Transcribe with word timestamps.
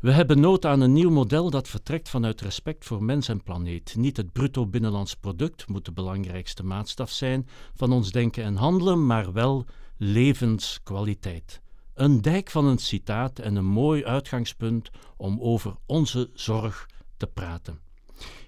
We 0.00 0.12
hebben 0.12 0.40
nood 0.40 0.66
aan 0.66 0.80
een 0.80 0.92
nieuw 0.92 1.10
model 1.10 1.50
dat 1.50 1.68
vertrekt 1.68 2.08
vanuit 2.08 2.40
respect 2.40 2.84
voor 2.84 3.02
mens 3.02 3.28
en 3.28 3.42
planeet. 3.42 3.94
Niet 3.96 4.16
het 4.16 4.32
bruto 4.32 4.66
binnenlands 4.66 5.14
product 5.14 5.68
moet 5.68 5.84
de 5.84 5.92
belangrijkste 5.92 6.64
maatstaf 6.64 7.10
zijn 7.10 7.48
van 7.74 7.92
ons 7.92 8.10
denken 8.10 8.44
en 8.44 8.56
handelen, 8.56 9.06
maar 9.06 9.32
wel 9.32 9.66
levenskwaliteit. 9.96 11.60
Een 11.94 12.22
dijk 12.22 12.50
van 12.50 12.64
een 12.64 12.78
citaat 12.78 13.38
en 13.38 13.56
een 13.56 13.66
mooi 13.66 14.04
uitgangspunt 14.04 14.90
om 15.16 15.40
over 15.40 15.74
onze 15.86 16.30
zorg 16.34 16.88
te 17.16 17.26
praten. 17.26 17.78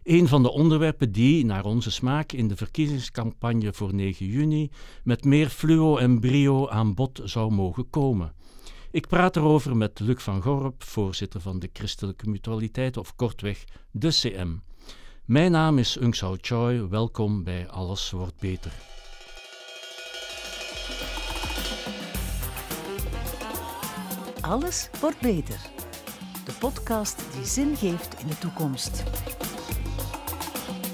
Een 0.03 0.29
van 0.29 0.43
de 0.43 0.51
onderwerpen 0.51 1.13
die, 1.13 1.45
naar 1.45 1.65
onze 1.65 1.91
smaak, 1.91 2.33
in 2.33 2.49
de 2.49 2.57
verkiezingscampagne 2.57 3.73
voor 3.73 3.95
9 3.95 4.27
juni 4.27 4.71
met 5.05 5.25
meer 5.25 5.49
fluo 5.49 5.97
en 5.97 6.21
brio 6.21 6.69
aan 6.69 6.95
bod 6.95 7.21
zou 7.25 7.53
mogen 7.53 7.91
komen. 7.91 8.35
Ik 8.93 9.07
praat 9.07 9.37
erover 9.37 9.77
met 9.77 10.01
Luc 10.01 10.23
van 10.23 10.43
Gorp, 10.43 10.83
voorzitter 10.83 11.41
van 11.41 11.59
de 11.59 11.71
Christelijke 11.73 12.29
Mutualiteit, 12.29 12.97
of 12.97 13.17
kortweg 13.17 13.65
de 13.91 14.09
CM. 14.09 14.57
Mijn 15.25 15.51
naam 15.51 15.79
is 15.79 15.97
Ung 16.01 16.15
Sao 16.15 16.37
Choi, 16.41 16.87
welkom 16.89 17.45
bij 17.45 17.69
Alles 17.69 18.11
Wordt 18.11 18.41
Beter. 18.41 18.73
Alles 24.41 24.91
wordt 25.01 25.21
beter. 25.21 25.61
De 26.45 26.53
podcast 26.59 27.23
die 27.35 27.45
zin 27.45 27.77
geeft 27.77 28.21
in 28.21 28.27
de 28.27 28.39
toekomst. 28.39 29.03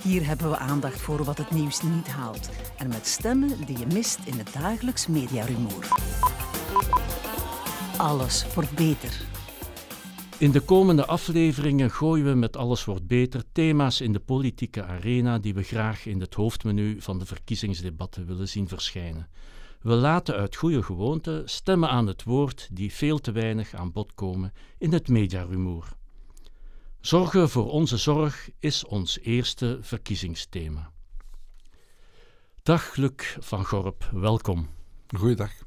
Hier 0.03 0.27
hebben 0.27 0.51
we 0.51 0.57
aandacht 0.57 1.01
voor 1.01 1.25
wat 1.25 1.39
het 1.39 1.51
nieuws 1.51 1.83
niet 1.83 2.09
haalt 2.09 2.51
en 2.79 2.89
met 2.89 3.07
stemmen 3.07 3.67
die 3.67 3.79
je 3.79 3.87
mist 3.87 4.19
in 4.25 4.39
het 4.39 4.53
dagelijks 4.53 5.07
mediarumoer. 5.07 5.89
Alles 7.97 8.55
wordt 8.55 8.75
beter. 8.75 9.27
In 10.39 10.51
de 10.51 10.61
komende 10.61 11.07
afleveringen 11.07 11.91
gooien 11.91 12.25
we 12.27 12.35
met 12.35 12.57
Alles 12.57 12.85
wordt 12.85 13.07
beter 13.07 13.43
thema's 13.53 14.01
in 14.01 14.13
de 14.13 14.21
politieke 14.21 14.85
arena 14.85 15.39
die 15.39 15.55
we 15.55 15.63
graag 15.63 16.07
in 16.07 16.21
het 16.21 16.35
hoofdmenu 16.35 17.01
van 17.01 17.19
de 17.19 17.27
verkiezingsdebatten 17.27 18.27
willen 18.27 18.49
zien 18.49 18.69
verschijnen. 18.69 19.29
We 19.81 19.93
laten 19.93 20.35
uit 20.35 20.57
goede 20.57 20.83
gewoonte 20.83 21.43
stemmen 21.45 21.89
aan 21.89 22.07
het 22.07 22.23
woord 22.23 22.69
die 22.73 22.93
veel 22.93 23.19
te 23.19 23.33
weinig 23.33 23.75
aan 23.75 23.93
bod 23.93 24.15
komen 24.15 24.53
in 24.79 24.93
het 24.93 25.09
mediarumoer. 25.09 25.89
Zorgen 27.01 27.51
voor 27.51 27.71
onze 27.71 27.97
zorg 27.97 28.51
is 28.59 28.85
ons 28.85 29.19
eerste 29.19 29.79
verkiezingsthema. 29.81 30.91
Dag 32.63 32.97
Luc 32.97 33.37
van 33.39 33.65
Gorp, 33.65 34.11
welkom. 34.13 34.69
Goeiedag. 35.17 35.66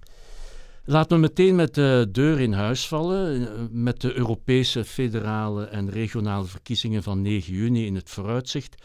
Laten 0.86 1.16
we 1.16 1.22
meteen 1.22 1.56
met 1.56 1.76
de 1.76 2.08
deur 2.12 2.40
in 2.40 2.54
huis 2.54 2.88
vallen. 2.88 3.48
Met 3.84 4.02
de 4.02 4.14
Europese, 4.14 4.86
federale 4.86 5.66
en 5.66 5.90
regionale 5.90 6.46
verkiezingen 6.46 7.04
van 7.04 7.22
9 7.22 7.54
juni 7.54 7.86
in 7.86 7.96
het 7.96 8.10
vooruitzicht 8.10 8.76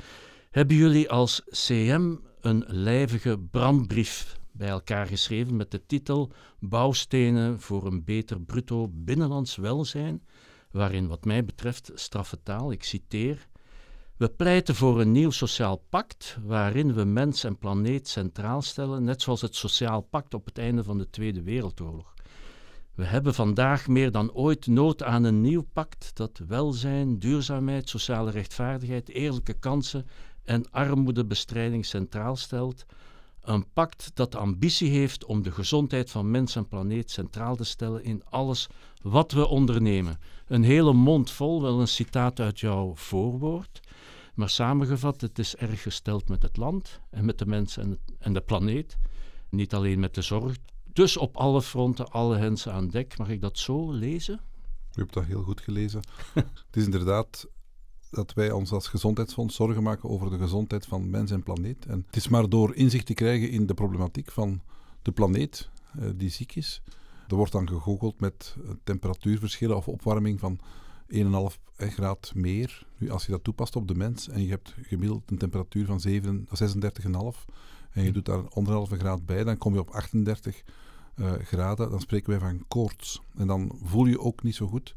hebben 0.54 0.76
jullie 0.76 1.10
als 1.10 1.42
CM 1.50 2.14
een 2.40 2.64
lijvige 2.66 3.38
brandbrief 3.50 4.38
bij 4.52 4.68
elkaar 4.68 5.06
geschreven 5.06 5.56
met 5.56 5.70
de 5.70 5.86
titel 5.86 6.32
Bouwstenen 6.58 7.60
voor 7.60 7.86
een 7.86 8.04
beter 8.04 8.40
bruto 8.40 8.88
binnenlands 8.92 9.56
welzijn, 9.56 10.22
waarin 10.70 11.08
wat 11.08 11.24
mij 11.24 11.44
betreft 11.44 11.90
straffe 11.94 12.42
taal, 12.42 12.72
ik 12.72 12.84
citeer, 12.84 13.48
we 14.16 14.28
pleiten 14.28 14.74
voor 14.74 15.00
een 15.00 15.12
nieuw 15.12 15.30
sociaal 15.30 15.76
pact 15.88 16.38
waarin 16.42 16.94
we 16.94 17.04
mens 17.04 17.44
en 17.44 17.58
planeet 17.58 18.08
centraal 18.08 18.62
stellen, 18.62 19.04
net 19.04 19.22
zoals 19.22 19.40
het 19.40 19.56
sociaal 19.56 20.00
pact 20.00 20.34
op 20.34 20.44
het 20.44 20.58
einde 20.58 20.84
van 20.84 20.98
de 20.98 21.10
Tweede 21.10 21.42
Wereldoorlog. 21.42 22.14
We 22.94 23.04
hebben 23.04 23.34
vandaag 23.34 23.88
meer 23.88 24.10
dan 24.10 24.32
ooit 24.32 24.66
nood 24.66 25.02
aan 25.02 25.24
een 25.24 25.40
nieuw 25.40 25.66
pact 25.72 26.10
dat 26.16 26.40
welzijn, 26.46 27.18
duurzaamheid, 27.18 27.88
sociale 27.88 28.30
rechtvaardigheid, 28.30 29.08
eerlijke 29.08 29.54
kansen 29.54 30.06
en 30.44 30.70
armoedebestrijding 30.70 31.86
centraal 31.86 32.36
stelt, 32.36 32.84
een 33.40 33.72
pact 33.72 34.10
dat 34.14 34.34
ambitie 34.34 34.90
heeft 34.90 35.24
om 35.24 35.42
de 35.42 35.50
gezondheid 35.50 36.10
van 36.10 36.30
mens 36.30 36.56
en 36.56 36.68
planeet 36.68 37.10
centraal 37.10 37.56
te 37.56 37.64
stellen 37.64 38.04
in 38.04 38.22
alles 38.24 38.68
wat 39.02 39.32
we 39.32 39.46
ondernemen. 39.46 40.18
Een 40.46 40.62
hele 40.62 40.92
mond 40.92 41.30
vol, 41.30 41.62
wel 41.62 41.80
een 41.80 41.88
citaat 41.88 42.40
uit 42.40 42.60
jouw 42.60 42.92
voorwoord. 42.94 43.80
Maar 44.34 44.48
samengevat, 44.48 45.20
het 45.20 45.38
is 45.38 45.56
erg 45.56 45.82
gesteld 45.82 46.28
met 46.28 46.42
het 46.42 46.56
land 46.56 47.00
en 47.10 47.24
met 47.24 47.38
de 47.38 47.46
mens 47.46 47.76
en, 47.76 47.98
en 48.18 48.32
de 48.32 48.40
planeet. 48.40 48.98
Niet 49.48 49.74
alleen 49.74 50.00
met 50.00 50.14
de 50.14 50.22
zorg. 50.22 50.56
Dus 50.92 51.16
op 51.16 51.36
alle 51.36 51.62
fronten, 51.62 52.10
alle 52.10 52.36
hensen 52.36 52.72
aan 52.72 52.88
dek. 52.88 53.18
Mag 53.18 53.28
ik 53.28 53.40
dat 53.40 53.58
zo 53.58 53.92
lezen? 53.92 54.40
U 54.94 55.00
hebt 55.00 55.14
dat 55.14 55.24
heel 55.24 55.42
goed 55.42 55.60
gelezen. 55.60 56.00
het 56.34 56.76
is 56.76 56.84
inderdaad 56.84 57.46
dat 58.10 58.32
wij 58.32 58.50
ons 58.50 58.72
als 58.72 58.88
gezondheidsfonds 58.88 59.54
zorgen 59.54 59.82
maken 59.82 60.08
over 60.08 60.30
de 60.30 60.38
gezondheid 60.38 60.86
van 60.86 61.10
mens 61.10 61.30
en 61.30 61.42
planeet. 61.42 61.86
En 61.86 62.02
het 62.06 62.16
is 62.16 62.28
maar 62.28 62.48
door 62.48 62.74
inzicht 62.74 63.06
te 63.06 63.14
krijgen 63.14 63.50
in 63.50 63.66
de 63.66 63.74
problematiek 63.74 64.30
van 64.30 64.60
de 65.02 65.12
planeet 65.12 65.70
eh, 65.98 66.08
die 66.14 66.30
ziek 66.30 66.54
is. 66.54 66.82
Er 67.28 67.36
wordt 67.36 67.52
dan 67.52 67.68
gegoogeld 67.68 68.20
met 68.20 68.56
temperatuurverschillen 68.84 69.76
of 69.76 69.88
opwarming 69.88 70.40
van 70.40 70.60
1,5 71.14 71.60
graad 71.76 72.32
meer. 72.34 72.86
Nu, 72.98 73.10
als 73.10 73.26
je 73.26 73.32
dat 73.32 73.44
toepast 73.44 73.76
op 73.76 73.88
de 73.88 73.94
mens 73.94 74.28
en 74.28 74.42
je 74.42 74.50
hebt 74.50 74.74
gemiddeld 74.82 75.30
een 75.30 75.38
temperatuur 75.38 75.86
van 75.86 76.00
36,5 76.02 77.54
en 77.90 78.04
je 78.04 78.12
doet 78.12 78.26
daar 78.26 78.48
anderhalve 78.48 78.98
graad 78.98 79.26
bij, 79.26 79.44
dan 79.44 79.56
kom 79.56 79.72
je 79.72 79.80
op 79.80 79.90
38 79.90 80.62
uh, 81.16 81.32
graden. 81.32 81.90
Dan 81.90 82.00
spreken 82.00 82.30
wij 82.30 82.38
van 82.38 82.64
koorts. 82.68 83.20
En 83.36 83.46
dan 83.46 83.78
voel 83.82 84.06
je 84.06 84.20
ook 84.20 84.42
niet 84.42 84.54
zo 84.54 84.66
goed 84.66 84.94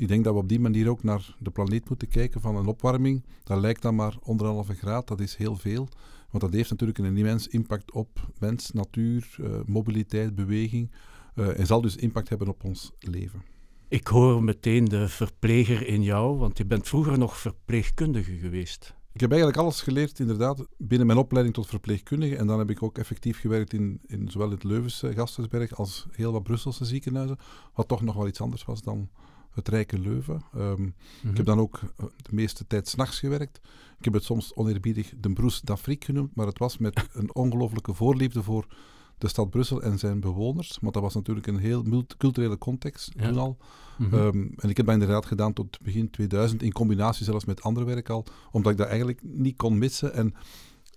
ik 0.00 0.08
denk 0.08 0.24
dat 0.24 0.34
we 0.34 0.40
op 0.40 0.48
die 0.48 0.60
manier 0.60 0.88
ook 0.88 1.02
naar 1.02 1.36
de 1.38 1.50
planeet 1.50 1.88
moeten 1.88 2.08
kijken 2.08 2.40
van 2.40 2.56
een 2.56 2.66
opwarming. 2.66 3.24
Dat 3.44 3.60
lijkt 3.60 3.82
dan 3.82 3.94
maar 3.94 4.16
anderhalve 4.22 4.74
graad, 4.74 5.08
dat 5.08 5.20
is 5.20 5.36
heel 5.36 5.56
veel. 5.56 5.88
Want 6.30 6.42
dat 6.42 6.52
heeft 6.52 6.70
natuurlijk 6.70 6.98
een 6.98 7.16
immens 7.16 7.48
impact 7.48 7.92
op 7.92 8.28
mens, 8.38 8.70
natuur, 8.72 9.36
uh, 9.40 9.60
mobiliteit, 9.66 10.34
beweging. 10.34 10.90
Uh, 11.34 11.58
en 11.58 11.66
zal 11.66 11.80
dus 11.80 11.96
impact 11.96 12.28
hebben 12.28 12.48
op 12.48 12.64
ons 12.64 12.92
leven. 12.98 13.42
Ik 13.90 14.06
hoor 14.06 14.42
meteen 14.42 14.84
de 14.84 15.08
verpleger 15.08 15.86
in 15.86 16.02
jou, 16.02 16.38
want 16.38 16.58
je 16.58 16.64
bent 16.64 16.88
vroeger 16.88 17.18
nog 17.18 17.36
verpleegkundige 17.36 18.36
geweest. 18.36 18.94
Ik 19.12 19.20
heb 19.20 19.30
eigenlijk 19.30 19.60
alles 19.60 19.80
geleerd, 19.82 20.18
inderdaad, 20.18 20.66
binnen 20.78 21.06
mijn 21.06 21.18
opleiding 21.18 21.54
tot 21.54 21.66
verpleegkundige. 21.66 22.36
En 22.36 22.46
dan 22.46 22.58
heb 22.58 22.70
ik 22.70 22.82
ook 22.82 22.98
effectief 22.98 23.40
gewerkt 23.40 23.72
in, 23.72 24.00
in 24.06 24.30
zowel 24.30 24.50
het 24.50 24.64
Leuvense 24.64 25.12
Gasthuisberg 25.12 25.76
als 25.76 26.06
heel 26.10 26.32
wat 26.32 26.42
Brusselse 26.42 26.84
ziekenhuizen. 26.84 27.38
Wat 27.74 27.88
toch 27.88 28.02
nog 28.02 28.14
wel 28.14 28.26
iets 28.26 28.40
anders 28.40 28.64
was 28.64 28.82
dan 28.82 29.08
het 29.50 29.68
rijke 29.68 29.98
Leuven. 29.98 30.42
Um, 30.56 30.86
Ik 30.86 30.94
heb 31.22 31.34
mhm. 31.34 31.44
dan 31.44 31.58
ook 31.58 31.80
eh, 31.96 32.06
de 32.16 32.34
meeste 32.34 32.66
tijd 32.66 32.88
s'nachts 32.88 33.18
gewerkt. 33.18 33.60
Ik 33.98 34.04
heb 34.04 34.14
het 34.14 34.24
soms 34.24 34.54
oneerbiedig 34.54 35.12
de 35.16 35.32
Broes 35.32 35.60
d'Afrique 35.60 36.04
genoemd, 36.04 36.34
maar 36.34 36.46
het 36.46 36.58
was 36.58 36.78
met 36.78 37.08
een 37.12 37.34
ongelooflijke 37.34 37.94
voorliefde 37.94 38.42
voor 38.42 38.66
de 39.20 39.28
stad 39.28 39.50
Brussel 39.50 39.82
en 39.82 39.98
zijn 39.98 40.20
bewoners. 40.20 40.78
Want 40.80 40.94
dat 40.94 41.02
was 41.02 41.14
natuurlijk 41.14 41.46
een 41.46 41.58
heel 41.58 41.82
multiculturele 41.82 42.58
context 42.58 43.12
toen 43.18 43.38
al. 43.38 43.56
Mhm. 43.98 44.14
Ehm, 44.14 44.48
en 44.56 44.68
ik 44.68 44.76
heb 44.76 44.86
dat 44.86 44.94
inderdaad 44.94 45.26
gedaan 45.26 45.52
tot 45.52 45.78
begin 45.82 46.10
2000, 46.10 46.62
in 46.62 46.72
combinatie 46.72 47.24
zelfs 47.24 47.44
met 47.44 47.62
ander 47.62 47.84
werk 47.84 48.08
al, 48.08 48.24
omdat 48.50 48.72
ik 48.72 48.78
dat 48.78 48.86
eigenlijk 48.86 49.20
niet 49.22 49.56
kon 49.56 49.78
missen. 49.78 50.14
En 50.14 50.34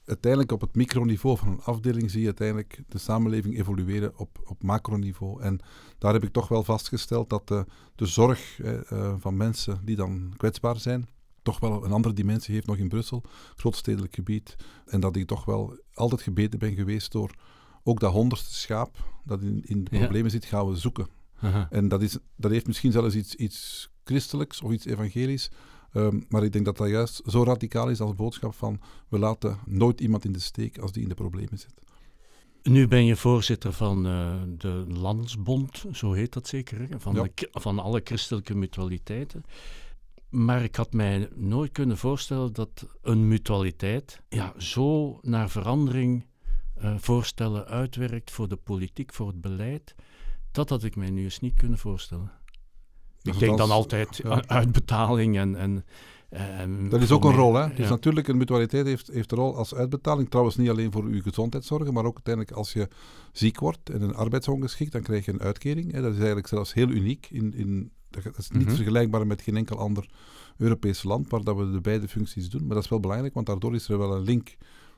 uiteindelijk 0.06 0.52
op 0.52 0.62
het 0.62 0.76
microniveau 0.76 1.38
van 1.38 1.48
een 1.48 1.62
afdeling 1.62 2.12
zie 2.12 2.20
je 2.20 2.26
uiteindelijk 2.26 2.84
de 2.88 2.98
samenleving 2.98 3.58
evolueren 3.58 4.18
op, 4.18 4.42
op 4.44 4.64
macroniveau. 4.64 5.42
En 5.42 5.60
daar 5.98 6.14
heb 6.14 6.24
ik 6.24 6.32
toch 6.32 6.48
wel 6.48 6.64
vastgesteld 6.64 7.30
dat 7.30 7.48
de, 7.48 7.66
de 7.96 8.06
zorg 8.06 8.60
eh, 8.60 9.14
van 9.20 9.38
mensen 9.38 9.80
die 9.84 9.96
dan 9.96 10.34
kwetsbaar 10.38 10.80
zijn, 10.80 11.08
toch 11.42 11.60
wel 11.60 11.86
een 11.86 11.92
andere 11.92 12.14
dimensie 12.14 12.54
heeft 12.54 12.68
nog 12.68 12.78
in 12.78 12.90
Brussel, 12.90 13.24
grootstedelijk 13.56 14.16
gebied. 14.16 14.56
En 14.86 15.00
dat 15.00 15.16
ik 15.16 15.28
toch 15.28 15.46
wel 15.46 15.78
altijd 15.94 16.22
gebeten 16.22 16.60
ben 16.60 16.76
geweest 16.76 17.12
door 17.12 17.36
ook 17.84 18.00
dat 18.00 18.12
honderdste 18.12 18.54
schaap 18.54 18.98
dat 19.24 19.42
in, 19.42 19.62
in 19.66 19.84
de 19.84 19.98
problemen 20.00 20.32
zit, 20.32 20.46
gaan 20.46 20.70
we 20.70 20.76
zoeken. 20.76 21.08
En 21.70 21.88
dat, 21.88 22.02
is, 22.02 22.18
dat 22.36 22.52
heeft 22.52 22.68
misschien 22.68 22.92
zelfs 22.92 23.16
iets, 23.16 23.36
iets 23.36 23.90
christelijks 24.04 24.62
of 24.62 24.72
iets 24.72 24.86
evangelisch. 24.86 25.52
Ehm, 25.94 26.22
maar 26.30 26.44
ik 26.44 26.52
denk 26.52 26.66
dat 26.66 26.78
dat 26.78 26.90
juist 26.90 27.22
zo 27.26 27.44
radicaal 27.44 27.90
is 27.90 28.00
als 28.00 28.16
boodschap 28.16 28.54
van 28.54 28.80
we 29.10 29.20
laten 29.20 29.58
nooit 29.66 30.02
iemand 30.02 30.26
in 30.26 30.32
de 30.32 30.40
steek 30.40 30.78
als 30.78 30.92
die 30.92 31.04
in 31.04 31.10
de 31.10 31.16
problemen 31.16 31.60
zit. 31.60 31.74
Nu 32.64 32.88
ben 32.88 33.06
je 33.06 33.16
voorzitter 33.16 33.74
van 33.74 34.08
uh, 34.08 34.36
de 34.58 34.86
Landsbond, 34.88 35.86
zo 35.92 36.12
heet 36.12 36.34
dat 36.34 36.48
zeker, 36.48 36.88
van, 36.98 37.14
de, 37.14 37.50
van 37.52 37.80
alle 37.80 38.02
christelijke 38.04 38.56
mutualiteiten. 38.56 39.44
Maar 40.30 40.64
ik 40.64 40.76
had 40.76 40.94
mij 40.94 41.30
nooit 41.36 41.72
kunnen 41.72 41.98
voorstellen 41.98 42.54
dat 42.54 42.88
een 43.02 43.28
mutualiteit 43.28 44.22
ja, 44.30 44.54
zo 44.58 45.20
naar 45.22 45.50
verandering 45.50 46.26
uh, 46.82 46.94
voorstellen 46.98 47.66
uitwerkt 47.68 48.32
voor 48.32 48.48
de 48.48 48.56
politiek, 48.56 49.14
voor 49.14 49.28
het 49.28 49.42
beleid. 49.42 49.96
Dat 50.52 50.70
had 50.70 50.84
ik 50.84 50.96
mij 50.96 51.10
nu 51.10 51.24
eens 51.24 51.40
niet 51.40 51.56
kunnen 51.56 51.78
voorstellen. 51.78 52.32
Ik 53.22 53.40
denk 53.40 53.58
dan 53.58 53.72
altijd 53.72 54.22
uitbetaling 54.48 55.38
en, 55.38 55.56
en, 55.56 55.86
en 56.30 56.90
dat 56.90 57.02
is 57.02 57.12
ook 57.12 57.24
een 57.24 57.36
rol, 57.36 57.54
hè? 57.54 57.74
Dus 57.74 57.90
natuurlijk, 57.90 58.28
een 58.28 58.38
mutualiteit 58.38 58.86
heeft, 58.86 59.08
heeft 59.08 59.32
een 59.32 59.38
rol 59.38 59.56
als 59.56 59.76
uitbetaling. 59.76 60.30
Trouwens, 60.30 60.58
niet 60.58 60.70
alleen 60.70 60.92
voor 60.92 61.04
uw 61.04 61.22
gezondheidszorgen, 61.22 61.94
maar 61.94 62.06
ook 62.06 62.16
uiteindelijk 62.16 62.56
als 62.56 62.74
je 62.74 62.88
ziek 63.32 63.60
wordt 63.60 63.90
en 63.90 64.02
een 64.02 64.16
arbeidsongeschikt, 64.16 64.92
dan 64.92 65.02
krijg 65.02 65.26
je 65.26 65.34
een 65.34 65.42
uitkering. 65.42 65.92
Hè? 65.92 66.02
Dat 66.02 66.12
is 66.12 66.18
eigenlijk 66.18 66.48
zelfs 66.48 66.74
heel 66.74 66.90
uniek 66.90 67.28
in, 67.32 67.54
in 67.54 67.92
Dat 68.10 68.38
is 68.38 68.50
niet 68.50 68.66
Mhm. 68.66 68.76
vergelijkbaar 68.76 69.28
met 69.28 69.42
geen 69.42 69.58
enkel 69.58 69.78
ander 69.78 70.10
Europees 70.58 71.04
land 71.04 71.30
waar 71.30 71.44
dat 71.44 71.56
we 71.56 71.72
de 71.72 71.82
beide 71.82 72.08
functies 72.08 72.50
doen. 72.50 72.66
Maar 72.66 72.76
dat 72.76 72.84
is 72.84 72.90
wel 72.90 73.00
belangrijk, 73.00 73.34
want 73.34 73.46
daardoor 73.46 73.76
is 73.76 73.90
er 73.90 73.98
wel 73.98 74.16
een 74.16 74.24
link 74.24 74.56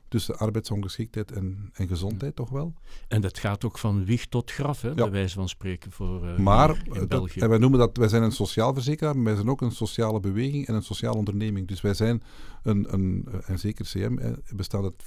tussen 0.08 0.38
arbeidsongeschiktheid 0.38 1.32
en, 1.32 1.70
en 1.72 1.88
gezondheid, 1.88 2.36
toch 2.36 2.48
wel. 2.50 2.74
En 3.08 3.20
dat 3.20 3.38
gaat 3.38 3.64
ook 3.64 3.78
van 3.78 4.04
wieg 4.04 4.26
tot 4.26 4.50
graf, 4.50 4.80
hè, 4.82 4.94
bij 4.94 5.10
wijze 5.10 5.34
van 5.34 5.48
spreken, 5.48 5.92
voor 5.92 6.26
eh, 6.28 6.38
Maar, 6.38 6.70
in 6.84 6.92
eh, 6.92 6.98
dat- 6.98 7.08
België. 7.08 7.40
en 7.40 7.48
wij 7.48 7.58
noemen 7.58 7.78
dat, 7.78 7.96
wij 7.96 8.08
zijn 8.08 8.22
een 8.22 8.32
sociaal 8.32 8.74
verzekeraar, 8.74 9.14
maar 9.14 9.24
wij 9.24 9.34
zijn 9.34 9.48
ook 9.50 9.60
een 9.60 9.72
sociale 9.72 10.20
beweging 10.20 10.66
en 10.66 10.74
een 10.74 10.82
sociale 10.82 11.16
onderneming. 11.16 11.68
Dus 11.68 11.80
wij 11.80 11.94
zijn 11.94 12.22
een, 12.62 12.94
een 12.94 13.26
eh, 13.32 13.50
en 13.50 13.58
zeker 13.58 13.84
CM, 13.84 14.34
bestaat 14.54 14.82
uit 14.82 15.02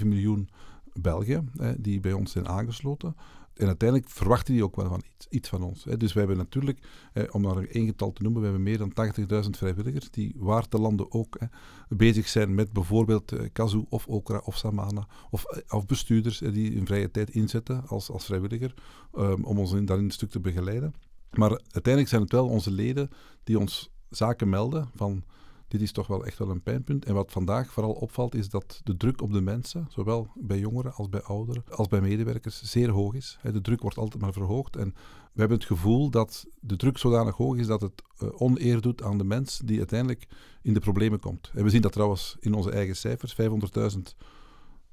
4,7 0.00 0.06
miljoen 0.06 0.48
Belgen 1.00 1.50
eh, 1.58 1.70
die 1.78 2.00
bij 2.00 2.12
ons 2.12 2.32
zijn 2.32 2.48
aangesloten. 2.48 3.16
En 3.54 3.66
uiteindelijk 3.66 4.10
verwachten 4.10 4.54
die 4.54 4.64
ook 4.64 4.76
wel 4.76 4.88
van 4.88 5.02
iets, 5.14 5.26
iets 5.28 5.48
van 5.48 5.62
ons. 5.62 5.84
Hè. 5.84 5.96
Dus 5.96 6.12
we 6.12 6.18
hebben 6.18 6.36
natuurlijk, 6.36 6.78
om 7.30 7.42
maar 7.42 7.64
één 7.64 7.86
getal 7.86 8.12
te 8.12 8.22
noemen, 8.22 8.40
we 8.40 8.46
hebben 8.46 8.64
meer 8.64 8.78
dan 8.78 8.92
80.000 9.44 9.50
vrijwilligers 9.50 10.10
die 10.10 10.34
waar 10.36 10.68
te 10.68 10.78
landen 10.78 11.12
ook 11.12 11.36
eh, 11.36 11.48
bezig 11.88 12.28
zijn 12.28 12.54
met 12.54 12.72
bijvoorbeeld 12.72 13.32
eh, 13.32 13.84
of 13.88 14.06
okra 14.06 14.40
of 14.44 14.56
samana. 14.56 15.06
Of, 15.30 15.44
eh, 15.44 15.76
of 15.76 15.86
bestuurders 15.86 16.38
die 16.38 16.72
hun 16.72 16.86
vrije 16.86 17.10
tijd 17.10 17.30
inzetten 17.30 17.86
als, 17.86 18.10
als 18.10 18.24
vrijwilliger 18.24 18.74
ehm, 19.14 19.42
om 19.42 19.58
ons 19.58 19.72
in, 19.72 19.84
daarin 19.84 20.04
een 20.04 20.10
stuk 20.10 20.30
te 20.30 20.40
begeleiden. 20.40 20.94
Maar 21.30 21.50
uiteindelijk 21.50 22.08
zijn 22.08 22.22
het 22.22 22.32
wel 22.32 22.48
onze 22.48 22.70
leden 22.70 23.10
die 23.44 23.58
ons 23.58 23.90
zaken 24.10 24.48
melden 24.48 24.88
van 24.94 25.24
dit 25.72 25.80
is 25.80 25.92
toch 25.92 26.06
wel 26.06 26.26
echt 26.26 26.38
wel 26.38 26.50
een 26.50 26.62
pijnpunt. 26.62 27.04
En 27.04 27.14
wat 27.14 27.32
vandaag 27.32 27.72
vooral 27.72 27.92
opvalt 27.92 28.34
is 28.34 28.48
dat 28.48 28.80
de 28.84 28.96
druk 28.96 29.22
op 29.22 29.32
de 29.32 29.40
mensen, 29.40 29.86
zowel 29.88 30.28
bij 30.34 30.58
jongeren 30.58 30.94
als 30.94 31.08
bij 31.08 31.22
ouderen, 31.22 31.64
als 31.70 31.88
bij 31.88 32.00
medewerkers, 32.00 32.62
zeer 32.62 32.90
hoog 32.90 33.14
is. 33.14 33.38
De 33.42 33.60
druk 33.60 33.80
wordt 33.80 33.96
altijd 33.96 34.22
maar 34.22 34.32
verhoogd 34.32 34.76
en 34.76 34.94
we 35.32 35.40
hebben 35.40 35.58
het 35.58 35.66
gevoel 35.66 36.10
dat 36.10 36.46
de 36.60 36.76
druk 36.76 36.98
zodanig 36.98 37.36
hoog 37.36 37.56
is 37.56 37.66
dat 37.66 37.80
het 37.80 38.02
eh, 38.18 38.28
oneer 38.32 38.80
doet 38.80 39.02
aan 39.02 39.18
de 39.18 39.24
mens 39.24 39.60
die 39.64 39.78
uiteindelijk 39.78 40.26
in 40.62 40.74
de 40.74 40.80
problemen 40.80 41.20
komt. 41.20 41.50
En 41.54 41.64
we 41.64 41.70
zien 41.70 41.80
dat 41.80 41.92
trouwens 41.92 42.36
in 42.40 42.54
onze 42.54 42.70
eigen 42.70 42.96
cijfers. 42.96 43.36
500.000 43.96 43.98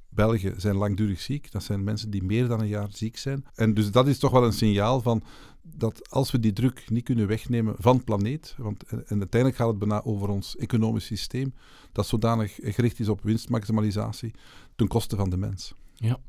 Belgen 0.09 0.61
zijn 0.61 0.75
langdurig 0.75 1.21
ziek. 1.21 1.51
Dat 1.51 1.63
zijn 1.63 1.83
mensen 1.83 2.09
die 2.09 2.23
meer 2.23 2.47
dan 2.47 2.59
een 2.59 2.67
jaar 2.67 2.89
ziek 2.91 3.17
zijn. 3.17 3.45
En 3.55 3.73
dus 3.73 3.91
dat 3.91 4.07
is 4.07 4.19
toch 4.19 4.31
wel 4.31 4.45
een 4.45 4.53
signaal 4.53 5.01
van 5.01 5.23
dat 5.61 6.09
als 6.09 6.31
we 6.31 6.39
die 6.39 6.53
druk 6.53 6.89
niet 6.89 7.03
kunnen 7.03 7.27
wegnemen 7.27 7.75
van 7.77 8.03
planeet, 8.03 8.55
want 8.57 8.83
en, 8.83 9.07
en 9.07 9.17
uiteindelijk 9.17 9.61
gaat 9.61 9.69
het 9.69 9.79
bijna 9.79 10.03
over 10.03 10.29
ons 10.29 10.57
economisch 10.57 11.05
systeem, 11.05 11.53
dat 11.91 12.07
zodanig 12.07 12.59
gericht 12.61 12.99
is 12.99 13.09
op 13.09 13.21
winstmaximalisatie 13.21 14.33
ten 14.75 14.87
koste 14.87 15.15
van 15.15 15.29
de 15.29 15.37
mens. 15.37 15.73
Ja. 15.95 16.19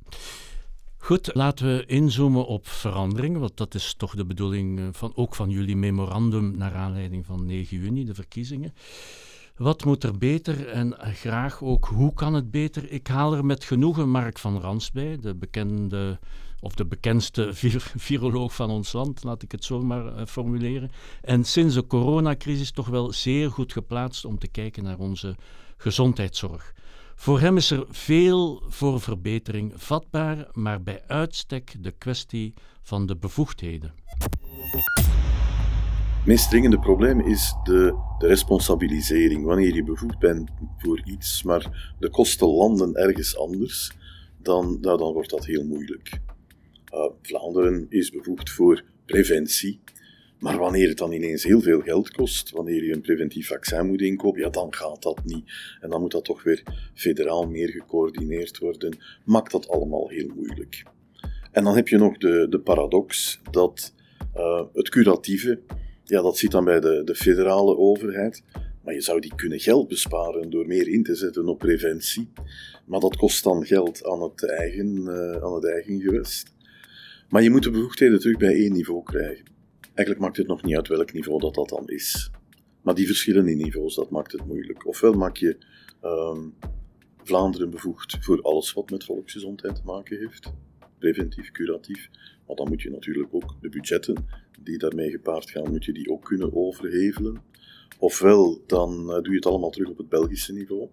Goed, 1.02 1.34
laten 1.34 1.66
we 1.66 1.86
inzoomen 1.86 2.46
op 2.46 2.68
verandering, 2.68 3.38
want 3.38 3.56
dat 3.56 3.74
is 3.74 3.94
toch 3.94 4.14
de 4.14 4.24
bedoeling 4.24 4.78
eh, 4.78 4.88
van, 4.92 5.12
ook 5.14 5.34
van 5.34 5.50
jullie 5.50 5.76
memorandum 5.76 6.56
naar 6.56 6.74
aanleiding 6.74 7.26
van 7.26 7.46
9 7.46 7.78
juni, 7.78 8.04
de 8.04 8.14
verkiezingen. 8.14 8.74
Wat 9.60 9.84
moet 9.84 10.04
er 10.04 10.18
beter 10.18 10.68
en 10.68 10.94
graag 10.98 11.62
ook 11.62 11.84
hoe 11.84 12.14
kan 12.14 12.34
het 12.34 12.50
beter? 12.50 12.90
Ik 12.90 13.06
haal 13.06 13.34
er 13.34 13.44
met 13.44 13.64
genoegen 13.64 14.08
Mark 14.08 14.38
van 14.38 14.60
Rans 14.60 14.90
bij, 14.90 15.18
de 15.20 15.34
bekende 15.34 16.18
of 16.60 16.74
de 16.74 16.84
bekendste 16.84 17.52
vir 17.60 17.92
viroloog 17.96 18.54
van 18.54 18.70
ons 18.70 18.92
land, 18.92 19.24
laat 19.24 19.42
ik 19.42 19.52
het 19.52 19.64
zo 19.64 19.80
maar 19.82 20.04
uh, 20.04 20.26
formuleren. 20.26 20.90
En 21.22 21.44
sinds 21.44 21.74
de 21.74 21.86
coronacrisis 21.86 22.70
toch 22.70 22.88
wel 22.88 23.12
zeer 23.12 23.50
goed 23.50 23.72
geplaatst 23.72 24.24
om 24.24 24.38
te 24.38 24.48
kijken 24.48 24.82
naar 24.82 24.98
onze 24.98 25.36
gezondheidszorg. 25.76 26.74
Voor 27.14 27.40
hem 27.40 27.56
is 27.56 27.70
er 27.70 27.84
veel 27.88 28.62
voor 28.68 29.00
verbetering 29.00 29.72
vatbaar, 29.76 30.48
maar 30.52 30.82
bij 30.82 31.02
uitstek 31.06 31.74
de 31.80 31.90
kwestie 31.90 32.54
van 32.82 33.06
de 33.06 33.16
bevoegdheden. 33.16 33.92
Meest 36.26 36.50
dringende 36.50 36.78
probleem 36.78 37.20
is 37.20 37.54
de, 37.64 37.94
de 38.18 38.26
responsabilisering. 38.26 39.44
Wanneer 39.44 39.74
je 39.74 39.84
bevoegd 39.84 40.18
bent 40.18 40.50
voor 40.78 41.02
iets, 41.04 41.42
maar 41.42 41.94
de 41.98 42.10
kosten 42.10 42.48
landen 42.48 42.94
ergens 42.94 43.36
anders, 43.36 43.92
dan, 44.38 44.78
nou, 44.80 44.98
dan 44.98 45.12
wordt 45.12 45.30
dat 45.30 45.46
heel 45.46 45.64
moeilijk. 45.64 46.20
Uh, 46.94 47.10
Vlaanderen 47.22 47.86
is 47.88 48.10
bevoegd 48.10 48.50
voor 48.50 48.84
preventie. 49.04 49.80
Maar 50.38 50.58
wanneer 50.58 50.88
het 50.88 50.98
dan 50.98 51.12
ineens 51.12 51.44
heel 51.44 51.60
veel 51.60 51.80
geld 51.80 52.10
kost, 52.10 52.50
wanneer 52.50 52.84
je 52.84 52.92
een 52.92 53.00
preventief 53.00 53.46
vaccin 53.46 53.86
moet 53.86 54.00
inkopen, 54.00 54.40
ja, 54.40 54.48
dan 54.48 54.74
gaat 54.74 55.02
dat 55.02 55.24
niet. 55.24 55.52
En 55.80 55.90
dan 55.90 56.00
moet 56.00 56.12
dat 56.12 56.24
toch 56.24 56.42
weer 56.42 56.62
federaal 56.94 57.48
meer 57.48 57.68
gecoördineerd 57.68 58.58
worden. 58.58 58.98
Maakt 59.24 59.52
dat 59.52 59.68
allemaal 59.68 60.08
heel 60.08 60.30
moeilijk. 60.34 60.82
En 61.52 61.64
dan 61.64 61.74
heb 61.74 61.88
je 61.88 61.98
nog 61.98 62.16
de, 62.16 62.46
de 62.50 62.60
paradox 62.60 63.40
dat 63.50 63.94
uh, 64.36 64.62
het 64.72 64.88
curatieve, 64.88 65.60
ja, 66.10 66.22
dat 66.22 66.38
zit 66.38 66.50
dan 66.50 66.64
bij 66.64 66.80
de, 66.80 67.02
de 67.04 67.14
federale 67.14 67.76
overheid. 67.76 68.42
Maar 68.84 68.94
je 68.94 69.00
zou 69.00 69.20
die 69.20 69.34
kunnen 69.34 69.60
geld 69.60 69.88
besparen 69.88 70.50
door 70.50 70.66
meer 70.66 70.88
in 70.88 71.02
te 71.02 71.14
zetten 71.14 71.48
op 71.48 71.58
preventie. 71.58 72.32
Maar 72.86 73.00
dat 73.00 73.16
kost 73.16 73.44
dan 73.44 73.66
geld 73.66 74.04
aan 74.04 74.22
het 74.22 74.48
eigen, 74.48 74.96
uh, 74.96 75.42
aan 75.42 75.54
het 75.54 75.68
eigen 75.68 76.00
gewest. 76.00 76.54
Maar 77.28 77.42
je 77.42 77.50
moet 77.50 77.62
de 77.62 77.70
bevoegdheden 77.70 78.20
terug 78.20 78.36
bij 78.36 78.54
één 78.54 78.72
niveau 78.72 79.02
krijgen. 79.02 79.44
Eigenlijk 79.82 80.18
maakt 80.20 80.36
het 80.36 80.46
nog 80.46 80.62
niet 80.62 80.76
uit 80.76 80.88
welk 80.88 81.12
niveau 81.12 81.40
dat 81.40 81.54
dat 81.54 81.68
dan 81.68 81.88
is. 81.88 82.30
Maar 82.82 82.94
die 82.94 83.06
verschillende 83.06 83.50
niveaus, 83.50 83.94
dat 83.94 84.10
maakt 84.10 84.32
het 84.32 84.46
moeilijk. 84.46 84.86
Ofwel 84.86 85.12
maak 85.12 85.36
je 85.36 85.56
um, 86.04 86.54
Vlaanderen 87.22 87.70
bevoegd 87.70 88.16
voor 88.20 88.42
alles 88.42 88.72
wat 88.72 88.90
met 88.90 89.04
volksgezondheid 89.04 89.74
te 89.74 89.82
maken 89.84 90.18
heeft, 90.18 90.52
preventief, 91.00 91.50
curatief. 91.50 92.08
Maar 92.46 92.56
dan 92.56 92.68
moet 92.68 92.82
je 92.82 92.90
natuurlijk 92.90 93.34
ook 93.34 93.56
de 93.60 93.68
budgetten 93.68 94.26
die 94.60 94.78
daarmee 94.78 95.10
gepaard 95.10 95.50
gaan, 95.50 95.70
moet 95.70 95.84
je 95.84 95.92
die 95.92 96.10
ook 96.10 96.24
kunnen 96.24 96.56
overhevelen. 96.56 97.42
Ofwel, 97.98 98.62
dan 98.66 98.90
uh, 99.00 99.06
doe 99.06 99.28
je 99.30 99.34
het 99.34 99.46
allemaal 99.46 99.70
terug 99.70 99.88
op 99.88 99.98
het 99.98 100.08
Belgische 100.08 100.52
niveau. 100.52 100.88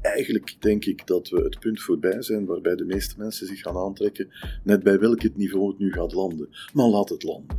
Eigenlijk 0.00 0.56
denk 0.60 0.84
ik 0.84 1.06
dat 1.06 1.28
we 1.28 1.40
het 1.42 1.58
punt 1.58 1.82
voorbij 1.82 2.22
zijn 2.22 2.46
waarbij 2.46 2.74
de 2.74 2.84
meeste 2.84 3.14
mensen 3.18 3.46
zich 3.46 3.60
gaan 3.60 3.76
aantrekken, 3.76 4.28
net 4.64 4.82
bij 4.82 4.98
welk 4.98 5.22
het 5.22 5.36
niveau 5.36 5.68
het 5.68 5.78
nu 5.78 5.92
gaat 5.92 6.12
landen. 6.12 6.48
Maar 6.72 6.86
laat 6.86 7.08
het 7.08 7.22
landen. 7.22 7.58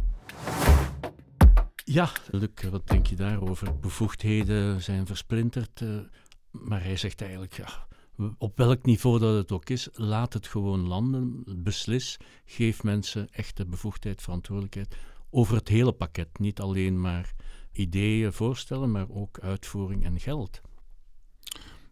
Ja, 1.84 2.10
Luc, 2.32 2.70
wat 2.72 2.88
denk 2.88 3.08
je 3.08 3.16
daarover? 3.16 3.80
Bevoegdheden 3.80 4.82
zijn 4.82 5.06
versplinterd, 5.06 5.82
uh, 5.82 6.00
maar 6.52 6.84
hij 6.84 6.98
zegt 6.98 7.22
eigenlijk, 7.22 7.54
ja, 7.54 7.87
op 8.38 8.58
welk 8.58 8.86
niveau 8.86 9.20
dat 9.20 9.36
het 9.36 9.52
ook 9.52 9.70
is, 9.70 9.90
laat 9.94 10.34
het 10.34 10.48
gewoon 10.48 10.88
landen, 10.88 11.44
beslis, 11.64 12.18
geef 12.46 12.84
mensen 12.84 13.30
echte 13.30 13.66
bevoegdheid, 13.66 14.22
verantwoordelijkheid 14.22 14.96
over 15.30 15.56
het 15.56 15.68
hele 15.68 15.92
pakket. 15.92 16.40
Niet 16.40 16.60
alleen 16.60 17.02
maar 17.02 17.34
ideeën 17.72 18.34
voorstellen, 18.34 18.92
maar 18.92 19.10
ook 19.10 19.40
uitvoering 19.40 20.06
en 20.06 20.20
geld. 20.20 20.62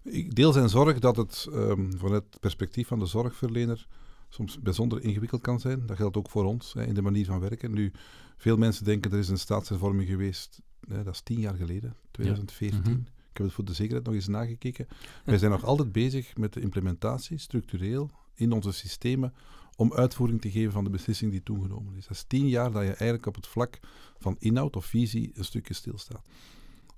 Ik 0.03 0.35
deel 0.35 0.51
zijn 0.51 0.69
zorg 0.69 0.99
dat 0.99 1.15
het 1.15 1.47
um, 1.51 1.97
vanuit 1.97 2.23
het 2.29 2.39
perspectief 2.39 2.87
van 2.87 2.99
de 2.99 3.05
zorgverlener 3.05 3.87
soms 4.29 4.59
bijzonder 4.59 5.01
ingewikkeld 5.01 5.41
kan 5.41 5.59
zijn. 5.59 5.85
Dat 5.85 5.97
geldt 5.97 6.17
ook 6.17 6.29
voor 6.29 6.45
ons 6.45 6.73
hè, 6.73 6.85
in 6.85 6.93
de 6.93 7.01
manier 7.01 7.25
van 7.25 7.39
werken. 7.39 7.71
Nu, 7.71 7.91
veel 8.37 8.57
mensen 8.57 8.85
denken 8.85 9.11
er 9.11 9.19
is 9.19 9.29
een 9.29 9.37
staatshervorming 9.37 10.09
geweest, 10.09 10.61
hè, 10.87 11.03
dat 11.03 11.13
is 11.13 11.21
tien 11.21 11.39
jaar 11.39 11.55
geleden, 11.55 11.95
2014. 12.11 12.81
Ja. 12.83 12.89
Mm 12.89 12.95
-hmm. 12.95 13.05
Ik 13.35 13.41
heb 13.41 13.49
het 13.49 13.55
voor 13.59 13.65
de 13.65 13.73
zekerheid 13.73 14.05
nog 14.05 14.15
eens 14.15 14.27
nagekeken. 14.27 14.87
Wij 15.25 15.37
zijn 15.37 15.51
nog 15.51 15.63
altijd 15.63 15.91
bezig 15.91 16.37
met 16.37 16.53
de 16.53 16.61
implementatie, 16.61 17.37
structureel, 17.37 18.11
in 18.33 18.51
onze 18.51 18.71
systemen, 18.71 19.33
om 19.75 19.93
uitvoering 19.93 20.41
te 20.41 20.51
geven 20.51 20.71
van 20.71 20.83
de 20.83 20.89
beslissing 20.89 21.31
die 21.31 21.43
toen 21.43 21.61
genomen 21.61 21.95
is. 21.95 22.07
Dat 22.07 22.17
is 22.17 22.23
tien 22.27 22.47
jaar 22.47 22.71
dat 22.71 22.81
je 22.81 22.87
eigenlijk 22.87 23.25
op 23.25 23.35
het 23.35 23.47
vlak 23.47 23.79
van 24.17 24.35
inhoud 24.39 24.75
of 24.75 24.85
visie 24.85 25.31
een 25.33 25.45
stukje 25.45 25.73
stilstaat. 25.73 26.25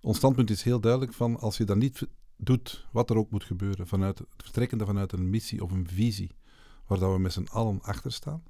Ons 0.02 0.18
standpunt 0.18 0.50
is 0.50 0.64
heel 0.64 0.80
duidelijk 0.80 1.14
van, 1.14 1.40
als 1.40 1.58
je 1.58 1.64
dat 1.64 1.78
niet 1.78 2.08
doet, 2.36 2.88
wat 2.92 3.10
er 3.10 3.18
ook 3.18 3.32
moet 3.32 3.44
gebeuren, 3.44 3.88
vanuit 3.88 4.18
het 4.18 4.28
vertrekkende 4.38 4.86
vanuit 4.86 5.12
een 5.12 5.30
missie 5.30 5.64
of 5.64 5.72
een 5.72 5.88
visie, 5.88 6.36
waar 6.88 7.00
dat 7.00 7.14
we 7.14 7.20
met 7.20 7.34
z'n 7.34 7.48
allen 7.50 7.82
achter 7.82 8.12
staan, 8.12 8.44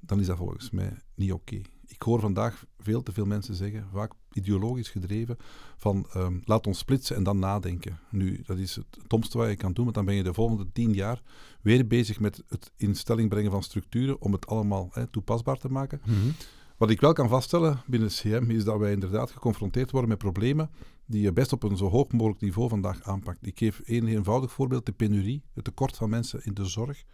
dan 0.00 0.20
is 0.20 0.26
dat 0.26 0.36
volgens 0.36 0.70
mij 0.70 0.96
niet 1.14 1.32
oké. 1.32 1.60
Ik 1.90 2.02
hoor 2.02 2.20
vandaag 2.20 2.64
veel 2.78 3.02
te 3.02 3.12
veel 3.12 3.26
mensen 3.26 3.54
zeggen, 3.54 3.86
vaak 3.92 4.12
ideologisch 4.32 4.88
gedreven, 4.88 5.36
van 5.76 6.06
um, 6.16 6.42
laat 6.44 6.66
ons 6.66 6.78
splitsen 6.78 7.16
en 7.16 7.22
dan 7.22 7.38
nadenken. 7.38 7.98
Nu, 8.10 8.42
dat 8.46 8.58
is 8.58 8.76
het 8.76 8.98
domste 9.06 9.38
wat 9.38 9.48
je 9.48 9.56
kan 9.56 9.72
doen, 9.72 9.84
want 9.84 9.96
dan 9.96 10.04
ben 10.04 10.14
je 10.14 10.22
de 10.22 10.34
volgende 10.34 10.66
tien 10.72 10.92
jaar 10.92 11.22
weer 11.62 11.86
bezig 11.86 12.20
met 12.20 12.42
het 12.48 12.72
in 12.76 12.94
stelling 12.94 13.28
brengen 13.28 13.50
van 13.50 13.62
structuren 13.62 14.20
om 14.20 14.32
het 14.32 14.46
allemaal 14.46 14.88
hè, 14.92 15.06
toepasbaar 15.06 15.58
te 15.58 15.68
maken. 15.68 16.00
Mm 16.04 16.14
-hmm. 16.14 16.34
Wat 16.76 16.90
ik 16.90 17.00
wel 17.00 17.12
kan 17.12 17.28
vaststellen 17.28 17.82
binnen 17.86 18.08
CM 18.08 18.50
is 18.50 18.64
dat 18.64 18.78
wij 18.78 18.92
inderdaad 18.92 19.30
geconfronteerd 19.30 19.90
worden 19.90 20.10
met 20.10 20.18
problemen 20.18 20.70
die 21.06 21.22
je 21.22 21.32
best 21.32 21.52
op 21.52 21.62
een 21.62 21.76
zo 21.76 21.88
hoog 21.88 22.12
mogelijk 22.12 22.40
niveau 22.40 22.68
vandaag 22.68 23.02
aanpakt. 23.02 23.46
Ik 23.46 23.58
geef 23.58 23.80
één 23.80 24.06
eenvoudig 24.06 24.52
voorbeeld, 24.52 24.86
de 24.86 24.92
penurie, 24.92 25.42
het 25.54 25.64
tekort 25.64 25.96
van 25.96 26.10
mensen 26.10 26.40
in 26.44 26.54
de 26.54 26.64
zorg. 26.64 27.04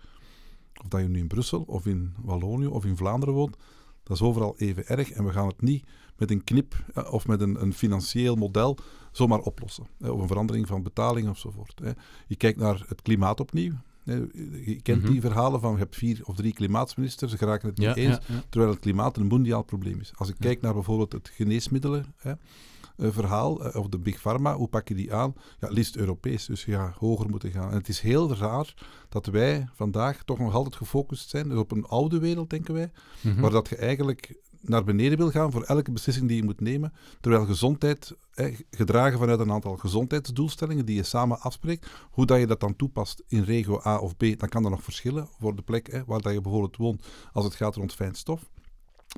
Of 0.83 0.88
dat 0.88 1.00
je 1.00 1.09
nu 1.09 1.18
in 1.18 1.26
Brussel 1.26 1.62
of 1.62 1.87
in 1.87 2.14
Wallonië 2.23 2.66
of 2.66 2.85
in 2.85 2.97
Vlaanderen 2.97 3.35
woont, 3.35 3.56
dat 4.07 4.17
is 4.17 4.23
overal 4.23 4.55
even 4.59 4.87
erg 4.87 5.11
en 5.11 5.25
we 5.25 5.33
gaan 5.33 5.47
het 5.47 5.63
niet 5.63 5.85
met 6.17 6.31
een 6.31 6.45
knip 6.45 6.75
eh, 6.95 7.13
of 7.13 7.27
met 7.27 7.41
een, 7.41 7.63
een 7.63 7.73
financieel 7.73 8.37
model 8.37 8.79
zomaar 9.13 9.39
oplossen. 9.39 9.87
Of 10.01 10.21
een 10.21 10.27
verandering 10.27 10.67
van 10.67 10.83
betalingen 10.83 11.31
ofzovoort. 11.31 11.81
Hè. 11.83 11.91
Je 12.27 12.37
kijkt 12.37 12.59
naar 12.59 12.85
het 12.89 13.03
klimaat 13.03 13.41
opnieuw. 13.41 13.73
Je 14.65 14.81
kent 14.83 15.03
die 15.03 15.11
mhm. 15.11 15.21
verhalen 15.21 15.61
van 15.61 15.73
je 15.73 15.79
hebt 15.79 15.97
vier 15.97 16.21
of 16.25 16.37
drie 16.37 16.53
klimaatsministers, 16.53 17.31
ze 17.31 17.39
geraken 17.39 17.69
het 17.69 17.79
niet 17.79 17.97
eens, 17.97 18.19
terwijl 18.49 18.73
het 18.73 18.81
klimaat 18.81 19.17
een 19.17 19.27
mondiaal 19.27 19.63
probleem 19.63 20.01
is. 20.01 20.13
Als 20.15 20.29
ik 20.29 20.35
kijk 20.39 20.61
naar 20.61 20.75
bijvoorbeeld 20.75 21.13
het 21.13 21.31
geneesmiddelen, 21.35 22.15
hè, 22.17 22.33
verhaal, 22.99 23.67
uh, 23.67 23.75
of 23.75 23.88
de 23.88 23.99
Big 23.99 24.21
Pharma, 24.21 24.55
hoe 24.57 24.69
pak 24.69 24.88
je 24.88 24.95
die 24.95 25.15
aan? 25.15 25.35
Ja, 25.61 25.69
liefst 25.69 25.97
Europees, 25.97 26.47
dus 26.47 26.65
ja, 26.65 26.95
hoger 26.99 27.31
moeten 27.31 27.50
gaan. 27.50 27.71
En 27.71 27.76
het 27.76 27.88
is 27.88 28.00
heel 28.00 28.35
raar 28.35 28.75
dat 29.09 29.26
wij 29.26 29.69
vandaag 29.75 30.23
toch 30.25 30.38
nog 30.38 30.55
altijd 30.55 30.76
gefocust 30.76 31.29
zijn 31.29 31.49
dus 31.49 31.59
op 31.59 31.73
een 31.73 31.87
oude 31.87 32.19
wereld, 32.19 32.50
denken 32.50 32.75
wij, 32.75 32.91
mm 33.23 33.41
waar 33.41 33.50
dat 33.50 33.69
je 33.69 33.76
eigenlijk 33.76 34.35
naar 34.61 34.85
beneden 34.85 35.19
wil 35.19 35.31
gaan 35.31 35.53
voor 35.53 35.62
elke 35.62 35.93
beslissing 35.93 36.29
die 36.29 36.37
je 36.37 36.43
moet 36.45 36.61
nemen, 36.61 36.93
terwijl 37.21 37.45
gezondheid, 37.45 38.17
gedragen 38.71 39.19
vanuit 39.19 39.41
een 39.41 39.53
aantal 39.53 39.76
gezondheidsdoelstellingen 39.76 40.87
die 40.87 40.97
je 40.97 41.03
samen 41.03 41.41
afspreekt, 41.41 41.87
hoe 42.11 42.26
dat 42.26 42.38
je 42.38 42.47
dat 42.47 42.61
dan 42.61 42.76
toepast 42.76 43.23
in 43.26 43.43
regio 43.43 43.81
A 43.87 43.99
of 43.99 44.17
B, 44.17 44.21
dan 44.21 44.49
kan 44.49 44.62
dat 44.62 44.71
nog 44.71 44.83
verschillen 44.83 45.29
voor 45.38 45.57
de 45.57 45.62
plek 45.62 46.03
waar 46.07 46.21
dat 46.21 46.33
je 46.33 46.41
bijvoorbeeld 46.41 46.76
woont 46.76 47.07
als 47.33 47.45
het 47.45 47.55
gaat 47.55 47.76
rond 47.76 47.95
fijn 47.95 48.15
stof. 48.15 48.50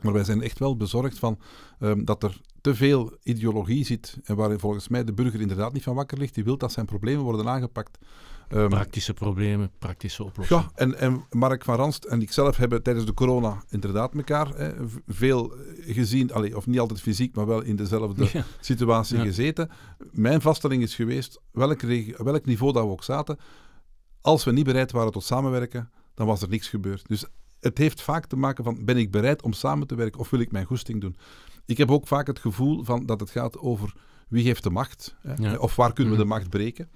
Maar 0.02 0.12
wij 0.12 0.24
zijn 0.24 0.42
echt 0.42 0.58
wel 0.58 0.76
bezorgd 0.76 1.18
van 1.18 1.38
um, 1.80 2.04
dat 2.04 2.22
er 2.22 2.40
te 2.68 2.74
veel 2.74 3.16
ideologie 3.22 3.84
zit 3.84 4.18
en 4.24 4.36
waar 4.36 4.58
volgens 4.58 4.88
mij 4.88 5.04
de 5.04 5.12
burger 5.12 5.40
inderdaad 5.40 5.72
niet 5.72 5.82
van 5.82 5.94
wakker 5.94 6.18
ligt. 6.18 6.34
Die 6.34 6.44
wil 6.44 6.58
dat 6.58 6.72
zijn 6.72 6.86
problemen 6.86 7.24
worden 7.24 7.48
aangepakt. 7.48 7.98
Um, 8.52 8.68
praktische 8.68 9.14
problemen, 9.14 9.70
praktische 9.78 10.24
oplossingen. 10.24 10.62
Ja, 10.62 10.70
en, 10.74 10.98
en 10.98 11.24
Mark 11.30 11.64
van 11.64 11.74
Ranst 11.74 12.04
en 12.04 12.22
ik 12.22 12.32
zelf 12.32 12.56
hebben 12.56 12.82
tijdens 12.82 13.06
de 13.06 13.14
corona 13.14 13.62
inderdaad 13.70 14.14
elkaar 14.14 14.48
hè, 14.56 14.72
veel 15.06 15.52
gezien, 15.80 16.32
allee, 16.32 16.56
of 16.56 16.66
niet 16.66 16.78
altijd 16.78 17.00
fysiek, 17.00 17.34
maar 17.34 17.46
wel 17.46 17.62
in 17.62 17.76
dezelfde 17.76 18.44
situatie 18.60 19.18
gezeten. 19.18 19.70
Mijn 20.10 20.40
vaststelling 20.40 20.82
is 20.82 20.94
geweest, 20.94 21.40
welk, 21.50 21.80
welk 22.16 22.44
niveau 22.44 22.72
dat 22.72 22.84
we 22.84 22.90
ook 22.90 23.04
zaten, 23.04 23.38
als 24.20 24.44
we 24.44 24.52
niet 24.52 24.64
bereid 24.64 24.92
waren 24.92 25.12
tot 25.12 25.24
samenwerken, 25.24 25.90
dan 26.14 26.26
was 26.26 26.42
er 26.42 26.48
niks 26.48 26.68
gebeurd. 26.68 27.08
Dus 27.08 27.24
het 27.60 27.78
heeft 27.78 28.02
vaak 28.02 28.26
te 28.26 28.36
maken 28.36 28.64
van, 28.64 28.84
ben 28.84 28.96
ik 28.96 29.10
bereid 29.10 29.42
om 29.42 29.52
samen 29.52 29.86
te 29.86 29.94
werken 29.94 30.20
of 30.20 30.30
wil 30.30 30.40
ik 30.40 30.52
mijn 30.52 30.66
goesting 30.66 31.00
doen? 31.00 31.16
Ik 31.68 31.78
heb 31.78 31.90
ook 31.90 32.06
vaak 32.06 32.26
het 32.26 32.38
gevoel 32.38 32.84
van 32.84 33.06
dat 33.06 33.20
het 33.20 33.30
gaat 33.30 33.58
over 33.58 33.94
wie 34.28 34.44
heeft 34.44 34.62
de 34.62 34.70
macht, 34.70 35.14
hè? 35.20 35.56
of 35.56 35.76
waar 35.76 35.92
kunnen 35.92 36.12
we 36.12 36.18
de 36.18 36.24
mhm. 36.24 36.34
macht 36.34 36.50
breken. 36.50 36.88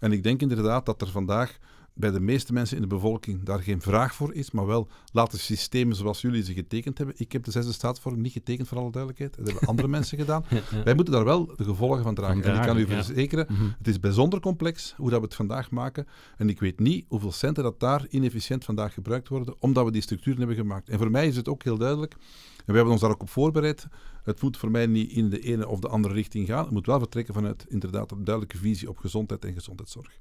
En 0.00 0.12
ik 0.12 0.22
denk 0.22 0.40
inderdaad 0.40 0.86
dat 0.86 1.00
er 1.00 1.08
vandaag 1.08 1.58
bij 1.94 2.10
de 2.10 2.20
meeste 2.20 2.52
mensen 2.52 2.76
in 2.76 2.82
de 2.82 2.88
bevolking 2.88 3.42
daar 3.42 3.62
geen 3.62 3.80
vraag 3.80 4.14
voor 4.14 4.34
is, 4.34 4.50
maar 4.50 4.66
wel 4.66 4.88
laten 5.12 5.38
systemen 5.38 5.96
zoals 5.96 6.20
jullie 6.20 6.42
ze 6.42 6.52
getekend 6.52 6.98
hebben. 6.98 7.14
Ik 7.18 7.32
heb 7.32 7.44
de 7.44 7.50
zesde 7.50 7.72
staatsvorm 7.72 8.20
niet 8.20 8.32
getekend, 8.32 8.68
voor 8.68 8.78
alle 8.78 8.90
duidelijkheid. 8.90 9.36
Dat 9.36 9.46
hebben 9.46 9.68
andere 9.68 9.88
mensen 9.98 10.18
gedaan. 10.18 10.44
Wij 10.84 10.94
moeten 10.94 11.14
daar 11.14 11.24
wel 11.24 11.46
de 11.56 11.64
gevolgen 11.64 12.02
van 12.02 12.14
dragen. 12.14 12.42
en 12.42 12.56
ik 12.56 12.62
kan 12.62 12.78
u 12.78 12.86
verzekeren, 12.86 13.46
mhm. 13.48 13.64
het 13.78 13.88
is 13.88 14.00
bijzonder 14.00 14.40
complex 14.40 14.94
hoe 14.96 15.10
dat 15.10 15.18
we 15.18 15.24
het 15.24 15.34
vandaag 15.34 15.70
maken. 15.70 16.06
En 16.36 16.48
ik 16.48 16.60
weet 16.60 16.78
niet 16.78 17.04
hoeveel 17.08 17.32
centen 17.32 17.62
dat 17.62 17.80
daar 17.80 18.06
inefficiënt 18.08 18.64
vandaag 18.64 18.94
gebruikt 18.94 19.28
worden, 19.28 19.54
omdat 19.58 19.84
we 19.84 19.90
die 19.90 20.02
structuren 20.02 20.38
hebben 20.38 20.56
gemaakt. 20.56 20.88
En 20.88 20.98
voor 20.98 21.10
mij 21.10 21.26
is 21.26 21.36
het 21.36 21.48
ook 21.48 21.62
heel 21.62 21.78
duidelijk, 21.78 22.16
en 22.60 22.66
we 22.66 22.74
hebben 22.74 22.92
ons 22.92 23.00
daar 23.00 23.10
ook 23.10 23.22
op 23.22 23.30
voorbereid, 23.30 23.86
het 24.22 24.42
moet 24.42 24.56
voor 24.56 24.70
mij 24.70 24.86
niet 24.86 25.10
in 25.10 25.30
de 25.30 25.40
ene 25.40 25.68
of 25.68 25.78
de 25.78 25.88
andere 25.88 26.14
richting 26.14 26.46
gaan. 26.46 26.64
Het 26.64 26.70
moet 26.70 26.86
wel 26.86 26.98
vertrekken 26.98 27.34
vanuit 27.34 27.64
inderdaad 27.68 28.10
een 28.10 28.24
duidelijke 28.24 28.58
visie 28.58 28.88
op 28.88 28.98
gezondheid 28.98 29.44
en 29.44 29.52
gezondheidszorg. 29.52 30.18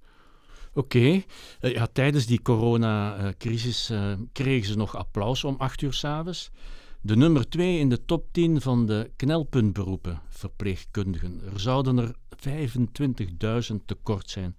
Oké, 0.74 1.24
eh, 1.60 1.74
ja, 1.74 1.88
tijdens 1.93 2.25
die 2.25 2.41
coronacrisis 2.41 3.91
uh, 3.91 4.13
kregen 4.31 4.67
ze 4.67 4.77
nog 4.77 4.96
applaus 4.96 5.43
om 5.43 5.55
acht 5.58 5.81
uur 5.81 5.93
s'avonds. 5.93 6.51
De 7.01 7.15
nummer 7.15 7.50
twee 7.50 7.79
in 7.79 7.89
de 7.89 8.05
top 8.05 8.25
10 8.31 8.62
van 8.62 8.86
de 8.86 9.12
knelpuntberoepen, 9.15 10.22
verpleegkundigen. 10.29 11.41
Er 11.53 11.60
zouden 11.60 11.98
er 11.98 12.15
25.000 13.69 13.75
tekort 13.86 14.29
zijn. 14.29 14.55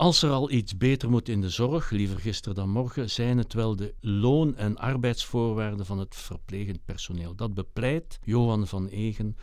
Als 0.00 0.22
er 0.22 0.30
al 0.30 0.50
iets 0.50 0.76
beter 0.76 1.10
moet 1.10 1.28
in 1.28 1.40
de 1.40 1.48
zorg, 1.48 1.90
liever 1.90 2.18
gisteren 2.18 2.54
dan 2.54 2.70
morgen, 2.70 3.10
zijn 3.10 3.38
het 3.38 3.52
wel 3.52 3.76
de 3.76 3.94
loon- 4.00 4.56
en 4.56 4.76
arbeidsvoorwaarden 4.76 5.86
van 5.86 5.98
het 5.98 6.14
verplegend 6.14 6.84
personeel. 6.84 7.34
Dat 7.34 7.54
bepleit 7.54 8.18
Johan 8.22 8.66
van 8.66 8.88
Egen, 8.88 9.36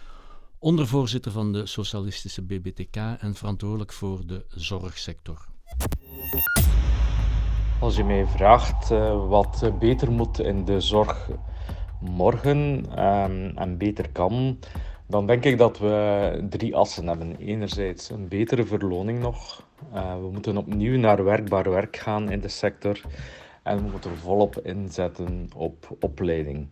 ondervoorzitter 0.60 1.32
van 1.32 1.52
de 1.52 1.66
Socialistische 1.66 2.42
BBTK 2.42 2.96
en 2.96 3.36
verantwoordelijk 3.36 3.94
voor 3.94 4.26
de 4.26 4.46
zorgsector. 4.50 5.46
Als 7.80 7.96
je 7.96 8.04
mij 8.04 8.26
vraagt 8.26 8.92
uh, 8.92 9.28
wat 9.28 9.72
beter 9.80 10.12
moet 10.12 10.40
in 10.40 10.66
de 10.66 10.80
zorg 10.80 11.30
morgen 12.00 12.58
um, 13.06 13.58
en 13.58 13.78
beter 13.78 14.10
kan, 14.10 14.60
dan 15.08 15.28
denk 15.28 15.44
ik 15.44 15.58
dat 15.58 15.80
we 15.80 16.48
drie 16.50 16.76
assen 16.76 17.08
hebben. 17.08 17.36
Enerzijds 17.36 18.10
een 18.10 18.28
betere 18.28 18.66
verloning 18.66 19.20
nog. 19.20 19.66
Uh, 19.94 20.16
we 20.16 20.30
moeten 20.32 20.58
opnieuw 20.58 20.98
naar 20.98 21.24
werkbaar 21.24 21.70
werk 21.70 21.98
gaan 21.98 22.32
in 22.32 22.40
de 22.40 22.48
sector. 22.48 23.02
En 23.64 23.78
we 23.78 23.90
moeten 23.92 24.18
volop 24.18 24.60
inzetten 24.64 25.50
op 25.56 25.96
opleiding. 26.00 26.68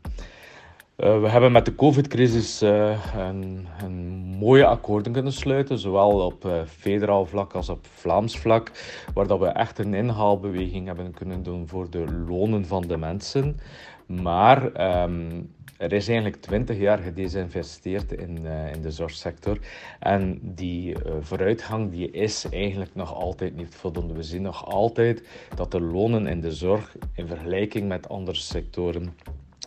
Uh, 0.98 1.22
we 1.22 1.30
hebben 1.30 1.52
met 1.52 1.66
de 1.66 1.76
COVID-crisis 1.76 2.64
uh, 2.64 3.16
een, 3.18 3.68
een, 3.84 3.98
mooie 4.40 4.66
akkoorden 4.66 5.12
kunnen 5.12 5.34
sluiten, 5.34 5.80
zowel 5.80 6.26
op 6.26 6.66
federaal 6.68 7.26
vlak 7.26 7.54
als 7.54 7.70
op 7.70 7.86
Vlaams 7.94 8.40
vlak, 8.40 8.72
waar 9.14 9.28
dat 9.28 9.40
we 9.40 9.48
echt 9.48 9.80
een 9.80 9.94
inhaalbeweging 9.94 10.88
hebben 10.88 11.14
kunnen 11.14 11.44
doen 11.44 11.68
voor 11.68 11.90
de 11.90 12.06
lonen 12.28 12.66
van 12.66 12.82
de 12.82 12.98
mensen. 12.98 13.60
Maar 14.06 14.82
um, 15.04 15.55
er 15.78 15.94
is 15.94 16.08
eigenlijk 16.08 16.42
twintig 16.42 16.78
jaar 16.78 16.98
gedesinvesteerd 16.98 18.12
in, 18.12 18.46
in 18.74 18.82
de 18.82 18.92
zorgsector. 18.92 19.58
En 20.00 20.40
die 20.42 20.96
vooruitgang 21.20 21.92
die 21.92 22.12
is 22.12 22.46
eigenlijk 22.50 22.96
nog 22.96 23.14
altijd 23.14 23.56
niet 23.56 23.76
voldoende. 23.76 24.14
We 24.14 24.24
zien 24.24 24.42
nog 24.42 24.66
altijd 24.66 25.24
dat 25.56 25.72
de 25.72 25.82
lonen 25.82 26.28
in 26.28 26.42
de 26.42 26.52
zorg 26.52 26.96
in 27.14 27.28
vergelijking 27.28 27.88
met 27.88 28.10
andere 28.10 28.38
sectoren 28.38 29.14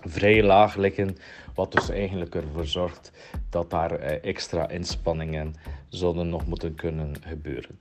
vrij 0.04 0.42
laag 0.42 0.76
liggen, 0.76 1.16
wat 1.54 1.72
dus 1.72 1.88
eigenlijk 1.88 2.34
ervoor 2.34 2.66
zorgt 2.66 3.12
dat 3.50 3.70
daar 3.70 3.92
eh, 3.92 4.28
extra 4.28 4.68
inspanningen 4.68 5.54
zouden 5.88 6.28
nog 6.28 6.46
moeten 6.46 6.74
kunnen 6.74 7.14
gebeuren. 7.20 7.78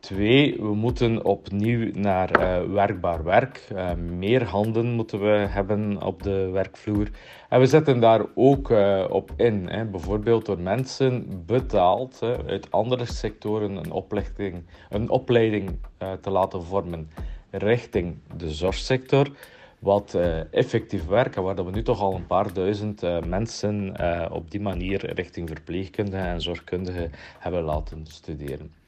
Twee, 0.00 0.56
we 0.56 0.74
moeten 0.74 1.24
opnieuw 1.24 1.90
naar 1.92 2.40
uh, 2.40 2.72
werkbaar 2.72 3.24
werk. 3.24 3.68
Uh, 3.72 3.94
meer 3.94 4.44
handen 4.44 4.90
moeten 4.90 5.20
we 5.20 5.46
hebben 5.48 6.02
op 6.02 6.22
de 6.22 6.48
werkvloer. 6.50 7.10
En 7.48 7.60
we 7.60 7.66
zetten 7.66 8.00
daar 8.00 8.24
ook 8.34 8.70
uh, 8.70 9.04
op 9.08 9.30
in. 9.36 9.68
Hè. 9.68 9.84
Bijvoorbeeld 9.84 10.46
door 10.46 10.58
mensen 10.58 11.42
betaald 11.46 12.22
uit 12.46 12.70
andere 12.70 13.04
sectoren 13.04 13.76
een 13.76 13.90
opleiding, 13.90 14.64
een 14.88 15.10
opleiding 15.10 15.78
te 16.20 16.30
laten 16.30 16.62
vormen 16.62 17.10
richting 17.50 18.18
de 18.36 18.50
zorgsector 18.50 19.30
wat 19.78 20.18
effectief 20.50 21.06
werken, 21.06 21.42
waar 21.42 21.64
we 21.64 21.70
nu 21.70 21.82
toch 21.82 22.00
al 22.00 22.14
een 22.14 22.26
paar 22.26 22.52
duizend 22.52 23.02
mensen 23.26 23.94
op 24.32 24.50
die 24.50 24.60
manier 24.60 25.14
richting 25.14 25.48
verpleegkundigen 25.48 26.26
en 26.26 26.40
zorgkundigen 26.40 27.10
hebben 27.38 27.62
laten 27.62 28.06
studeren. 28.06 28.79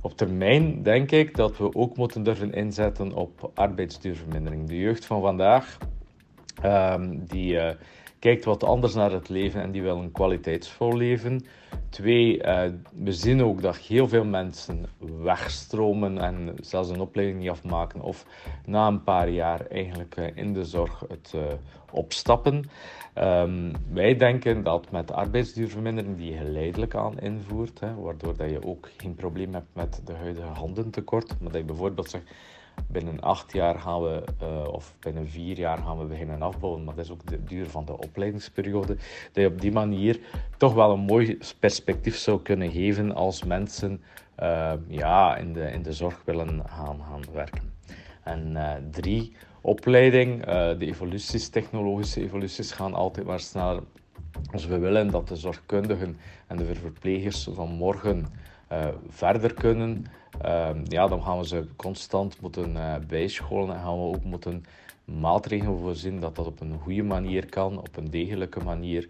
Op 0.00 0.16
termijn 0.16 0.82
denk 0.82 1.10
ik 1.10 1.36
dat 1.36 1.58
we 1.58 1.74
ook 1.74 1.96
moeten 1.96 2.22
durven 2.22 2.52
inzetten 2.52 3.12
op 3.12 3.50
arbeidsduurvermindering. 3.54 4.68
De 4.68 4.78
jeugd 4.78 5.04
van 5.04 5.20
vandaag, 5.20 5.78
um, 6.64 7.24
die 7.24 7.58
kijkt 8.18 8.44
wat 8.44 8.64
anders 8.64 8.94
naar 8.94 9.12
het 9.12 9.28
leven 9.28 9.62
en 9.62 9.70
die 9.70 9.82
wil 9.82 9.96
een 9.96 10.12
kwaliteitsvol 10.12 10.96
leven. 10.96 11.44
Twee, 11.88 12.44
uh, 12.44 12.62
we 12.94 13.12
zien 13.12 13.42
ook 13.42 13.62
dat 13.62 13.76
heel 13.76 14.08
veel 14.08 14.24
mensen 14.24 14.86
wegstromen 15.22 16.18
en 16.18 16.54
zelfs 16.60 16.88
een 16.88 17.00
opleiding 17.00 17.38
niet 17.38 17.50
afmaken 17.50 18.00
of 18.00 18.26
na 18.64 18.86
een 18.86 19.02
paar 19.02 19.28
jaar 19.28 19.66
eigenlijk 19.66 20.16
uh, 20.16 20.26
in 20.34 20.52
de 20.52 20.64
zorg 20.64 21.04
het 21.08 21.34
opstappen. 21.96 22.64
Um, 23.18 23.72
wij 23.92 24.16
denken 24.16 24.62
dat 24.62 24.90
met 24.90 25.12
arbeidsduurvermindering 25.12 26.16
die 26.16 26.30
je 26.30 26.36
geleidelijk 26.36 26.94
aan 26.94 27.18
invoert, 27.18 27.80
hè, 27.80 27.94
waardoor 27.94 28.36
dat 28.36 28.50
je 28.50 28.66
ook 28.66 28.88
geen 28.96 29.14
probleem 29.14 29.54
hebt 29.54 29.74
met 29.74 30.00
de 30.04 30.12
huidige 30.12 30.46
handentekort, 30.46 31.40
maar 31.40 31.52
dat 31.52 31.60
je 31.60 31.66
bijvoorbeeld 31.66 32.10
zegt 32.10 32.24
binnen 32.86 33.20
acht 33.20 33.52
jaar 33.52 33.78
gaan 33.78 34.02
we, 34.02 34.24
uh, 34.42 34.72
of 34.72 34.94
binnen 35.00 35.28
vier 35.28 35.58
jaar 35.58 35.78
gaan 35.78 35.98
we 35.98 36.04
beginnen 36.04 36.42
afbouwen. 36.42 36.84
Maar 36.84 36.94
dat 36.94 37.04
is 37.04 37.10
ook 37.10 37.26
de 37.26 37.44
duur 37.44 37.66
van 37.66 37.84
de 37.84 37.98
opleidingsperiode. 37.98 38.96
Dat 39.32 39.44
je 39.44 39.46
op 39.46 39.60
die 39.60 39.72
manier 39.72 40.20
toch 40.56 40.74
wel 40.74 40.92
een 40.92 41.00
mooi 41.00 41.38
perspectief 41.60 42.16
zou 42.16 42.42
kunnen 42.42 42.70
geven 42.70 43.14
als 43.14 43.44
mensen 43.44 44.02
uh, 44.42 44.72
ja, 44.88 45.36
in, 45.36 45.52
de, 45.52 45.70
in 45.72 45.82
de 45.82 45.92
zorg 45.92 46.22
willen 46.24 46.62
gaan, 46.66 47.00
gaan 47.08 47.24
werken. 47.32 47.74
En 48.22 48.50
uh, 48.50 48.72
drie, 48.90 49.36
opleiding. 49.66 50.44
de 50.44 50.86
evoluties, 50.86 51.48
technologische 51.48 52.22
evoluties 52.22 52.72
gaan 52.72 52.94
altijd 52.94 53.26
maar 53.26 53.40
sneller. 53.40 53.82
Als 54.52 54.66
we 54.66 54.78
willen 54.78 55.10
dat 55.10 55.28
de 55.28 55.36
zorgkundigen 55.36 56.16
en 56.46 56.56
de 56.56 56.74
verplegers 56.74 57.48
van 57.52 57.68
morgen 57.68 58.26
verder 59.08 59.54
kunnen, 59.54 60.06
Ehm, 60.40 60.84
ja, 60.88 61.06
dan 61.06 61.22
gaan 61.22 61.38
we 61.38 61.46
ze 61.46 61.66
constant 61.76 62.40
moeten 62.40 62.76
uh, 62.76 62.94
bijscholen 63.08 63.74
en 63.74 63.80
gaan 63.82 63.98
we 63.98 64.16
ook 64.16 64.24
moeten 64.24 64.64
maatregelen 65.04 65.78
voorzien 65.78 66.20
dat 66.20 66.36
dat 66.36 66.46
op 66.46 66.60
een 66.60 66.78
goede 66.82 67.02
manier 67.02 67.46
kan, 67.46 67.78
op 67.78 67.96
een 67.96 68.10
degelijke 68.10 68.64
manier. 68.64 69.08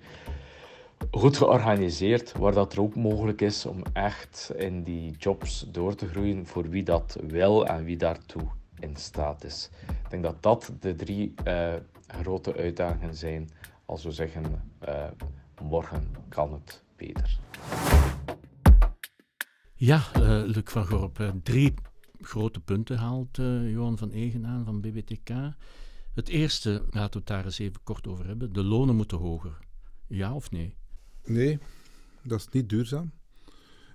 Goed 1.11 1.37
georganiseerd, 1.37 2.33
waar 2.33 2.53
dat 2.53 2.73
er 2.73 2.81
ook 2.81 2.95
mogelijk 2.95 3.41
is 3.41 3.67
om 3.67 3.83
echt 3.93 4.53
in 4.57 4.83
die 4.83 5.15
jobs 5.19 5.67
door 5.71 5.95
te 5.95 6.07
groeien 6.07 6.47
voor 6.47 6.69
wie 6.69 6.83
dat 6.83 7.19
wil 7.27 7.67
en 7.67 7.85
wie 7.85 7.97
daartoe 7.97 8.49
in 8.81 8.97
staat 8.97 9.45
is. 9.45 9.71
Ik 10.05 10.11
denk 10.11 10.23
dat 10.23 10.43
dat 10.43 10.73
de 10.81 10.95
drie 10.95 11.35
uh, 11.47 11.75
grote 12.07 12.55
uitdagingen 12.55 13.15
zijn 13.15 13.51
als 13.85 14.05
we 14.05 14.11
zeggen 14.11 14.45
uh, 14.89 15.05
morgen 15.63 16.17
kan 16.29 16.53
het 16.53 16.83
beter. 16.97 17.39
Ja, 19.75 20.03
uh, 20.17 20.43
Luc 20.45 20.65
van 20.65 20.87
Gorp, 20.87 21.33
drie 21.43 21.75
grote 22.21 22.61
punten 22.61 22.99
haalt 22.99 23.37
Johan 23.37 23.99
van 23.99 24.11
Egen 24.11 24.47
aan 24.47 24.65
van 24.65 24.81
BBTK. 24.81 25.31
Het 26.15 26.29
eerste, 26.29 26.71
laten 26.91 27.13
we 27.13 27.19
het 27.19 27.27
daar 27.27 27.45
eens 27.45 27.59
even 27.59 27.83
kort 27.83 28.07
over 28.07 28.27
hebben. 28.27 28.53
De 28.53 28.65
lonen 28.65 28.97
moeten 28.97 29.19
hoger. 29.19 29.59
Ja 30.07 30.35
of 30.35 30.51
nee? 30.51 30.77
Nee, 31.25 31.59
dat 32.23 32.41
is 32.41 32.49
niet 32.49 32.69
duurzaam. 32.69 33.13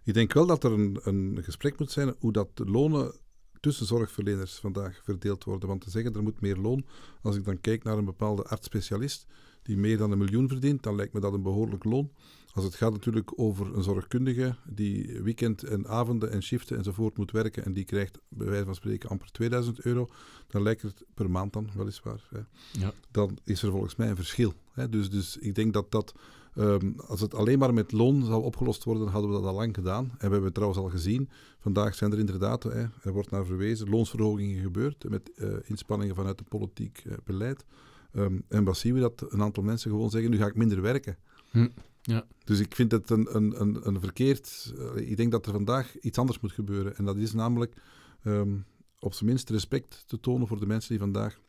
Ik 0.04 0.14
denk 0.14 0.34
wel 0.34 0.46
dat 0.46 0.64
er 0.64 0.72
een, 0.72 1.00
een 1.04 1.40
gesprek 1.44 1.80
moet 1.80 1.92
zijn 1.92 2.16
hoe 2.20 2.32
dat 2.32 2.58
de 2.58 2.66
lonen 2.66 3.14
tussen 3.62 3.86
zorgverleners 3.86 4.56
vandaag 4.56 5.02
verdeeld 5.04 5.44
worden. 5.44 5.70
Want 5.70 5.82
te 5.82 5.90
zeggen 5.90 6.14
er 6.14 6.24
moet 6.24 6.42
meer 6.42 6.58
loon, 6.58 6.86
als 7.22 7.36
ik 7.36 7.44
dan 7.44 7.62
kijk 7.62 7.84
naar 7.84 7.98
een 7.98 8.06
bepaalde 8.06 8.44
arts-specialist 8.44 9.26
die 9.62 9.78
meer 9.78 9.98
dan 9.98 10.12
een 10.12 10.18
miljoen 10.18 10.48
verdient, 10.48 10.84
dan 10.84 10.96
lijkt 10.96 11.14
me 11.14 11.20
dat 11.20 11.34
een 11.34 11.42
behoorlijk 11.42 11.84
loon. 11.84 12.12
Als 12.54 12.64
het 12.64 12.76
gaat 12.76 12.92
natuurlijk 12.92 13.32
over 13.36 13.76
een 13.76 13.84
zorgkundige 13.84 14.56
die 14.66 15.22
weekend 15.22 15.64
en 15.64 15.88
avonden 15.88 16.32
en 16.32 16.44
shiften 16.44 16.78
enzovoort 16.78 17.18
moet 17.18 17.32
werken 17.32 17.66
en 17.66 17.74
die 17.74 17.84
krijgt 17.84 18.20
bij 18.28 18.48
wijze 18.48 18.66
van 18.66 18.76
spreken 18.76 19.10
amper 19.10 19.32
2000 19.32 19.82
euro, 19.82 20.10
dan 20.48 20.62
lijkt 20.64 20.82
het 20.82 21.04
per 21.14 21.30
maand 21.30 21.54
dan 21.54 21.70
weliswaar. 21.76 22.28
Hè. 22.30 22.40
Ja. 22.80 22.94
Dan 23.12 23.38
is 23.44 23.64
er 23.64 23.72
volgens 23.72 23.96
mij 23.96 24.10
een 24.10 24.16
verschil. 24.16 24.54
Hè. 24.72 24.90
Dus, 24.90 25.10
dus 25.10 25.38
ik 25.38 25.56
denk 25.56 25.74
dat 25.74 25.92
dat 25.92 26.14
Um, 26.56 27.00
als 27.00 27.22
het 27.22 27.34
alleen 27.34 27.60
maar 27.60 27.74
met 27.74 27.92
loon 27.92 28.26
zou 28.26 28.44
opgelost 28.44 28.84
worden, 28.84 29.08
hadden 29.08 29.30
we 29.30 29.36
dat 29.36 29.46
al 29.46 29.56
lang 29.56 29.76
gedaan. 29.76 30.06
En 30.06 30.18
we 30.18 30.22
hebben 30.22 30.44
het 30.44 30.54
trouwens 30.54 30.82
al 30.82 30.90
gezien. 30.90 31.30
Vandaag 31.60 31.96
zijn 31.96 32.12
er 32.12 32.20
inderdaad, 32.20 32.64
hè, 32.64 32.86
er 33.02 33.12
wordt 33.12 33.32
naar 33.32 33.46
verwezen, 33.46 33.90
loonsverhogingen 33.90 34.62
gebeurd 34.62 35.10
met 35.10 35.32
uh, 35.36 35.54
inspanningen 35.64 36.16
vanuit 36.16 36.40
het 36.40 36.48
politiek 36.48 37.04
uh, 37.06 37.14
beleid. 37.24 37.66
Um, 38.14 38.44
en 38.48 38.64
wat 38.64 38.78
zien 38.78 38.94
we? 38.94 39.00
Dat 39.00 39.26
een 39.30 39.42
aantal 39.42 39.64
mensen 39.64 39.92
gewoon 39.92 40.10
zeggen, 40.10 40.32
nu 40.32 40.38
ga 40.38 40.46
ik 40.46 40.56
minder 40.56 40.82
werken. 40.82 41.18
Hm. 41.52 41.68
Ja. 42.02 42.26
Dus 42.44 42.60
ik 42.60 42.76
vind 42.76 42.92
het 42.92 43.10
een, 43.10 43.36
een, 43.36 43.62
een, 43.62 43.88
een 43.88 44.00
verkeerd... 44.00 44.74
Uh, 44.78 45.10
ik 45.10 45.18
denk 45.18 45.32
dat 45.32 45.46
er 45.46 45.52
vandaag 45.52 46.00
iets 46.00 46.18
anders 46.18 46.40
moet 46.40 46.52
gebeuren. 46.52 46.96
En 46.96 47.06
dat 47.06 47.18
is 47.18 47.34
namelijk 47.34 47.76
um, 48.24 48.66
op 49.00 49.14
zijn 49.14 49.30
minst 49.30 49.50
respect 49.50 50.04
te 50.08 50.20
tonen 50.20 50.48
voor 50.48 50.60
de 50.60 50.66
mensen 50.66 50.90
die 50.90 51.00
vandaag 51.00 51.40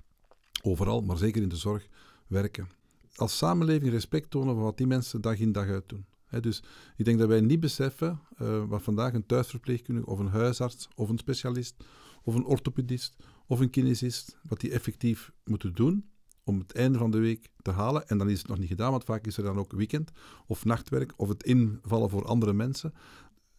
overal, 0.62 1.00
maar 1.00 1.16
zeker 1.16 1.42
in 1.42 1.48
de 1.48 1.56
zorg, 1.56 1.88
werken 2.26 2.68
als 3.14 3.36
samenleving 3.36 3.90
respect 3.90 4.30
tonen 4.30 4.54
voor 4.54 4.64
wat 4.64 4.76
die 4.76 4.86
mensen 4.86 5.20
dag 5.20 5.38
in 5.38 5.52
dag 5.52 5.68
uit 5.68 5.88
doen. 5.88 6.06
dus 6.40 6.62
ik 6.96 7.04
denk 7.04 7.18
dat 7.18 7.28
wij 7.28 7.40
niet 7.40 7.60
beseffen 7.60 8.20
uh, 8.38 8.64
wat 8.64 8.82
vandaag 8.82 9.12
een 9.12 9.26
thuisverpleegkundige 9.26 10.06
of 10.06 10.18
een 10.18 10.28
huisarts 10.28 10.88
of 10.94 11.08
een 11.08 11.18
specialist 11.18 11.84
of 12.22 12.34
een 12.34 12.44
orthopedist 12.44 13.16
of 13.46 13.60
een 13.60 13.70
kinesist, 13.70 14.36
wat 14.48 14.60
die 14.60 14.70
effectief 14.70 15.32
moeten 15.44 15.74
doen 15.74 16.10
om 16.44 16.58
het 16.58 16.72
einde 16.72 16.98
van 16.98 17.10
de 17.10 17.18
week 17.18 17.48
te 17.62 17.70
halen. 17.70 18.08
En 18.08 18.18
dan 18.18 18.30
is 18.30 18.38
het 18.38 18.48
nog 18.48 18.58
niet 18.58 18.68
gedaan, 18.68 18.90
want 18.90 19.04
vaak 19.04 19.26
is 19.26 19.36
er 19.36 19.44
dan 19.44 19.58
ook 19.58 19.72
weekend 19.72 20.10
of 20.46 20.64
nachtwerk 20.64 21.12
of 21.16 21.28
het 21.28 21.42
invallen 21.42 22.10
voor 22.10 22.24
andere 22.24 22.52
mensen. 22.52 22.94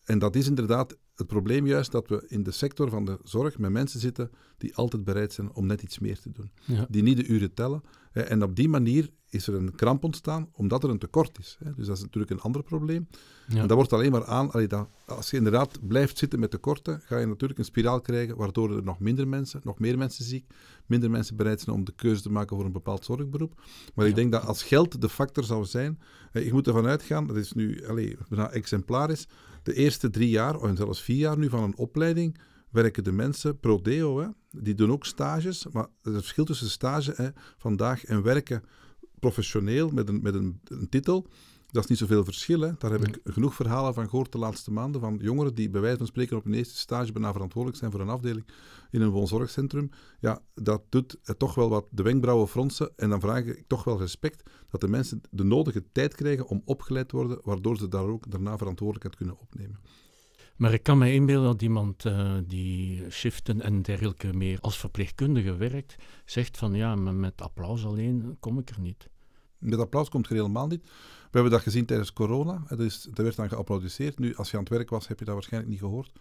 En 0.04 0.20
dat 0.20 0.36
is 0.36 0.48
inderdaad 0.48 0.98
het 1.16 1.28
probleem 1.28 1.68
juist 1.68 1.92
dat 1.92 2.08
we 2.08 2.26
in 2.28 2.44
de 2.44 2.52
sector 2.52 2.90
van 2.90 3.06
de 3.06 3.20
zorg 3.24 3.58
met 3.58 3.72
mensen 3.72 4.00
zitten 4.00 4.32
die 4.58 4.76
altijd 4.76 5.04
bereid 5.04 5.34
zijn 5.34 5.54
om 5.54 5.66
net 5.66 5.82
iets 5.82 6.00
meer 6.00 6.20
te 6.20 6.32
doen. 6.32 6.52
Die 6.90 7.04
niet 7.04 7.18
de 7.18 7.26
uren 7.26 7.54
tellen. 7.54 7.84
En 8.12 8.44
op 8.44 8.56
die 8.56 8.70
manier 8.70 9.10
is 9.34 9.48
er 9.48 9.54
een 9.54 9.76
kramp 9.76 10.04
ontstaan 10.04 10.50
omdat 10.52 10.84
er 10.84 10.90
een 10.90 10.98
tekort 10.98 11.40
is. 11.40 11.58
Dus 11.76 11.88
dat 11.88 11.98
is 11.98 12.02
natuurlijk 12.02 12.32
een 12.32 12.42
ander 12.42 12.64
probleem. 12.64 13.08
En 13.48 13.68
dat 13.68 13.72
wordt 13.72 13.94
alleen 13.94 14.12
maar 14.12 14.26
aan, 14.26 14.52
dat, 14.68 14.88
als 15.06 15.30
je 15.30 15.38
inderdaad 15.38 15.88
blijft 15.88 16.18
zitten 16.18 16.40
met 16.40 16.52
tekorten, 16.52 17.02
ga 17.06 17.18
je 17.18 17.26
natuurlijk 17.26 17.60
een 17.60 17.66
spiraal 17.66 18.02
krijgen 18.02 18.38
waardoor 18.38 18.76
er 18.76 18.84
nog 18.84 19.00
minder 19.00 19.28
mensen, 19.28 19.62
nog 19.64 19.80
meer 19.80 19.98
mensen 19.98 20.26
ziek, 20.26 20.46
minder 20.86 21.10
mensen 21.10 21.36
bereid 21.36 21.62
zijn 21.62 21.76
om 21.76 21.84
de 21.84 21.94
keuze 21.96 22.22
te 22.22 22.32
maken 22.32 22.56
voor 22.56 22.66
een 22.66 22.72
bepaald 22.72 23.06
zorgberoep. 23.06 23.62
Maar 23.94 24.08
ik 24.08 24.16
denk 24.16 24.32
dat 24.32 24.46
als 24.46 24.64
geld 24.64 25.02
de 25.02 25.10
factor 25.10 25.44
zou 25.44 25.66
zijn, 25.66 26.00
je 26.34 26.54
moet 26.54 26.68
ervan 26.68 26.86
uitgaan, 26.86 27.28
dat 27.28 27.38
is 27.38 27.54
nu 27.54 27.84
bijna 28.30 28.52
exemplarisch, 28.52 29.28
de 29.64 29.74
eerste 29.74 30.10
drie 30.10 30.30
jaar, 30.30 30.60
of 30.60 30.72
zelfs 30.76 31.02
vier 31.02 31.18
jaar 31.18 31.38
nu 31.38 31.50
van 31.50 31.64
een 31.64 31.78
opleiding, 31.78 32.38
werken 32.70 33.04
de 33.04 33.12
mensen 33.12 33.60
pro 33.60 33.82
deo. 33.82 34.20
Hè. 34.20 34.28
Die 34.62 34.76
doen 34.76 34.92
ook 34.92 35.06
stages, 35.06 35.68
maar 35.72 35.88
het 36.02 36.14
verschil 36.14 36.46
tussen 36.46 36.70
stage 36.70 37.14
hè, 37.16 37.30
vandaag 37.58 38.06
en 38.06 38.24
werken 38.24 38.64
professioneel 39.24 39.90
met 39.90 40.08
een, 40.10 40.20
met 40.22 40.34
een, 40.34 40.60
een 40.64 40.90
titel, 40.90 41.28
dat 41.72 41.84
is 41.84 41.90
niet 41.90 42.00
zoveel 42.00 42.24
verschil. 42.24 42.60
Hè. 42.60 42.72
Daar 42.78 42.92
heb 42.92 43.08
ik 43.08 43.20
genoeg 43.24 43.56
verhalen 43.56 43.94
van 43.94 44.10
gehoord 44.10 44.32
de 44.32 44.38
laatste 44.38 44.72
maanden 44.72 45.02
van 45.02 45.18
jongeren 45.22 45.56
die 45.56 45.70
bij 45.70 45.82
wijze 45.82 45.98
van 45.98 46.08
spreken 46.08 46.38
op 46.38 46.46
een 46.46 46.54
eerste 46.54 46.78
stage 46.78 47.12
bijna 47.12 47.32
verantwoordelijk 47.32 47.80
zijn 47.80 47.92
voor 47.92 48.02
een 48.02 48.10
afdeling 48.10 48.46
in 48.92 49.02
een 49.02 49.10
woonzorgcentrum. 49.10 49.90
Ja, 50.20 50.42
dat 50.54 50.82
doet 50.90 51.18
toch 51.38 51.56
wel 51.56 51.70
wat 51.70 51.86
de 51.90 52.04
wenkbrauwen 52.04 52.48
fronsen 52.48 52.92
en 52.96 53.10
dan 53.10 53.20
vraag 53.20 53.46
ik 53.46 53.64
toch 53.68 53.84
wel 53.84 54.00
respect 54.00 54.50
dat 54.70 54.82
de 54.82 54.88
mensen 54.88 55.22
de 55.32 55.44
nodige 55.44 55.84
tijd 55.92 56.16
krijgen 56.16 56.48
om 56.48 56.62
opgeleid 56.66 57.10
te 57.10 57.16
worden, 57.16 57.40
waardoor 57.44 57.78
ze 57.78 57.88
daar 57.88 58.08
ook 58.08 58.32
daarna 58.32 58.58
verantwoordelijkheid 58.58 59.16
kunnen 59.16 59.40
opnemen. 59.40 59.80
Maar 60.56 60.74
ik 60.74 60.84
kan 60.84 60.98
me 60.98 61.14
inbeelden 61.14 61.52
dat 61.52 61.62
iemand 61.62 62.06
uh, 62.06 62.38
die 62.48 63.10
shiften 63.10 63.62
en 63.62 63.82
dergelijke 63.82 64.34
meer 64.34 64.60
als 64.60 64.78
verpleegkundige 64.78 65.56
werkt, 65.56 65.96
zegt 66.26 66.58
van 66.58 66.74
ja, 66.74 66.96
met 66.96 67.42
applaus 67.42 67.86
alleen 67.86 68.38
kom 68.40 68.60
ik 68.60 68.70
er 68.70 68.80
niet. 68.80 69.12
Met 69.64 69.80
applaus 69.80 70.10
komt 70.10 70.28
er 70.28 70.36
helemaal 70.36 70.68
niet. 70.68 70.84
We 70.84 71.40
hebben 71.40 71.52
dat 71.52 71.62
gezien 71.62 71.86
tijdens 71.86 72.14
corona. 72.14 72.64
Dus 72.76 73.08
er 73.14 73.24
werd 73.24 73.36
dan 73.36 73.50
geapplaudiseerd. 73.50 74.20
Nu, 74.20 74.36
als 74.36 74.52
je 74.52 74.58
aan 74.58 74.64
het 74.64 74.72
werk 74.72 74.90
was, 74.90 75.08
heb 75.08 75.20
je 75.20 75.26
dat 75.26 75.34
waarschijnlijk 75.34 75.72
niet 75.72 75.82
gehoord. 75.82 76.12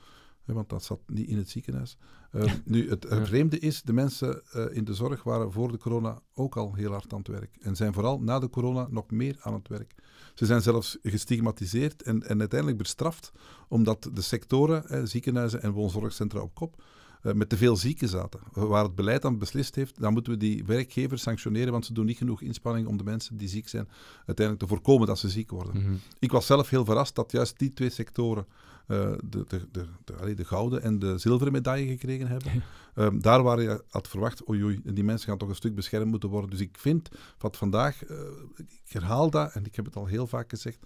Want 0.44 0.68
dat 0.68 0.84
zat 0.84 1.00
niet 1.06 1.28
in 1.28 1.36
het 1.36 1.50
ziekenhuis. 1.50 1.96
Uh, 2.32 2.52
nu, 2.64 2.90
het, 2.90 3.06
vreemde 3.08 3.58
is, 3.58 3.82
de 3.82 3.92
mensen 3.92 4.42
uh, 4.56 4.64
in 4.70 4.84
de 4.84 4.94
zorg 4.94 5.22
waren 5.22 5.52
voor 5.52 5.72
de 5.72 5.78
corona 5.78 6.20
ook 6.34 6.56
al 6.56 6.74
heel 6.74 6.90
hard 6.90 7.12
aan 7.12 7.18
het 7.18 7.28
werk. 7.28 7.56
En 7.60 7.76
zijn 7.76 7.92
vooral 7.92 8.20
na 8.20 8.38
de 8.38 8.50
corona 8.50 8.86
nog 8.90 9.10
meer 9.10 9.36
aan 9.40 9.54
het 9.54 9.68
werk. 9.68 9.94
Ze 10.34 10.46
zijn 10.46 10.62
zelfs 10.62 10.98
gestigmatiseerd 11.02 12.02
en, 12.02 12.22
en 12.22 12.38
uiteindelijk 12.40 12.78
bestraft, 12.78 13.32
omdat 13.68 14.10
de 14.12 14.20
sectoren, 14.20 14.88
eh, 14.88 15.00
ziekenhuizen 15.04 15.62
en 15.62 15.72
woonzorgcentra 15.72 16.40
op 16.40 16.54
kop, 16.54 16.82
eh, 17.22 17.32
met 17.32 17.48
te 17.48 17.56
veel 17.56 17.76
zieken 17.76 18.08
zaten. 18.08 18.40
Waar 18.52 18.84
het 18.84 18.94
beleid 18.94 19.22
dan 19.22 19.38
beslist 19.38 19.74
heeft, 19.74 20.00
dan 20.00 20.12
moeten 20.12 20.32
we 20.32 20.38
die 20.38 20.64
werkgevers 20.64 21.22
sanctioneren, 21.22 21.72
want 21.72 21.86
ze 21.86 21.92
doen 21.92 22.06
niet 22.06 22.16
genoeg 22.16 22.42
inspanning 22.42 22.86
om 22.86 22.96
de 22.96 23.04
mensen 23.04 23.36
die 23.36 23.48
ziek 23.48 23.68
zijn 23.68 23.88
uiteindelijk 24.16 24.58
te 24.58 24.74
voorkomen 24.74 25.06
dat 25.06 25.18
ze 25.18 25.28
ziek 25.28 25.50
worden. 25.50 25.82
Mhm. 25.82 25.94
Ik 26.18 26.32
was 26.32 26.46
zelf 26.46 26.68
heel 26.68 26.84
verrast 26.84 27.14
dat 27.14 27.32
juist 27.32 27.58
die 27.58 27.72
twee 27.72 27.90
sectoren 27.90 28.46
uh, 28.88 29.12
de, 29.24 29.44
de, 29.48 29.68
de, 29.72 29.86
de, 30.04 30.34
de 30.34 30.44
gouden 30.44 30.82
en 30.82 30.98
de 30.98 31.18
zilveren 31.18 31.52
medaille 31.52 31.86
gekregen 31.86 32.28
hebben. 32.28 32.62
um, 32.94 33.20
daar 33.20 33.42
waar 33.42 33.62
je 33.62 33.84
had 33.88 34.08
verwacht, 34.08 34.48
oei 34.48 34.64
oei, 34.64 34.80
die 34.84 35.04
mensen 35.04 35.28
gaan 35.28 35.38
toch 35.38 35.48
een 35.48 35.54
stuk 35.54 35.74
beschermd 35.74 36.10
moeten 36.10 36.28
worden. 36.28 36.50
Dus 36.50 36.60
ik 36.60 36.78
vind 36.78 37.08
wat 37.38 37.56
vandaag, 37.56 38.10
uh, 38.10 38.18
ik 38.56 38.92
herhaal 38.92 39.30
dat 39.30 39.52
en 39.52 39.64
ik 39.64 39.76
heb 39.76 39.84
het 39.84 39.96
al 39.96 40.06
heel 40.06 40.26
vaak 40.26 40.50
gezegd, 40.50 40.78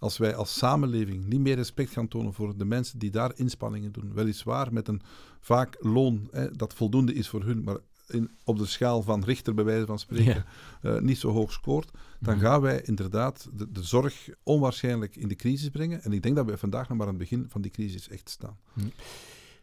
als 0.00 0.18
wij 0.18 0.34
als 0.34 0.56
samenleving 0.56 1.24
niet 1.26 1.40
meer 1.40 1.56
respect 1.56 1.90
gaan 1.90 2.08
tonen 2.08 2.32
voor 2.32 2.56
de 2.56 2.64
mensen 2.64 2.98
die 2.98 3.10
daar 3.10 3.32
inspanningen 3.34 3.92
doen, 3.92 4.14
weliswaar 4.14 4.72
met 4.72 4.88
een 4.88 5.00
vaak 5.40 5.76
loon 5.80 6.28
hè, 6.30 6.50
dat 6.50 6.74
voldoende 6.74 7.14
is 7.14 7.28
voor 7.28 7.42
hun, 7.42 7.62
maar 7.62 7.76
in, 8.06 8.30
op 8.44 8.58
de 8.58 8.66
schaal 8.66 9.02
van 9.02 9.24
Richter, 9.24 9.54
bij 9.54 9.64
wijze 9.64 9.86
van 9.86 9.98
spreken, 9.98 10.44
ja. 10.82 10.94
uh, 10.94 11.00
niet 11.00 11.18
zo 11.18 11.30
hoog 11.30 11.52
scoort, 11.52 11.90
dan 12.20 12.34
mhm. 12.34 12.44
gaan 12.44 12.60
wij 12.60 12.82
inderdaad 12.82 13.48
de, 13.52 13.72
de, 13.72 13.82
zorg 13.82 14.28
onwaarschijnlijk 14.42 15.16
in 15.16 15.28
de 15.28 15.36
crisis 15.36 15.68
brengen. 15.68 16.02
En 16.02 16.12
ik 16.12 16.22
denk 16.22 16.36
dat 16.36 16.46
wij 16.46 16.56
vandaag 16.56 16.88
nog 16.88 16.98
maar 16.98 17.06
aan 17.06 17.14
het 17.14 17.22
begin 17.22 17.46
van 17.48 17.60
die 17.60 17.70
crisis 17.70 18.08
echt 18.08 18.30
staan. 18.30 18.58
Mhm. 18.72 18.86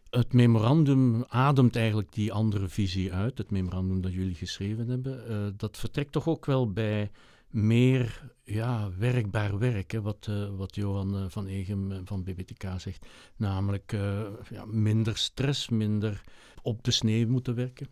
Het 0.10 0.34
memorandum 0.34 1.26
ademt 1.28 1.76
eigenlijk 1.76 2.14
die 2.14 2.34
andere 2.34 2.70
visie 2.70 3.14
uit, 3.14 3.38
het 3.38 3.52
memorandum 3.52 4.02
dat 4.02 4.14
jullie 4.14 4.36
geschreven 4.36 4.88
hebben. 4.88 5.24
Uh, 5.30 5.48
dat 5.58 5.78
vertrekt 5.78 6.12
toch 6.12 6.28
ook 6.28 6.46
wel 6.46 6.72
bij 6.72 7.12
meer 7.58 8.34
ja, 8.44 8.92
werkbaar 8.98 9.58
werk, 9.58 9.92
hè, 9.92 10.02
wat, 10.02 10.28
uh, 10.30 10.50
wat 10.56 10.76
Johan 10.76 11.16
uh, 11.16 11.26
van 11.28 11.46
Egem 11.46 12.02
van 12.06 12.24
BBTK 12.24 12.64
zegt. 12.78 13.06
Namelijk 13.36 13.92
ja, 14.50 14.66
minder 14.66 15.18
stress, 15.18 15.70
minder 15.70 16.24
op 16.62 16.84
de 16.84 16.92
sneeuw 16.92 17.28
moeten 17.28 17.56
werken. 17.56 17.88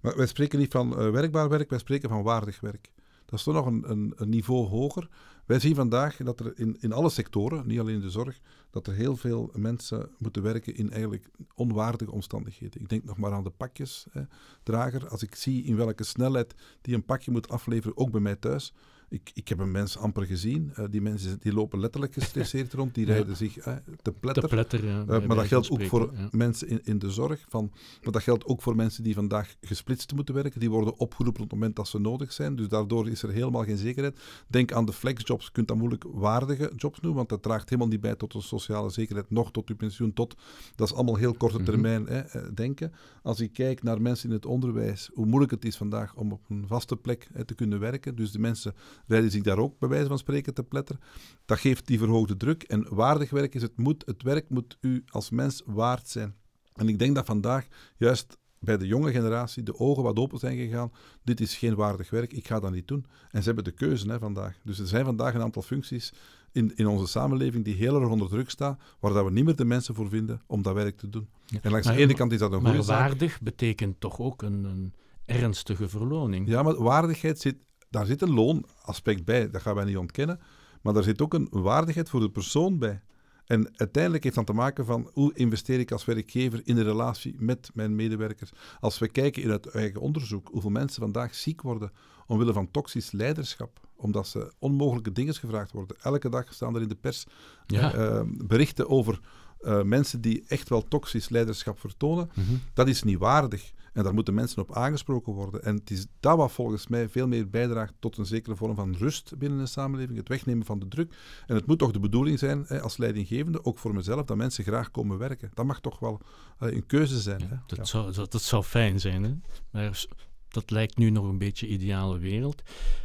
Maar 0.00 0.16
wij 0.16 0.26
spreken 0.26 0.58
niet 0.58 0.72
van 0.72 1.12
werkbaar 1.12 1.48
werk, 1.48 1.70
wij 1.70 1.78
spreken 1.78 2.08
van 2.08 2.22
waardig 2.22 2.60
werk. 2.60 2.92
Dat 3.32 3.38
is 3.40 3.46
toch 3.46 3.54
nog 3.54 3.66
een, 3.66 3.90
een, 3.90 4.12
een, 4.16 4.28
niveau 4.28 4.68
hoger. 4.68 5.08
Wij 5.46 5.60
zien 5.60 5.74
vandaag 5.74 6.16
dat 6.16 6.40
er 6.40 6.58
in, 6.58 6.76
in 6.80 6.92
alle 6.92 7.10
sectoren, 7.10 7.66
niet 7.66 7.80
alleen 7.80 7.94
in 7.94 8.00
de 8.00 8.10
zorg, 8.10 8.40
dat 8.70 8.86
er 8.86 8.94
heel 8.94 9.16
veel 9.16 9.50
mensen 9.54 10.10
moeten 10.18 10.42
werken 10.42 10.76
in 10.76 10.90
eigenlijk 10.90 11.30
onwaardige 11.54 12.12
omstandigheden. 12.12 12.80
Ik 12.80 12.88
denk 12.88 13.04
nog 13.04 13.16
maar 13.16 13.32
aan 13.32 13.44
de 13.44 13.50
pakjesdrager. 13.50 15.08
Als 15.08 15.22
ik 15.22 15.34
zie 15.34 15.64
in 15.64 15.76
welke 15.76 16.04
snelheid 16.04 16.54
die 16.80 16.94
een 16.94 17.04
pakje 17.04 17.30
moet 17.30 17.48
afleveren, 17.48 17.96
ook 17.96 18.10
bij 18.10 18.20
mij 18.20 18.36
thuis, 18.36 18.72
Ik, 19.12 19.30
ik 19.34 19.48
heb 19.48 19.58
een 19.58 19.70
mens 19.70 19.98
amper 19.98 20.26
gezien. 20.26 20.72
Uh, 20.78 20.84
die 20.90 21.00
mensen 21.00 21.38
die 21.40 21.52
lopen 21.52 21.80
letterlijk 21.80 22.12
gestresseerd 22.12 22.72
rond. 22.78 22.94
Die 22.94 23.04
rijden 23.04 23.36
zich 23.36 23.66
uh, 23.66 23.74
te 24.02 24.12
pletter. 24.12 24.42
Te 24.42 24.48
pletter 24.48 24.86
ja, 24.86 25.00
uh, 25.00 25.26
maar 25.26 25.36
dat 25.36 25.46
geldt 25.46 25.70
ook 25.70 25.82
voor 25.82 26.10
ja. 26.14 26.28
mensen 26.30 26.68
in, 26.68 26.80
in 26.84 26.98
de 26.98 27.10
zorg. 27.10 27.44
Van, 27.48 27.70
maar 28.02 28.12
dat 28.12 28.22
geldt 28.22 28.44
ook 28.44 28.62
voor 28.62 28.76
mensen 28.76 29.02
die 29.02 29.14
vandaag 29.14 29.54
gesplitst 29.60 30.14
moeten 30.14 30.34
werken. 30.34 30.60
Die 30.60 30.70
worden 30.70 30.98
opgeroepen 30.98 31.42
op 31.42 31.50
het 31.50 31.58
moment 31.58 31.76
dat 31.76 31.88
ze 31.88 31.98
nodig 31.98 32.32
zijn. 32.32 32.56
Dus 32.56 32.68
daardoor 32.68 33.08
is 33.08 33.22
er 33.22 33.30
helemaal 33.30 33.64
geen 33.64 33.76
zekerheid. 33.76 34.20
Denk 34.46 34.72
aan 34.72 34.86
de 34.86 34.92
flexjobs. 34.92 35.44
Je 35.44 35.52
kunt 35.52 35.68
dat 35.68 35.76
moeilijk 35.76 36.04
waardige 36.12 36.72
jobs 36.76 37.00
noemen, 37.00 37.18
want 37.18 37.28
dat 37.28 37.42
draagt 37.42 37.68
helemaal 37.68 37.90
niet 37.90 38.00
bij 38.00 38.14
tot 38.14 38.32
de 38.32 38.40
sociale 38.40 38.90
zekerheid, 38.90 39.30
nog 39.30 39.50
tot 39.50 39.68
uw 39.68 39.76
pensioen, 39.76 40.12
tot... 40.12 40.36
Dat 40.74 40.88
is 40.88 40.94
allemaal 40.94 41.16
heel 41.16 41.34
korte 41.34 41.62
termijn 41.62 42.06
hè, 42.06 42.52
denken. 42.54 42.92
Als 43.22 43.40
ik 43.40 43.52
kijk 43.52 43.82
naar 43.82 44.02
mensen 44.02 44.28
in 44.28 44.34
het 44.34 44.46
onderwijs, 44.46 45.10
hoe 45.14 45.26
moeilijk 45.26 45.52
het 45.52 45.64
is 45.64 45.76
vandaag 45.76 46.14
om 46.14 46.32
op 46.32 46.40
een 46.48 46.64
vaste 46.66 46.96
plek 46.96 47.28
hè, 47.32 47.44
te 47.44 47.54
kunnen 47.54 47.80
werken. 47.80 48.14
Dus 48.14 48.30
de 48.30 48.38
mensen 48.38 48.74
rijden 49.06 49.30
zich 49.30 49.42
daar 49.42 49.58
ook 49.58 49.78
bij 49.78 49.88
wijze 49.88 50.08
van 50.08 50.18
spreken 50.18 50.54
te 50.54 50.62
pletter. 50.62 50.96
Dat 51.44 51.58
geeft 51.58 51.86
die 51.86 51.98
verhoogde 51.98 52.36
druk. 52.36 52.62
En 52.62 52.86
waardig 52.94 53.30
werk 53.30 53.54
is 53.54 53.62
het 53.62 53.76
moet, 53.76 54.02
het 54.06 54.22
werk 54.22 54.48
moet 54.48 54.76
u 54.80 55.04
als 55.08 55.30
mens 55.30 55.62
waard 55.66 56.08
zijn. 56.08 56.34
En 56.74 56.88
ik 56.88 56.98
denk 56.98 57.14
dat 57.14 57.26
vandaag 57.26 57.66
juist 57.96 58.38
bij 58.58 58.76
de 58.76 58.86
jonge 58.86 59.12
generatie 59.12 59.62
de 59.62 59.78
ogen 59.78 60.02
wat 60.02 60.18
open 60.18 60.38
zijn 60.38 60.56
gegaan. 60.56 60.92
Dit 61.24 61.40
is 61.40 61.56
geen 61.56 61.74
waardig 61.74 62.10
werk, 62.10 62.32
ik 62.32 62.46
ga 62.46 62.60
dat 62.60 62.72
niet 62.72 62.88
doen. 62.88 63.06
En 63.30 63.40
ze 63.40 63.46
hebben 63.46 63.64
de 63.64 63.72
keuze 63.72 64.10
hè, 64.10 64.18
vandaag. 64.18 64.58
Dus 64.64 64.78
er 64.78 64.86
zijn 64.86 65.04
vandaag 65.04 65.34
een 65.34 65.42
aantal 65.42 65.62
functies 65.62 66.12
in, 66.52 66.72
in 66.76 66.86
onze 66.86 67.06
samenleving 67.06 67.64
die 67.64 67.74
heel 67.74 68.00
erg 68.00 68.10
onder 68.10 68.28
druk 68.28 68.50
staan, 68.50 68.78
waar 69.00 69.12
dat 69.12 69.24
we 69.24 69.30
niet 69.30 69.44
meer 69.44 69.56
de 69.56 69.64
mensen 69.64 69.94
voor 69.94 70.08
vinden 70.08 70.42
om 70.46 70.62
dat 70.62 70.74
werk 70.74 70.96
te 70.96 71.08
doen. 71.08 71.28
En 71.62 71.70
langs 71.70 71.86
de 71.86 71.96
ene 71.96 72.14
kant 72.14 72.32
is 72.32 72.38
dat 72.38 72.52
een 72.52 72.60
goede 72.60 72.76
Maar 72.76 72.86
waardig 72.86 73.40
betekent 73.40 74.00
toch 74.00 74.20
ook 74.20 74.42
een, 74.42 74.64
een 74.64 74.94
ernstige 75.24 75.88
verloning? 75.88 76.48
Ja, 76.48 76.62
maar 76.62 76.82
waardigheid 76.82 77.38
zit 77.40 77.56
daar 77.92 78.06
zit 78.06 78.22
een 78.22 78.34
loonaspect 78.34 79.24
bij, 79.24 79.50
dat 79.50 79.62
gaan 79.62 79.74
wij 79.74 79.84
niet 79.84 79.96
ontkennen. 79.96 80.40
Maar 80.80 80.94
daar 80.94 81.02
zit 81.02 81.22
ook 81.22 81.34
een 81.34 81.48
waardigheid 81.50 82.10
voor 82.10 82.20
de 82.20 82.30
persoon 82.30 82.78
bij. 82.78 83.02
En 83.46 83.70
uiteindelijk 83.76 84.24
heeft 84.24 84.36
dat 84.36 84.46
te 84.46 84.52
maken 84.52 84.84
van 84.84 85.10
hoe 85.12 85.34
investeer 85.34 85.78
ik 85.78 85.92
als 85.92 86.04
werkgever 86.04 86.60
in 86.64 86.74
de 86.74 86.82
relatie 86.82 87.34
met 87.38 87.70
mijn 87.74 87.94
medewerkers. 87.94 88.50
Als 88.80 88.98
we 88.98 89.08
kijken 89.08 89.42
in 89.42 89.50
het 89.50 89.66
eigen 89.66 90.00
onderzoek, 90.00 90.48
hoeveel 90.52 90.70
mensen 90.70 91.02
vandaag 91.02 91.34
ziek 91.34 91.62
worden 91.62 91.92
omwille 92.26 92.52
van 92.52 92.70
toxisch 92.70 93.10
leiderschap, 93.10 93.80
omdat 93.96 94.28
ze 94.28 94.52
onmogelijke 94.58 95.12
dingen 95.12 95.34
gevraagd 95.34 95.72
worden. 95.72 95.96
Elke 96.02 96.28
dag 96.28 96.54
staan 96.54 96.74
er 96.74 96.82
in 96.82 96.88
de 96.88 96.94
pers 96.94 97.26
ja. 97.66 97.94
uh, 97.94 98.20
berichten 98.26 98.88
over 98.88 99.20
uh, 99.62 99.82
mensen 99.82 100.20
die 100.20 100.44
echt 100.46 100.68
wel 100.68 100.88
toxisch 100.88 101.28
leiderschap 101.28 101.80
vertonen. 101.80 102.30
Mm 102.34 102.44
-hmm. 102.44 102.60
Dat 102.74 102.88
is 102.88 103.02
niet 103.02 103.18
waardig. 103.18 103.72
En 103.92 104.02
daar 104.02 104.14
moeten 104.14 104.34
mensen 104.34 104.62
op 104.62 104.76
aangesproken 104.76 105.32
worden. 105.32 105.62
En 105.62 105.74
het 105.74 105.90
is 105.90 106.06
dat 106.20 106.36
wat 106.36 106.52
volgens 106.52 106.86
mij 106.86 107.08
veel 107.08 107.28
meer 107.28 107.50
bijdraagt 107.50 107.94
tot 107.98 108.16
een 108.16 108.26
zekere 108.26 108.56
vorm 108.56 108.74
van 108.74 108.94
rust 108.96 109.38
binnen 109.38 109.58
een 109.58 109.68
samenleving, 109.68 110.18
het 110.18 110.28
wegnemen 110.28 110.66
van 110.66 110.78
de 110.78 110.88
druk. 110.88 111.14
En 111.46 111.54
het 111.54 111.66
moet 111.66 111.78
toch 111.78 111.90
de 111.90 112.00
bedoeling 112.00 112.38
zijn, 112.38 112.64
hè, 112.66 112.80
als 112.80 112.96
leidinggevende, 112.96 113.64
ook 113.64 113.78
voor 113.78 113.94
mezelf, 113.94 114.24
dat 114.24 114.36
mensen 114.36 114.64
graag 114.64 114.90
komen 114.90 115.18
werken. 115.18 115.50
Dat 115.54 115.66
mag 115.66 115.80
toch 115.80 115.98
wel 115.98 116.20
uh, 116.60 116.72
een 116.72 116.86
keuze 116.86 117.20
zijn. 117.20 117.40
Ja, 117.40 117.46
hè? 117.46 117.56
Dat, 117.66 117.78
ja. 117.78 117.84
zou, 117.84 118.12
dat, 118.12 118.32
dat, 118.32 118.42
zou 118.42 118.62
fijn 118.62 119.00
zijn, 119.00 119.22
hè? 119.22 119.34
maar 119.70 120.04
dat 120.48 120.70
lijkt 120.70 120.96
nu 120.96 121.10
nog 121.10 121.28
een 121.28 121.38
beetje 121.38 121.66
ideale 121.66 122.18
wereld. 122.18 122.62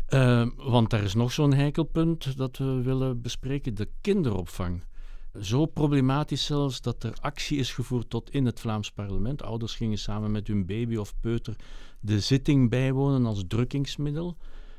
Uh, 0.10 0.48
want 0.56 0.89
daar 0.89 1.04
is 1.04 1.13
nog 1.13 1.32
zo'n 1.32 1.54
heikelpunt 1.54 2.38
dat 2.38 2.58
we 2.58 2.82
willen 2.82 3.22
bespreken, 3.22 3.76
de 3.76 3.89
kinderopvang. 4.02 4.84
Zo 5.41 5.65
problematisch 5.65 6.45
zelfs 6.45 6.82
dat 6.82 7.04
er 7.04 7.17
actie 7.21 7.58
is 7.58 7.73
gevoerd 7.73 8.10
tot 8.10 8.32
in 8.32 8.45
het 8.45 8.60
Vlaams 8.60 8.91
parlement. 8.91 9.43
Ouders 9.43 9.76
gingen 9.76 9.97
samen 9.97 10.32
met 10.32 10.47
hun 10.47 10.65
baby 10.65 10.95
of 10.95 11.13
peuter 11.19 11.56
de 12.00 12.19
zitting 12.19 12.69
bijwonen 12.69 13.26
als 13.26 13.43
drukkingsmiddel. 13.47 14.38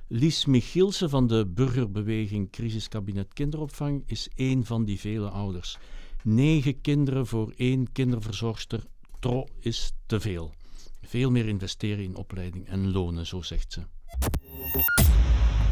Lies 0.09 0.47
Michielsen 0.47 1.11
van 1.11 1.27
de 1.27 1.47
burgerbeweging 1.47 2.51
Crisiskabinet 2.51 3.33
Kinderopvang 3.33 4.03
is 4.07 4.29
één 4.35 4.65
van 4.65 4.85
die 4.85 4.99
vele 4.99 5.29
ouders. 5.29 5.79
Negen 6.23 6.81
kinderen 6.81 7.27
voor 7.27 7.53
één 7.57 7.93
kinderverzorgster, 7.93 8.85
tro 9.21 9.47
is 9.61 9.93
te 10.07 10.21
veel. 10.21 10.55
Veel 11.03 11.31
meer 11.31 11.49
investeren 11.49 12.05
in 12.05 12.17
opleiding 12.17 12.67
en 12.67 12.91
lonen, 12.91 13.27
zo 13.27 13.43
zegt 13.43 13.73
ze. 13.73 13.81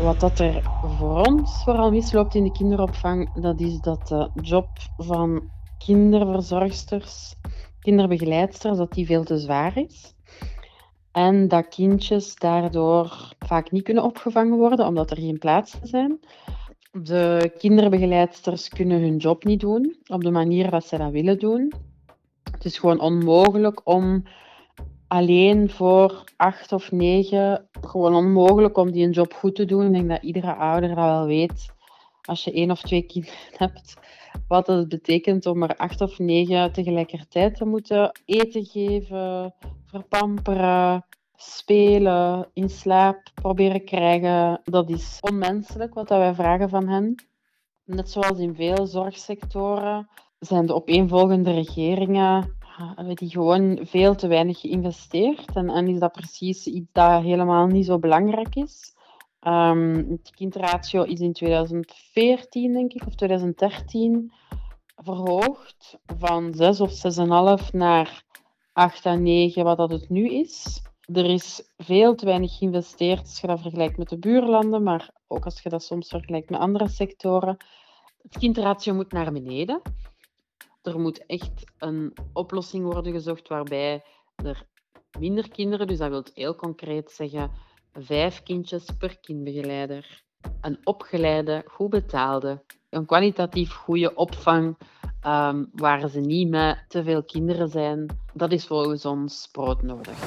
Wat 0.01 0.21
dat 0.21 0.39
er 0.39 0.63
voor 0.97 1.27
ons 1.27 1.63
vooral 1.65 1.91
misloopt 1.91 2.35
in 2.35 2.45
de 2.45 2.53
kinderopvang, 2.53 3.35
dat 3.35 3.61
is 3.61 3.81
dat 3.81 4.09
de 4.09 4.31
job 4.43 4.69
van 4.97 5.51
kinderverzorgsters, 5.79 7.35
kinderbegeleidsters, 7.81 8.77
dat 8.77 8.93
die 8.93 9.07
veel 9.07 9.25
te 9.25 9.39
zwaar 9.39 9.77
is. 9.77 10.15
En 11.13 11.49
dat 11.49 11.69
kindjes 11.69 12.35
daardoor 12.35 13.35
vaak 13.39 13.71
niet 13.71 13.83
kunnen 13.83 14.05
opgevangen 14.05 14.59
worden, 14.59 14.87
omdat 14.87 15.11
er 15.11 15.17
geen 15.17 15.39
plaatsen 15.39 15.87
zijn. 15.87 16.21
De 16.93 17.53
kinderbegeleidsters 17.59 18.69
kunnen 18.69 19.01
hun 19.01 19.17
job 19.17 19.45
niet 19.45 19.61
doen 19.61 19.97
op 20.07 20.23
de 20.23 20.31
manier 20.31 20.71
wat 20.71 20.87
ze 20.87 20.97
dat 20.97 21.11
willen 21.11 21.39
doen. 21.39 21.73
Het 22.51 22.65
is 22.65 22.79
gewoon 22.79 23.01
onmogelijk 23.01 23.81
om 23.85 24.25
alleen 25.09 25.71
voor 25.71 26.25
acht 26.37 26.73
of 26.73 26.93
negen 26.93 27.69
gewoon 27.81 28.15
onmogelijk 28.15 28.77
om 28.77 28.91
die 28.91 29.05
een 29.05 29.13
job 29.13 29.33
goed 29.33 29.55
te 29.55 29.65
doen. 29.65 29.87
Ik 29.87 29.93
denk 29.93 30.09
dat 30.09 30.23
iedere 30.23 30.55
ouder 30.55 30.89
dat 30.89 30.99
wel 30.99 31.27
weet. 31.27 31.75
Als 32.23 32.45
je 32.45 32.53
één 32.53 32.71
of 32.71 32.81
twee 32.81 33.03
kinderen 33.03 33.39
hebt, 33.57 33.95
wat 34.49 34.67
het 34.67 34.89
betekent 34.89 35.47
om 35.47 35.63
er 35.63 35.77
acht 35.77 36.01
of 36.01 36.19
negen 36.19 36.73
tegelijkertijd 36.73 37.57
te 37.57 37.65
moeten 37.65 38.21
eten 38.25 38.65
geven, 38.65 39.55
verpamperen, 39.85 41.05
spelen, 41.37 42.51
in 42.53 42.69
slaap 42.69 43.23
proberen 43.35 43.85
krijgen. 43.85 44.61
Dat 44.65 44.91
is 44.91 45.19
onmenselijk 45.21 45.95
wat 45.95 46.09
wij 46.09 46.35
vragen 46.35 46.69
van 46.69 46.89
hen. 46.89 47.15
Net 47.85 48.11
zoals 48.11 48.39
in 48.39 48.55
veel 48.55 48.87
zorgsectoren 48.87 50.09
zijn 50.39 50.67
de 50.67 50.75
opeenvolgende 50.75 51.53
regeringen 51.53 52.57
hebben 52.77 53.17
die 53.17 53.31
gewoon 53.31 53.79
veel 53.83 54.15
te 54.15 54.27
weinig 54.27 54.61
geïnvesteerd. 54.61 55.57
En, 55.57 55.69
en 55.69 55.89
is 55.89 55.99
dat 55.99 56.13
precies 56.13 56.67
iets 56.67 56.89
dat 56.93 57.23
helemaal 57.23 57.67
niet 57.67 57.87
zo 57.87 57.99
belangrijk 57.99 58.55
is. 58.55 58.95
Um, 59.41 60.09
de 60.23 60.31
kindratio 60.31 61.03
is 61.03 61.21
in 61.21 61.33
2014, 61.33 62.73
denk 62.73 62.93
ik, 62.93 63.07
of 63.07 63.15
2013 63.15 64.33
verhoogd 64.97 65.99
van 66.19 66.55
6 66.55 66.81
of 66.81 66.91
6,5 67.61 67.71
naar 67.73 68.25
8 68.73 69.07
à 69.07 69.15
9, 69.15 69.65
wat 69.65 69.77
dat 69.77 69.91
het 69.91 70.09
nu 70.09 70.29
is. 70.29 70.83
Er 71.13 71.25
is 71.25 71.73
veel 71.77 72.15
te 72.15 72.25
weinig 72.25 72.59
geïnvesteerd 72.59 73.21
als 73.21 73.41
je 73.41 73.47
dat 73.47 73.61
vergelijkt 73.61 73.97
met 73.97 74.09
de 74.09 74.19
buurlanden, 74.19 74.83
maar 74.83 75.11
ook 75.27 75.45
als 75.45 75.63
je 75.63 75.69
dat 75.69 75.83
soms 75.83 76.09
vergelijkt 76.09 76.51
met 76.51 76.61
andere 76.61 76.89
sectoren. 76.89 77.57
Het 78.23 78.39
kindratio 78.39 78.95
moet 78.95 79.13
naar 79.13 79.33
beneden 79.33 79.83
er 80.87 81.01
moet 81.01 81.27
echt 81.27 81.73
een 81.79 82.13
oplossing 82.33 82.85
worden 82.85 83.13
gezocht 83.13 83.49
waarbij 83.49 84.05
er 84.35 84.67
minder 85.19 85.49
kinderen, 85.49 85.87
dus 85.87 85.99
dat 85.99 86.09
wil 86.09 86.25
heel 86.35 86.55
concreet 86.55 87.11
zeggen 87.11 87.51
vijf 87.93 88.43
kindjes 88.43 88.85
per 88.99 89.19
kindbegeleider, 89.21 90.23
een 90.61 90.79
opgeleide, 90.85 91.65
goed 91.67 91.91
betaalde, 91.91 92.65
een 92.91 93.07
kwalitatief 93.07 93.73
goede 93.73 94.15
opvang 94.15 94.77
um, 95.27 95.69
waar 95.73 96.09
ze 96.09 96.21
niet 96.21 96.49
met 96.49 96.85
te 96.89 97.03
veel 97.03 97.25
kinderen 97.25 97.69
zijn, 97.69 98.07
dat 98.35 98.53
is 98.53 98.67
volgens 98.67 99.05
ons 99.05 99.49
broodnodig. 99.53 100.19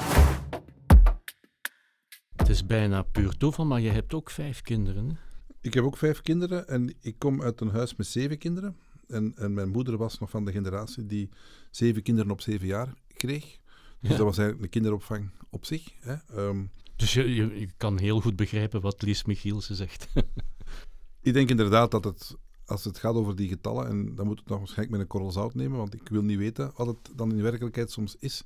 Het 2.36 2.48
is 2.48 2.66
bijna 2.66 3.02
puur 3.02 3.36
toeval, 3.36 3.64
maar 3.64 3.80
je 3.80 3.90
hebt 3.90 4.14
ook 4.14 4.30
vijf 4.30 4.62
kinderen. 4.62 5.18
Ik 5.60 5.74
heb 5.74 5.84
ook 5.84 5.96
vijf 5.96 6.20
kinderen 6.20 6.68
en 6.68 6.94
ik 7.00 7.18
kom 7.18 7.42
uit 7.42 7.60
een 7.60 7.70
huis 7.70 7.96
met 7.96 8.06
zeven 8.06 8.38
kinderen. 8.38 8.76
En, 9.10 9.32
en 9.36 9.54
mijn 9.54 9.68
moeder 9.68 9.96
was 9.96 10.18
nog 10.18 10.30
van 10.30 10.44
de 10.44 10.52
generatie 10.52 11.06
die 11.06 11.28
zeven 11.70 12.02
kinderen 12.02 12.30
op 12.30 12.40
zeven 12.40 12.66
jaar 12.66 12.94
kreeg. 13.14 13.58
Dus 14.00 14.10
ja. 14.10 14.16
dat 14.16 14.26
was 14.26 14.38
eigenlijk 14.38 14.62
een 14.62 14.80
kinderopvang 14.80 15.30
op 15.50 15.64
zich. 15.64 15.92
Hè. 16.00 16.46
Um, 16.46 16.70
dus 16.96 17.12
je, 17.12 17.34
je, 17.34 17.60
je, 17.60 17.68
kan 17.76 17.98
heel 17.98 18.20
goed 18.20 18.36
begrijpen 18.36 18.80
wat 18.80 19.02
Lies 19.02 19.24
Michielsen 19.24 19.76
zegt. 19.76 20.08
ik 21.22 21.32
denk 21.32 21.48
inderdaad 21.48 21.90
dat 21.90 22.04
het, 22.04 22.36
als 22.64 22.84
het 22.84 22.98
gaat 22.98 23.14
over 23.14 23.36
die 23.36 23.48
getallen, 23.48 23.86
en 23.86 24.14
dan 24.14 24.26
moet 24.26 24.38
het 24.38 24.48
nog 24.48 24.58
waarschijnlijk 24.58 24.90
met 24.90 25.00
een 25.00 25.06
korrel 25.06 25.30
zout 25.30 25.54
nemen, 25.54 25.78
want 25.78 25.94
ik 25.94 26.08
wil 26.08 26.22
niet 26.22 26.38
weten 26.38 26.72
wat 26.76 26.86
het 26.86 27.10
dan 27.16 27.32
in 27.32 27.42
werkelijkheid 27.42 27.90
soms 27.90 28.16
is. 28.18 28.44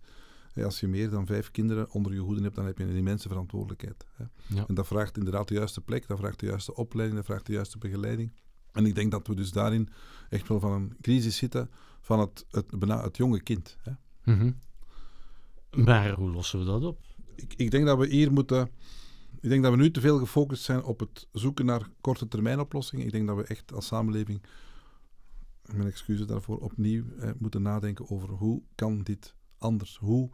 Als 0.62 0.81
je 0.81 0.88
meer 0.88 1.11
dan 1.11 1.27
vijf 1.27 1.50
kinderen 1.50 1.90
onder 1.90 2.12
je 2.12 2.18
hoede 2.18 2.42
hebt, 2.42 2.55
dan 2.55 2.66
heb 2.66 2.79
je 2.79 2.85
een 2.85 2.96
immense 2.96 3.29
verantwoordelijkheid. 3.29 4.07
Hè. 4.14 4.24
Ja. 4.46 4.64
En 4.68 4.74
dat 4.74 4.87
vraagt 4.87 5.16
inderdaad 5.16 5.48
de 5.48 5.55
juiste 5.55 5.81
plek, 5.81 6.07
dat 6.09 6.18
vraagt 6.18 6.40
de 6.40 6.46
juiste 6.46 6.74
opleiding, 6.74 7.18
dat 7.18 7.27
vraagt 7.27 7.46
de 7.46 7.53
juiste 7.53 7.79
begeleiding. 7.79 8.33
En 8.75 8.87
ik 8.87 8.95
denk 8.95 9.11
dat 9.11 9.27
we 9.27 9.35
dus 9.35 9.53
daarin 9.53 9.89
echt 10.29 10.49
wel 10.49 10.61
van 10.61 10.73
een 10.73 10.97
crisis 11.01 11.37
zitten 11.37 11.71
van 12.01 12.19
het, 12.21 12.47
het, 12.51 12.79
bijna 12.79 13.03
het 13.03 13.17
jonge 13.17 13.43
kind. 13.43 13.77
Hè. 13.83 13.93
Mm 14.25 14.39
-hmm. 14.39 14.59
Maar 15.85 16.13
hoe 16.13 16.31
lossen 16.31 16.59
we 16.59 16.65
dat 16.65 16.85
op? 16.85 17.01
Ik, 17.35 17.55
ik, 17.57 17.71
denk 17.71 17.87
dat 17.87 17.99
we 17.99 18.07
hier 18.07 18.33
moeten. 18.33 18.71
Ik 19.41 19.49
denk 19.49 19.63
dat 19.63 19.73
we 19.73 19.79
nu 19.79 19.91
te 19.91 20.01
veel 20.01 20.19
gefocust 20.19 20.63
zijn 20.63 20.83
op 20.83 21.01
het 21.01 21.29
zoeken 21.33 21.67
naar 21.67 21.89
korte 22.01 22.29
termijn 22.29 22.61
oplossingen. 22.61 23.07
Ik 23.07 23.13
denk 23.13 23.27
dat 23.27 23.37
we 23.37 23.45
echt 23.45 23.73
als 23.73 23.87
samenleving, 23.87 24.43
mijn 25.73 25.89
excuses 25.89 26.27
daarvoor, 26.27 26.59
opnieuw 26.59 27.05
hè, 27.17 27.33
moeten 27.39 27.63
nadenken 27.63 28.11
over 28.11 28.29
hoe 28.29 28.63
kan 28.75 29.03
dit 29.03 29.35
anders? 29.59 29.97
Hoe 29.97 30.31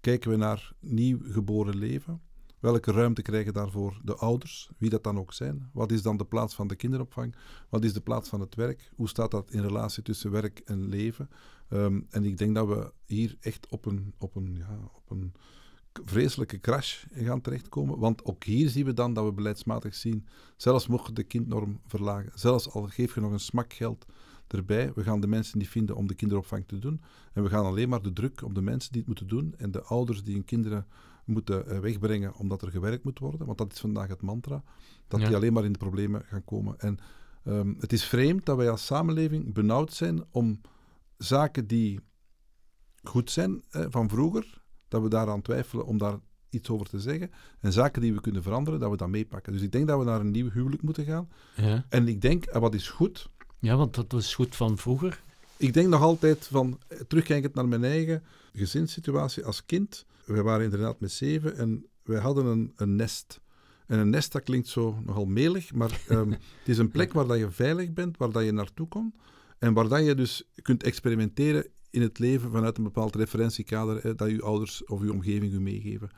kijken 0.00 0.30
we 0.30 0.36
naar 0.36 0.72
nieuw 0.80 1.18
geboren 1.22 1.76
leven? 1.76 2.20
Welke 2.60 2.92
ruimte 2.92 3.22
krijgen 3.22 3.52
daarvoor 3.52 4.00
de 4.04 4.16
ouders, 4.16 4.70
wie 4.78 4.90
dat 4.90 5.04
dan 5.04 5.18
ook 5.18 5.32
zijn? 5.32 5.70
Wat 5.72 5.92
is 5.92 6.02
dan 6.02 6.16
de 6.16 6.24
plaats 6.24 6.54
van 6.54 6.68
de 6.68 6.76
kinderopvang? 6.76 7.34
Wat 7.68 7.84
is 7.84 7.92
de 7.92 8.00
plaats 8.00 8.28
van 8.28 8.40
het 8.40 8.54
werk? 8.54 8.90
Hoe 8.94 9.08
staat 9.08 9.30
dat 9.30 9.50
in 9.50 9.60
relatie 9.60 10.02
tussen 10.02 10.30
werk 10.30 10.58
en 10.58 10.88
leven? 10.88 11.28
Ehm, 11.68 12.00
en 12.10 12.24
ik 12.24 12.38
denk 12.38 12.54
dat 12.54 12.68
we 12.68 12.92
hier 13.06 13.36
echt 13.40 13.66
op 13.68 13.86
een, 13.86 14.14
op 14.18 14.36
een, 14.36 14.54
ja, 14.54 14.78
op 14.92 15.10
een 15.10 15.32
vreselijke 16.04 16.60
crash 16.60 17.04
gaan 17.12 17.40
terechtkomen. 17.40 17.98
Want 17.98 18.24
ook 18.24 18.44
hier 18.44 18.68
zien 18.68 18.84
we 18.84 18.92
dan 18.92 19.14
dat 19.14 19.24
we 19.24 19.32
beleidsmatig 19.32 19.94
zien, 19.94 20.26
zelfs 20.56 20.86
mocht 20.86 21.16
de 21.16 21.24
kindnorm 21.24 21.80
verlagen, 21.86 22.32
zelfs 22.34 22.70
al 22.70 22.82
geef 22.82 23.14
je 23.14 23.20
nog 23.20 23.32
een 23.32 23.40
smak 23.40 23.72
geld 23.72 24.06
erbij, 24.46 24.92
we 24.94 25.02
gaan 25.02 25.20
de 25.20 25.26
mensen 25.26 25.58
niet 25.58 25.68
vinden 25.68 25.96
om 25.96 26.06
de 26.06 26.14
kinderopvang 26.14 26.64
te 26.66 26.78
doen. 26.78 27.00
En 27.32 27.42
we 27.42 27.48
gaan 27.48 27.64
alleen 27.64 27.88
maar 27.88 28.02
de 28.02 28.12
druk 28.12 28.42
op 28.42 28.54
de 28.54 28.62
mensen 28.62 28.92
die 28.92 29.00
het 29.00 29.08
moeten 29.08 29.28
doen 29.28 29.54
en 29.56 29.70
de 29.70 29.82
ouders 29.82 30.22
die 30.22 30.34
hun 30.34 30.44
kinderen 30.44 30.86
moeten 31.28 31.66
eh, 31.66 31.78
wegbrengen 31.78 32.34
omdat 32.34 32.62
er 32.62 32.70
gewerkt 32.70 33.04
moet 33.04 33.18
worden, 33.18 33.46
want 33.46 33.58
dat 33.58 33.72
is 33.72 33.80
vandaag 33.80 34.08
het 34.08 34.22
mantra, 34.22 34.62
dat 35.08 35.20
die 35.20 35.34
alleen 35.34 35.52
maar 35.52 35.64
in 35.64 35.72
de 35.72 35.78
problemen 35.78 36.24
gaan 36.24 36.44
komen. 36.44 36.78
En 36.78 36.98
um, 37.44 37.76
het 37.80 37.92
is 37.92 38.04
vreemd 38.04 38.46
dat 38.46 38.56
wij 38.56 38.70
als 38.70 38.86
samenleving 38.86 39.54
benauwd 39.54 39.92
zijn 39.92 40.24
om 40.30 40.60
zaken 41.16 41.66
die 41.66 42.00
goed 43.02 43.30
zijn 43.30 43.62
eh, 43.70 43.84
van 43.88 44.08
vroeger, 44.08 44.62
dat 44.88 45.02
we 45.02 45.08
daaraan 45.08 45.42
twijfelen 45.42 45.86
om 45.86 45.98
daar 45.98 46.18
iets 46.50 46.70
over 46.70 46.88
te 46.88 47.00
zeggen. 47.00 47.30
En 47.60 47.72
zaken 47.72 48.02
die 48.02 48.14
we 48.14 48.20
kunnen 48.20 48.42
veranderen, 48.42 48.80
dat 48.80 48.90
we 48.90 48.96
dat 48.96 49.08
meepakken. 49.08 49.52
Dus 49.52 49.62
ik 49.62 49.72
denk 49.72 49.88
dat 49.88 49.98
we 49.98 50.04
naar 50.04 50.20
een 50.20 50.30
nieuw 50.30 50.50
huwelijk 50.50 50.82
moeten 50.82 51.04
gaan. 51.04 51.28
Ja. 51.56 51.84
En 51.88 52.08
ik 52.08 52.20
denk, 52.20 52.44
en 52.44 52.60
wat 52.60 52.74
is 52.74 52.88
goed? 52.88 53.30
Ja, 53.58 53.76
want 53.76 53.94
dat 53.94 54.12
was 54.12 54.34
goed 54.34 54.56
van 54.56 54.78
vroeger. 54.78 55.22
Ik 55.58 55.72
denk 55.72 55.88
nog 55.88 56.02
altijd 56.02 56.46
van, 56.46 56.78
eh, 56.88 57.00
terugkijkend 57.00 57.54
naar 57.54 57.68
mijn 57.68 57.84
eigen 57.84 58.22
gezinssituatie 58.52 59.44
als 59.44 59.64
kind. 59.64 60.06
We 60.24 60.42
waren 60.42 60.64
inderdaad 60.64 61.00
met 61.00 61.12
zeven 61.12 61.56
en 61.56 61.86
wij 62.02 62.20
hadden 62.20 62.46
een, 62.46 62.72
een 62.76 62.96
nest. 62.96 63.40
En 63.86 63.98
een 63.98 64.10
nest, 64.10 64.32
dat 64.32 64.42
klinkt 64.42 64.68
zo 64.68 65.00
nogal 65.04 65.26
melig, 65.26 65.72
maar 65.72 66.00
um, 66.10 66.30
het 66.58 66.68
is 66.68 66.78
een 66.78 66.90
plek 66.90 67.12
waar 67.12 67.26
dat 67.26 67.38
je 67.38 67.50
veilig 67.50 67.92
bent, 67.92 68.16
waar 68.16 68.30
dat 68.30 68.44
je 68.44 68.52
naartoe 68.52 68.88
komt. 68.88 69.14
En 69.58 69.72
waar 69.72 69.88
dat 69.88 70.04
je 70.04 70.14
dus 70.14 70.48
kunt 70.62 70.82
experimenteren 70.82 71.66
in 71.90 72.02
het 72.02 72.18
leven 72.18 72.50
vanuit 72.50 72.76
een 72.76 72.84
bepaald 72.84 73.16
referentiekader 73.16 74.02
hè, 74.02 74.14
dat 74.14 74.30
je 74.30 74.42
ouders 74.42 74.84
of 74.84 75.02
je 75.02 75.12
omgeving 75.12 75.52
u 75.52 75.60
meegeven. 75.60 76.10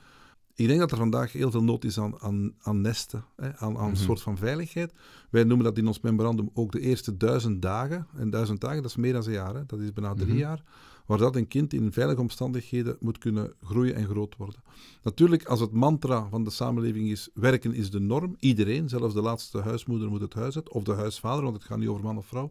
Ik 0.55 0.67
denk 0.67 0.81
dat 0.81 0.91
er 0.91 0.97
vandaag 0.97 1.33
heel 1.33 1.51
veel 1.51 1.63
nood 1.63 1.85
is 1.85 1.99
aan, 1.99 2.21
aan, 2.21 2.55
aan 2.63 2.81
nesten, 2.81 3.25
hè, 3.37 3.57
aan, 3.57 3.79
aan 3.79 3.85
een 3.85 3.91
Mhm. 3.91 4.01
soort 4.03 4.21
van 4.23 4.37
veiligheid. 4.37 4.93
Wij 5.31 5.45
noemen 5.45 5.65
dat 5.67 5.79
in 5.79 5.87
ons 5.87 6.01
memorandum 6.01 6.51
ook 6.55 6.73
de 6.73 6.81
eerste 6.81 7.17
duizend 7.17 7.63
dagen. 7.63 8.07
En 8.17 8.31
duizend 8.31 8.61
dagen, 8.61 8.83
dat 8.83 8.91
is 8.91 8.97
meer 8.97 9.13
dan 9.13 9.25
een 9.27 9.33
jaar, 9.33 9.55
hè. 9.55 9.67
dat 9.67 9.79
is 9.81 9.93
bijna 9.93 10.15
drie 10.15 10.27
Mhm. 10.29 10.37
jaar. 10.39 10.63
Waar 11.07 11.19
dat 11.19 11.37
een 11.37 11.49
kind 11.49 11.73
in 11.73 11.93
veilige 11.93 12.21
omstandigheden 12.21 12.97
moet 13.01 13.19
kunnen 13.19 13.53
groeien 13.63 13.95
en 13.95 14.07
groot 14.07 14.37
worden. 14.37 14.63
Natuurlijk, 15.03 15.45
als 15.45 15.61
het 15.61 15.73
mantra 15.73 16.29
van 16.29 16.45
de 16.45 16.51
samenleving 16.51 17.11
is: 17.11 17.29
werken 17.35 17.75
is 17.75 17.91
de 17.91 18.01
norm, 18.01 18.37
iedereen, 18.39 18.89
zelfs 18.89 19.15
de 19.15 19.23
laatste 19.23 19.59
huismoeder 19.61 20.09
moet 20.09 20.21
het 20.21 20.35
huis 20.35 20.57
uit, 20.57 20.69
of 20.71 20.83
de 20.83 20.93
huisvader, 20.95 21.43
want 21.43 21.57
het 21.57 21.65
gaat 21.65 21.79
niet 21.79 21.89
over 21.89 22.05
man 22.05 22.17
of 22.17 22.27
vrouw 22.27 22.51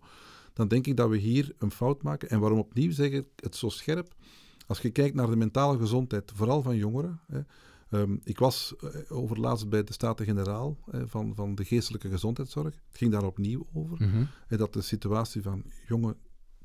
dan 0.54 0.68
denk 0.68 0.88
ik 0.88 0.98
dat 0.98 1.10
we 1.10 1.18
hier 1.18 1.54
een 1.58 1.72
fout 1.72 2.04
maken. 2.04 2.30
En 2.30 2.40
waarom 2.40 2.60
opnieuw 2.60 2.92
zeg 2.92 3.12
ik 3.12 3.26
het 3.36 3.56
zo 3.56 3.70
scherp? 3.70 4.14
Als 4.68 4.80
je 4.80 4.90
kijkt 4.90 5.16
naar 5.16 5.30
de 5.30 5.36
mentale 5.36 5.78
gezondheid, 5.78 6.32
vooral 6.36 6.62
van 6.62 6.76
jongeren. 6.76 7.20
Hè, 7.28 7.40
ehm, 7.90 8.18
ik 8.24 8.40
was 8.40 8.76
eh, 8.76 8.90
overlaatst 9.18 9.70
bij 9.70 9.84
de 9.84 9.94
Staten-Generaal 9.94 10.78
eh, 10.92 11.02
van, 11.06 11.36
van 11.36 11.56
de 11.56 11.66
geestelijke 11.66 12.10
gezondheidszorg. 12.10 12.74
Het 12.88 12.98
ging 12.98 13.12
daar 13.12 13.26
opnieuw 13.26 13.68
over. 13.74 13.98
Mhm. 14.08 14.24
En 14.48 14.58
dat 14.58 14.74
de 14.74 14.82
situatie 14.82 15.42
van 15.42 15.64
jonge 15.88 16.16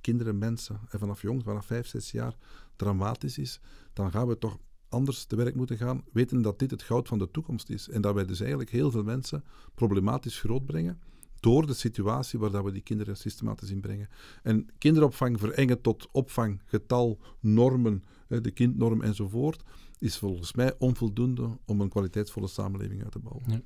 kinderen, 0.01 0.39
mensen, 0.39 0.81
en 0.89 0.99
vanaf 0.99 1.23
jong, 1.23 1.43
vanaf 1.43 1.67
vijf, 1.67 1.87
zes 1.87 2.11
jaar, 2.11 2.37
dramatisch 2.77 3.39
is. 3.39 3.61
Dan 3.93 4.11
gaan 4.11 4.27
we 4.27 4.39
toch 4.39 4.59
anders 4.89 5.25
te 5.25 5.37
werk 5.37 5.55
moeten 5.55 5.77
gaan, 5.77 6.05
weten 6.13 6.43
dat 6.43 6.59
dit 6.59 6.71
het 6.71 6.83
goud 6.83 7.09
van 7.09 7.19
de 7.19 7.31
toekomst 7.31 7.71
is. 7.71 7.89
En 7.89 8.01
dat 8.01 8.15
wij 8.15 8.25
dus 8.25 8.41
eigenlijk 8.41 8.71
heel 8.71 8.91
veel 8.91 9.03
mensen 9.03 9.45
problematisch 9.75 10.41
grootbrengen 10.41 11.01
door 11.41 11.67
de 11.67 11.75
situatie 11.75 12.39
waar 12.39 12.51
dat 12.51 12.65
we 12.65 12.73
die 12.73 12.83
kinderen 12.83 13.17
systematisch 13.17 13.71
inbrengen. 13.71 14.09
En 14.43 14.69
kinderopvang 14.79 15.41
verengen 15.41 15.81
tot 15.81 16.09
opvang, 16.13 16.61
getal, 16.65 17.19
normen, 17.41 18.03
de 18.29 18.51
kindnorm 18.51 19.03
enzovoort, 19.03 19.63
is 19.98 20.18
volgens 20.18 20.54
mij 20.54 20.74
onvoldoende 20.78 21.59
om 21.66 21.80
een 21.80 21.88
kwaliteitsvolle 21.88 22.46
samenleving 22.48 23.02
uit 23.02 23.12
te 23.12 23.18
bouwen. 23.18 23.64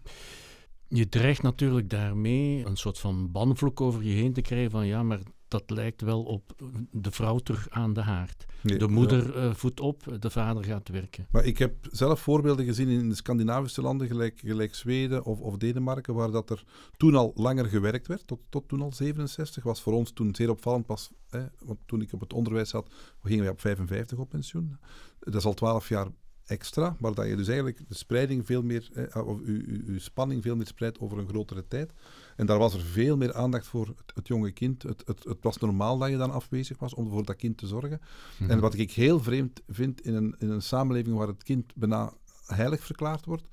Je 0.89 1.09
dreigt 1.09 1.43
natuurlijk 1.43 1.91
daarmee 1.91 2.67
een 2.67 2.77
soort 2.77 2.99
van 2.99 3.31
banvloek 3.31 3.81
over 3.81 4.03
je 4.03 4.15
heen 4.15 4.33
te 4.33 4.41
krijgen 4.41 4.71
van 4.71 4.87
ja, 4.87 5.03
maar 5.03 5.21
dat 5.49 5.71
lijkt 5.71 6.01
wel 6.01 6.23
op 6.23 6.55
de 6.91 7.11
vrouw 7.11 7.39
terug 7.39 7.71
aan 7.71 7.93
de 7.93 8.01
haard. 8.01 8.47
Nee, 8.61 8.79
De 8.79 8.89
moeder 8.89 9.37
eh, 9.37 9.55
voedt 9.55 9.81
op, 9.81 10.17
de 10.21 10.31
vader 10.31 10.65
gaat 10.65 10.89
werken. 10.89 11.27
Maar 11.31 11.45
ik 11.45 11.59
heb 11.59 11.75
zelf 11.91 12.21
voorbeelden 12.21 12.65
gezien 12.65 12.89
in 12.89 13.09
de 13.09 13.15
Scandinavische 13.15 13.83
landen, 13.83 14.07
gelijk, 14.07 14.41
gelijk 14.45 14.75
Zweden 14.75 15.25
of, 15.25 15.41
of 15.41 15.57
Denemarken, 15.57 16.15
waar 16.15 16.31
dat 16.31 16.51
er 16.51 16.65
toen 16.97 17.15
al 17.15 17.33
langer 17.35 17.67
gewerkt 17.67 18.07
werd, 18.07 18.27
tot, 18.27 18.41
tot 18.49 18.69
toen 18.69 18.83
al 18.83 18.93
67. 18.93 19.63
Was 19.63 19.83
voor 19.83 19.93
ons 19.93 20.11
toen 20.11 20.35
zeer 20.35 20.51
opvallend 20.51 20.87
pas, 20.87 21.11
hè, 21.29 21.47
want 21.59 21.79
toen 21.87 22.01
ik 22.01 22.13
op 22.13 22.21
het 22.21 22.33
onderwijs 22.33 22.69
zat, 22.69 22.91
gingen 23.23 23.43
wij 23.43 23.53
op 23.53 23.61
55 23.61 24.19
op 24.19 24.29
pensioen. 24.29 24.79
Dat 25.19 25.35
is 25.35 25.45
al 25.45 25.55
12 25.55 25.89
jaar 25.89 26.07
extra, 26.49 26.97
maar 26.99 27.15
dat 27.15 27.27
je 27.27 27.37
dus 27.37 27.47
eigenlijk 27.47 27.89
de 27.89 27.95
spreiding 27.95 28.47
veel 28.47 28.63
meer, 28.63 28.89
eh, 28.93 29.27
of 29.27 29.41
uw, 29.41 29.63
uw 29.87 29.99
spanning 29.99 30.43
veel 30.43 30.57
meer 30.57 30.67
spreidt 30.67 30.99
over 31.01 31.19
een 31.19 31.29
grotere 31.29 31.67
tijd. 31.69 31.93
En 32.39 32.47
daar 32.47 32.59
was 32.59 32.75
er 32.75 32.81
veel 32.81 33.17
meer 33.17 33.35
aandacht 33.35 33.67
voor 33.67 33.87
het, 33.87 34.13
het 34.15 34.29
jonge 34.29 34.51
kind. 34.51 34.83
Het, 34.83 35.03
het, 35.07 35.25
het 35.25 35.43
was 35.43 35.59
normaal 35.59 35.99
dat 35.99 36.11
je 36.11 36.17
dan 36.17 36.31
afwezig 36.31 36.79
was 36.79 36.95
om 36.95 37.09
voor 37.09 37.25
dat 37.25 37.37
kind 37.37 37.57
te 37.57 37.67
zorgen. 37.67 38.01
Mhm. 38.39 38.51
En 38.51 38.61
wat 38.61 38.75
ik 38.75 38.93
heel 38.93 39.21
vreemd 39.21 39.63
vind 39.69 40.01
in 40.01 40.15
een, 40.15 40.35
in 40.39 40.51
een 40.51 40.63
samenleving 40.63 41.17
waar 41.17 41.27
het 41.27 41.43
kind 41.43 41.75
bijna 41.75 42.13
heilig 42.47 42.85
verklaard 42.85 43.25
wordt, 43.25 43.49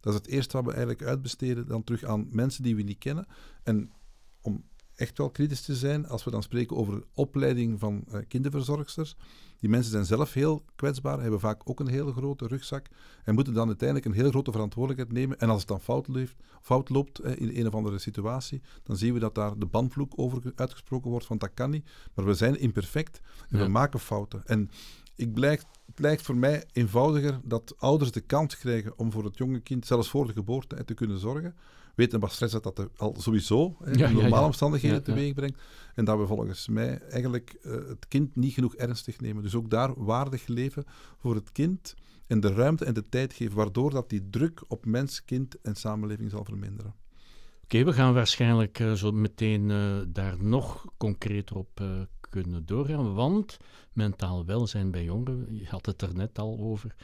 dat 0.00 0.12
is 0.12 0.18
het 0.18 0.28
eerste 0.28 0.56
wat 0.56 0.64
we 0.64 0.70
eigenlijk 0.70 1.02
uitbesteden 1.02 1.66
dan 1.66 1.84
terug 1.84 2.04
aan 2.04 2.28
mensen 2.30 2.62
die 2.62 2.76
we 2.76 2.82
niet 2.82 2.98
kennen. 2.98 3.26
En 3.62 3.92
om 4.40 4.64
echt 4.94 5.18
wel 5.18 5.30
kritisch 5.30 5.62
te 5.62 5.76
zijn, 5.76 6.06
als 6.06 6.24
we 6.24 6.30
dan 6.30 6.42
spreken 6.42 6.76
over 6.76 7.04
opleiding 7.14 7.80
van 7.80 8.04
eh, 8.08 8.20
kinderverzorgsters, 8.28 9.16
die 9.60 9.70
mensen 9.70 9.90
zijn 9.92 10.04
zelf 10.04 10.32
heel 10.32 10.62
kwetsbaar, 10.76 11.20
hebben 11.20 11.40
vaak 11.40 11.60
ook 11.64 11.80
een 11.80 11.88
hele 11.88 12.12
grote 12.12 12.46
rugzak 12.46 12.86
en 13.24 13.34
moeten 13.34 13.54
dan 13.54 13.66
uiteindelijk 13.66 14.08
een 14.08 14.20
heel 14.20 14.30
grote 14.30 14.52
verantwoordelijkheid 14.52 15.18
nemen. 15.18 15.38
En 15.40 15.48
als 15.48 15.58
het 15.58 15.68
dan 15.68 15.80
fout, 15.80 16.08
leeft, 16.08 16.36
fout 16.62 16.88
loopt 16.88 17.18
eh, 17.18 17.40
in 17.40 17.56
een 17.56 17.66
of 17.66 17.74
andere 17.74 17.98
situatie, 17.98 18.62
dan 18.82 18.96
zien 18.96 19.12
we 19.14 19.18
dat 19.18 19.34
daar 19.34 19.58
de 19.58 19.66
bandvloek 19.66 20.12
over 20.16 20.52
uitgesproken 20.54 21.10
wordt, 21.10 21.26
want 21.26 21.40
dat 21.40 21.50
kan 21.54 21.70
niet. 21.70 21.90
Maar 22.14 22.24
we 22.24 22.34
zijn 22.34 22.60
imperfect 22.60 23.20
en 23.48 23.58
Ja. 23.58 23.64
we 23.64 23.70
maken 23.70 24.00
fouten. 24.00 24.42
En 24.46 24.70
ik 25.16 25.34
blijkt, 25.34 25.66
het 25.86 25.98
lijkt 25.98 26.22
voor 26.22 26.36
mij 26.36 26.64
eenvoudiger 26.72 27.40
dat 27.44 27.74
ouders 27.78 28.10
de 28.12 28.20
kans 28.20 28.58
krijgen 28.58 28.92
om 28.98 29.12
voor 29.12 29.24
het 29.24 29.38
jonge 29.38 29.60
kind, 29.60 29.86
zelfs 29.86 30.10
voor 30.10 30.26
de 30.26 30.32
geboorte, 30.32 30.84
te 30.84 30.94
kunnen 30.94 31.18
zorgen. 31.18 31.54
Weten 31.98 32.20
wat 32.20 32.32
stress 32.32 32.52
dat, 32.52 32.62
dat 32.62 32.88
al 32.96 33.14
sowieso 33.18 33.76
hè, 33.84 33.90
Ja, 33.90 34.08
in 34.08 34.16
ja, 34.16 34.20
normale 34.20 34.40
ja. 34.40 34.46
omstandigheden 34.46 35.02
teweeg 35.02 35.34
brengt. 35.34 35.60
En 35.94 36.04
dat 36.04 36.18
we 36.18 36.26
volgens 36.26 36.68
mij 36.68 36.98
eigenlijk 36.98 37.58
eh, 37.62 37.72
het 37.72 38.08
kind 38.08 38.36
niet 38.36 38.52
genoeg 38.52 38.74
ernstig 38.74 39.20
nemen. 39.20 39.42
Dus 39.42 39.54
ook 39.54 39.70
daar 39.70 40.04
waardig 40.04 40.46
leven 40.46 40.84
voor 41.16 41.34
het 41.34 41.52
kind 41.52 41.94
en 42.26 42.40
de 42.40 42.52
ruimte 42.52 42.84
en 42.84 42.94
de 42.94 43.08
tijd 43.08 43.32
geven, 43.32 43.56
waardoor 43.56 43.90
dat 43.90 44.10
die 44.10 44.28
druk 44.30 44.64
op 44.68 44.86
mens, 44.86 45.24
kind 45.24 45.60
en 45.60 45.74
samenleving 45.74 46.30
zal 46.30 46.44
verminderen. 46.44 46.94
Oké, 47.62 47.84
we 47.84 47.92
gaan 47.92 48.14
waarschijnlijk 48.14 48.78
eh, 48.78 48.92
zo 48.92 49.12
meteen 49.12 49.70
eh, 49.70 49.96
daar 50.08 50.42
nog 50.42 50.84
concreter 50.96 51.56
op 51.56 51.82
kunnen 52.30 52.66
doorgaan, 52.66 53.14
want 53.14 53.56
mentaal 53.92 54.44
welzijn 54.44 54.90
bij 54.90 55.04
jongeren, 55.04 55.46
je 55.50 55.66
had 55.66 55.86
het 55.86 56.02
er 56.02 56.14
net 56.14 56.38
al 56.38 56.58
over, 56.58 56.94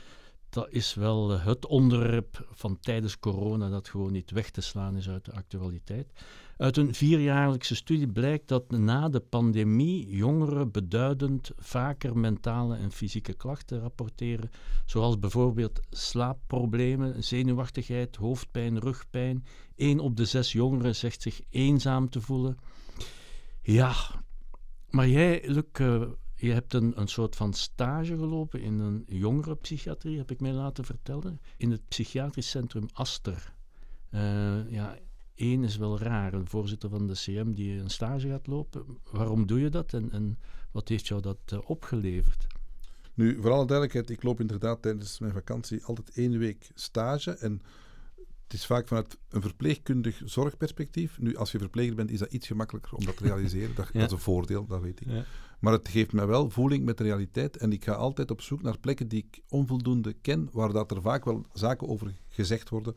dat 0.54 0.70
is 0.70 0.94
wel 0.94 1.40
het 1.40 1.66
onderwerp 1.66 2.48
van 2.50 2.78
tijdens 2.80 3.18
corona 3.18 3.68
dat 3.68 3.88
gewoon 3.88 4.12
niet 4.12 4.30
weg 4.30 4.50
te 4.50 4.60
slaan 4.60 4.96
is 4.96 5.08
uit 5.08 5.24
de 5.24 5.32
actualiteit. 5.32 6.12
Uit 6.56 6.76
een 6.76 6.94
vierjaarlijkse 6.94 7.74
studie 7.74 8.08
blijkt 8.08 8.48
dat 8.48 8.70
na 8.70 9.08
de 9.08 9.20
pandemie 9.20 10.16
jongeren 10.16 10.70
beduidend 10.70 11.50
vaker 11.56 12.18
mentale 12.18 12.76
en 12.76 12.92
fysieke 12.92 13.32
klachten 13.32 13.80
rapporteren, 13.80 14.50
zoals 14.84 15.18
bijvoorbeeld 15.18 15.80
slaapproblemen, 15.90 17.24
zenuwachtigheid, 17.24 18.16
hoofdpijn, 18.16 18.78
rugpijn. 18.78 19.44
Eén 19.76 19.98
op 20.00 20.16
de 20.16 20.24
zes 20.24 20.52
jongeren 20.52 20.96
zegt 20.96 21.22
zich 21.22 21.40
eenzaam 21.50 22.10
te 22.10 22.20
voelen. 22.20 22.58
Ja, 23.62 23.94
maar 24.90 25.08
jij, 25.08 25.42
Luc, 25.46 25.64
eh, 25.72 26.02
je 26.44 26.52
hebt 26.52 26.74
een, 26.74 27.00
een 27.00 27.08
soort 27.08 27.36
van 27.36 27.52
stage 27.52 28.16
gelopen 28.16 28.60
in 28.60 28.78
een 28.78 29.04
jongerenpsychiatrie, 29.06 30.18
heb 30.18 30.30
ik 30.30 30.40
mij 30.40 30.52
laten 30.52 30.84
vertellen, 30.84 31.40
in 31.56 31.70
het 31.70 31.88
psychiatrisch 31.88 32.50
centrum 32.50 32.88
Aster. 32.92 33.54
Eh, 34.10 34.70
ja, 34.70 34.98
één 35.34 35.64
is 35.64 35.76
wel 35.76 35.98
raar, 35.98 36.32
een 36.32 36.48
voorzitter 36.48 36.88
van 36.88 37.06
de 37.06 37.12
CM 37.12 37.52
die 37.52 37.78
een 37.78 37.90
stage 37.90 38.28
gaat 38.28 38.46
lopen. 38.46 38.84
Waarom 39.10 39.46
doe 39.46 39.60
je 39.60 39.68
dat 39.68 39.92
en, 39.92 40.12
en 40.12 40.38
wat 40.70 40.88
heeft 40.88 41.06
jou 41.06 41.20
dat 41.22 41.38
eh, 41.46 41.58
opgeleverd? 41.64 42.46
Nu, 43.14 43.40
voor 43.40 43.50
alle 43.50 43.66
duidelijkheid, 43.66 44.10
ik 44.10 44.22
loop 44.22 44.40
inderdaad 44.40 44.82
tijdens 44.82 45.18
mijn 45.18 45.32
vakantie 45.32 45.84
altijd 45.84 46.10
één 46.10 46.38
week 46.38 46.70
stage. 46.74 47.30
En 47.30 47.62
het 48.44 48.52
is 48.52 48.66
vaak 48.66 48.88
vanuit 48.88 49.18
een 49.28 49.42
verpleegkundig 49.42 50.22
zorgperspectief. 50.24 51.18
Nu, 51.18 51.36
als 51.36 51.52
je 51.52 51.58
verpleger 51.58 51.94
bent, 51.94 52.10
is 52.10 52.18
dat 52.18 52.32
iets 52.32 52.46
gemakkelijker 52.46 52.94
om 52.94 53.04
dat 53.04 53.16
te 53.16 53.24
realiseren. 53.24 53.74
Dat, 53.74 53.86
Ja. 53.92 53.98
dat 53.98 54.08
is 54.08 54.12
een 54.12 54.22
voordeel, 54.22 54.66
dat 54.66 54.80
weet 54.80 55.00
ik. 55.00 55.10
Ja. 55.10 55.24
Maar 55.64 55.72
het 55.72 55.88
geeft 55.88 56.12
mij 56.12 56.26
wel 56.26 56.50
voeling 56.50 56.84
met 56.84 56.98
de 56.98 57.04
realiteit. 57.04 57.56
En 57.56 57.72
ik 57.72 57.84
ga 57.84 57.92
altijd 57.92 58.30
op 58.30 58.40
zoek 58.40 58.62
naar 58.62 58.78
plekken 58.78 59.08
die 59.08 59.26
ik 59.28 59.42
onvoldoende 59.48 60.12
ken, 60.12 60.48
waar 60.52 60.72
dat 60.72 60.90
er 60.90 61.02
vaak 61.02 61.24
wel 61.24 61.46
zaken 61.52 61.88
over 61.88 62.14
gezegd 62.28 62.68
worden. 62.68 62.96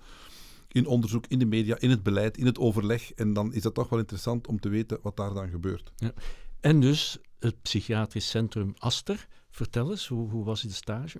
In 0.67 0.85
onderzoek, 0.85 1.25
in 1.27 1.39
de 1.39 1.45
media, 1.45 1.79
in 1.79 1.89
het 1.89 2.03
beleid, 2.03 2.37
in 2.37 2.45
het 2.45 2.59
overleg. 2.59 3.13
En 3.13 3.33
dan 3.33 3.53
is 3.53 3.61
dat 3.61 3.73
toch 3.73 3.89
wel 3.89 3.99
interessant 3.99 4.47
om 4.47 4.59
te 4.59 4.69
weten 4.69 4.99
wat 5.01 5.17
daar 5.17 5.33
dan 5.33 5.49
gebeurt. 5.49 5.91
En 6.59 6.79
dus 6.79 7.17
het 7.39 7.61
psychiatrisch 7.61 8.29
centrum 8.29 8.73
Aster. 8.77 9.27
Vertel 9.49 9.89
eens, 9.91 10.07
hoe, 10.07 10.29
hoe 10.29 10.45
was 10.45 10.61
de 10.61 10.69
stage? 10.69 11.19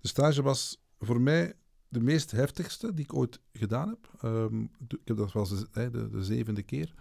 De 0.00 0.08
stage 0.08 0.42
was 0.42 0.80
voor 0.98 1.20
mij 1.20 1.52
de 1.88 2.00
meest 2.00 2.30
heftigste 2.30 2.94
die 2.94 3.04
ik 3.04 3.14
ooit 3.14 3.40
gedaan 3.52 3.88
heb. 3.88 4.10
Ehm, 4.20 4.62
ik 4.62 4.98
heb 5.04 5.16
dat 5.16 5.32
was 5.32 5.48
de, 5.48 5.90
de, 5.90 6.08
de 6.10 6.24
zevende 6.24 6.62
keer. 6.62 6.94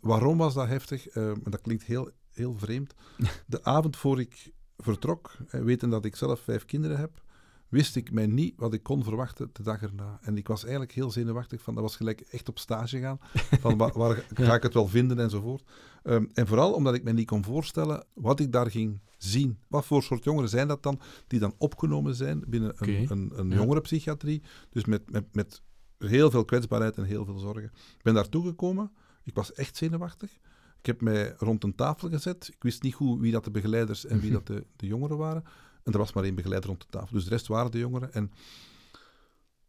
Waarom 0.00 0.38
was 0.38 0.54
dat 0.54 0.66
heftig? 0.66 1.08
Ehm, 1.08 1.36
dat 1.42 1.60
klinkt 1.60 1.84
heel, 1.84 2.10
heel 2.34 2.58
vreemd. 2.58 2.94
De 3.46 3.64
avond 3.64 3.96
voor 3.96 4.20
ik 4.20 4.52
vertrok, 4.76 5.36
hè, 5.46 5.62
weten 5.62 5.90
dat 5.90 6.04
ik 6.04 6.16
zelf 6.16 6.40
vijf 6.40 6.64
kinderen 6.64 6.98
heb, 6.98 7.22
wist 7.68 7.96
ik 7.96 8.12
mij 8.12 8.26
niet 8.26 8.54
wat 8.56 8.72
ik 8.72 8.82
kon 8.82 9.04
verwachten 9.04 9.50
de 9.52 9.62
dag 9.62 9.82
erna. 9.82 10.18
En 10.22 10.36
ik 10.36 10.48
was 10.48 10.62
eigenlijk 10.62 10.92
heel 10.92 11.10
zenuwachtig, 11.10 11.62
van, 11.62 11.74
dat 11.74 11.82
was 11.82 11.96
gelijk 11.96 12.20
echt 12.20 12.48
op 12.48 12.58
stage 12.58 13.00
gaan. 13.00 13.18
Van 13.60 13.76
waar, 13.76 13.92
waar 13.92 14.26
ga 14.34 14.54
ik 14.54 14.62
het 14.62 14.74
wel 14.74 14.88
vinden 14.88 15.18
enzovoort. 15.18 15.62
Ehm, 16.02 16.24
en 16.34 16.46
vooral 16.46 16.72
omdat 16.72 16.94
ik 16.94 17.04
me 17.04 17.12
niet 17.12 17.26
kon 17.26 17.44
voorstellen 17.44 18.04
wat 18.12 18.40
ik 18.40 18.52
daar 18.52 18.70
ging 18.70 19.00
zien. 19.18 19.58
Wat 19.68 19.84
voor 19.86 20.02
soort 20.02 20.24
jongeren 20.24 20.48
zijn 20.48 20.68
dat 20.68 20.82
dan, 20.82 21.00
die 21.26 21.40
dan 21.40 21.54
opgenomen 21.58 22.14
zijn 22.14 22.44
binnen 22.46 22.74
een, 22.76 23.10
een, 23.10 23.32
een 23.34 23.50
jongerenpsychiatrie. 23.50 24.42
Dus 24.70 24.84
met, 24.84 25.10
met, 25.10 25.24
met 25.32 25.62
heel 25.98 26.30
veel 26.30 26.44
kwetsbaarheid 26.44 26.96
en 26.96 27.04
heel 27.04 27.24
veel 27.24 27.38
zorgen. 27.38 27.70
Ik 27.74 28.02
ben 28.02 28.14
daartoe 28.14 28.46
gekomen. 28.46 28.92
Ik 29.22 29.34
was 29.34 29.52
echt 29.52 29.76
zenuwachtig. 29.76 30.38
Ik 30.84 30.90
heb 30.90 31.00
mij 31.00 31.34
rond 31.38 31.64
een 31.64 31.74
tafel 31.74 32.08
gezet. 32.08 32.48
Ik 32.48 32.62
wist 32.62 32.82
niet 32.82 32.94
goed 32.94 33.20
wie 33.20 33.32
dat 33.32 33.44
de 33.44 33.50
begeleiders 33.50 34.06
en 34.06 34.20
wie 34.20 34.30
dat 34.30 34.46
de, 34.46 34.64
de 34.76 34.86
jongeren 34.86 35.16
waren. 35.16 35.44
En 35.82 35.92
er 35.92 35.98
was 35.98 36.12
maar 36.12 36.24
één 36.24 36.34
begeleider 36.34 36.68
rond 36.68 36.80
de 36.82 36.88
tafel. 36.90 37.14
Dus 37.14 37.24
de 37.24 37.30
rest 37.30 37.46
waren 37.46 37.70
de 37.70 37.78
jongeren. 37.78 38.12
En 38.12 38.32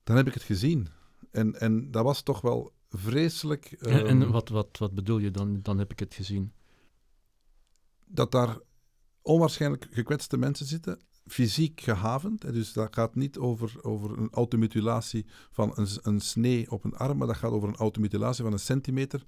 dan 0.04 0.16
heb 0.16 0.28
ik 0.28 0.34
het 0.34 0.44
gezien. 0.44 0.88
En, 1.32 1.60
en 1.60 1.92
dat 1.92 2.04
was 2.04 2.22
toch 2.22 2.42
wel 2.42 2.74
vreselijk. 2.90 3.66
En, 3.66 3.92
ehm, 3.92 4.06
en 4.06 4.32
wat, 4.32 4.50
wat, 4.50 4.78
wat 4.78 4.94
bedoel 4.94 5.18
je 5.18 5.32
dan? 5.32 5.62
Dan 5.62 5.78
heb 5.78 5.92
ik 5.92 6.00
het 6.00 6.14
gezien. 6.14 6.54
dat 8.06 8.32
daar 8.32 8.58
onwaarschijnlijk 9.22 9.88
gekwetste 9.90 10.38
mensen 10.38 10.66
zitten, 10.66 11.00
fysiek 11.28 11.82
gehavend. 11.82 12.54
Dus 12.54 12.74
dat 12.74 12.96
gaat 12.96 13.16
niet 13.16 13.38
over, 13.38 13.76
over 13.82 14.18
een 14.18 14.30
automutilatie 14.32 15.26
van 15.52 15.72
een, 15.76 15.88
een 16.02 16.20
snee 16.20 16.72
op 16.72 16.84
een 16.84 16.96
arm, 16.96 17.18
maar 17.18 17.28
dat 17.28 17.38
gaat 17.38 17.52
over 17.52 17.70
een 17.70 17.76
automutilatie 17.76 18.44
van 18.44 18.54
een 18.54 18.60
centimeter 18.60 19.24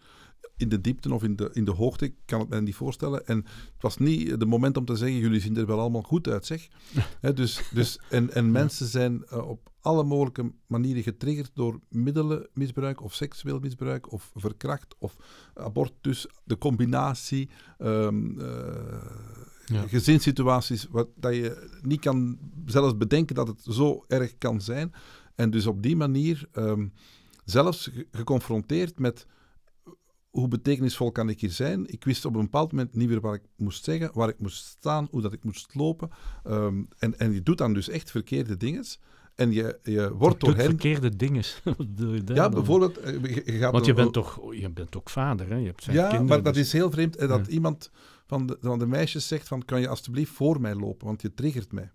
in 0.58 0.70
de 0.70 0.82
diepte 0.82 1.14
of 1.14 1.24
in 1.24 1.36
de, 1.36 1.50
in 1.54 1.66
de 1.66 1.72
hoogte. 1.72 2.06
Ik 2.06 2.16
kan 2.26 2.40
het 2.40 2.50
mij 2.50 2.60
niet 2.60 2.76
voorstellen. 2.76 3.28
En 3.28 3.38
het 3.38 3.82
was 3.82 3.98
niet 3.98 4.40
de 4.40 4.46
moment 4.46 4.78
om 4.78 4.86
te 4.86 4.96
zeggen, 4.96 5.18
jullie 5.18 5.40
zien 5.40 5.58
er 5.58 5.66
wel 5.66 5.80
allemaal 5.80 6.02
goed 6.02 6.28
uit, 6.28 6.46
zeg. 6.46 6.68
Dus, 7.36 7.70
dus, 7.74 8.00
en, 8.10 8.34
en 8.34 8.52
mensen 8.52 8.88
zijn 8.88 9.26
eh, 9.26 9.50
op 9.50 9.72
alle 9.82 10.04
mogelijke 10.04 10.52
manieren 10.68 11.04
getriggerd 11.04 11.52
door 11.54 11.80
middelenmisbruik 11.90 13.02
of 13.02 13.14
seksueel 13.14 13.60
misbruik 13.60 14.12
of 14.12 14.32
verkracht 14.36 14.96
of 15.00 15.16
abortus, 15.54 16.28
de 16.44 16.58
combinatie, 16.58 17.50
ehm, 17.78 18.40
eh, 18.40 19.47
Ja. 19.74 19.88
gezinssituaties, 19.88 20.88
wat, 20.90 21.08
dat 21.16 21.36
je 21.36 21.70
niet 21.82 22.00
kan 22.00 22.38
zelfs 22.66 22.98
bedenken 22.98 23.36
dat 23.36 23.48
het 23.48 23.62
zo 23.70 24.04
erg 24.08 24.38
kan 24.38 24.62
zijn. 24.62 24.94
En 25.36 25.50
dus 25.50 25.66
op 25.68 25.84
die 25.84 25.96
manier 25.96 26.48
ehm, 26.52 26.88
zelfs 27.46 27.90
ge- 27.94 28.08
geconfronteerd 28.12 29.00
met 29.00 29.26
hoe 30.30 30.48
betekenisvol 30.48 31.12
kan 31.12 31.30
ik 31.30 31.42
hier 31.42 31.52
zijn. 31.52 31.88
Ik 31.88 32.04
wist 32.04 32.26
op 32.26 32.36
een 32.36 32.42
bepaald 32.42 32.72
moment 32.72 32.96
niet 32.96 33.08
meer 33.10 33.22
wat 33.22 33.34
ik 33.34 33.42
moest 33.56 33.84
zeggen, 33.84 34.10
waar 34.14 34.30
ik 34.30 34.40
moest 34.40 34.66
staan, 34.66 35.08
hoe 35.12 35.22
dat 35.22 35.34
ik 35.34 35.44
moest 35.44 35.76
lopen. 35.76 36.10
Ehm, 36.44 36.84
en, 36.98 37.20
en 37.20 37.34
je 37.34 37.44
doet 37.44 37.58
dan 37.58 37.74
dus 37.74 37.90
echt 37.90 38.12
verkeerde 38.12 38.58
dingen. 38.58 38.86
En 39.36 39.52
je, 39.52 39.80
je 39.84 40.14
wordt 40.14 40.40
door 40.40 40.56
hen... 40.56 40.66
verkeerde 40.66 41.16
dingen. 41.16 41.44
Ja, 42.34 42.50
bijvoorbeeld... 42.50 42.98
eh, 42.98 43.24
Je, 43.46 43.52
gaat 43.52 43.72
Want 43.72 43.86
je 43.86 43.94
bent, 43.94 44.14
toch, 44.14 44.54
je 44.56 44.70
bent 44.70 44.96
ook 44.98 45.10
vader, 45.10 45.50
hè? 45.50 45.56
Je 45.56 45.66
hebt 45.66 45.84
vijf 45.84 45.98
ja, 45.98 46.02
kinderen. 46.04 46.28
maar 46.28 46.44
dat 46.44 46.54
dus- 46.54 46.66
is 46.66 46.72
heel 46.72 46.92
vreemd. 46.92 47.16
eh, 47.16 47.28
Dat 47.30 47.46
Ja. 47.46 47.52
iemand 47.52 47.92
van 48.28 48.46
de, 48.46 48.58
van 48.62 48.80
de 48.80 48.88
meisjes 48.88 49.28
zegt 49.28 49.48
van, 49.48 49.66
kan 49.66 49.82
je 49.82 49.88
alstublieft 49.88 50.32
voor 50.32 50.62
mij 50.62 50.76
lopen, 50.76 51.08
want 51.08 51.22
je 51.22 51.34
triggert 51.34 51.72
mij. 51.72 51.92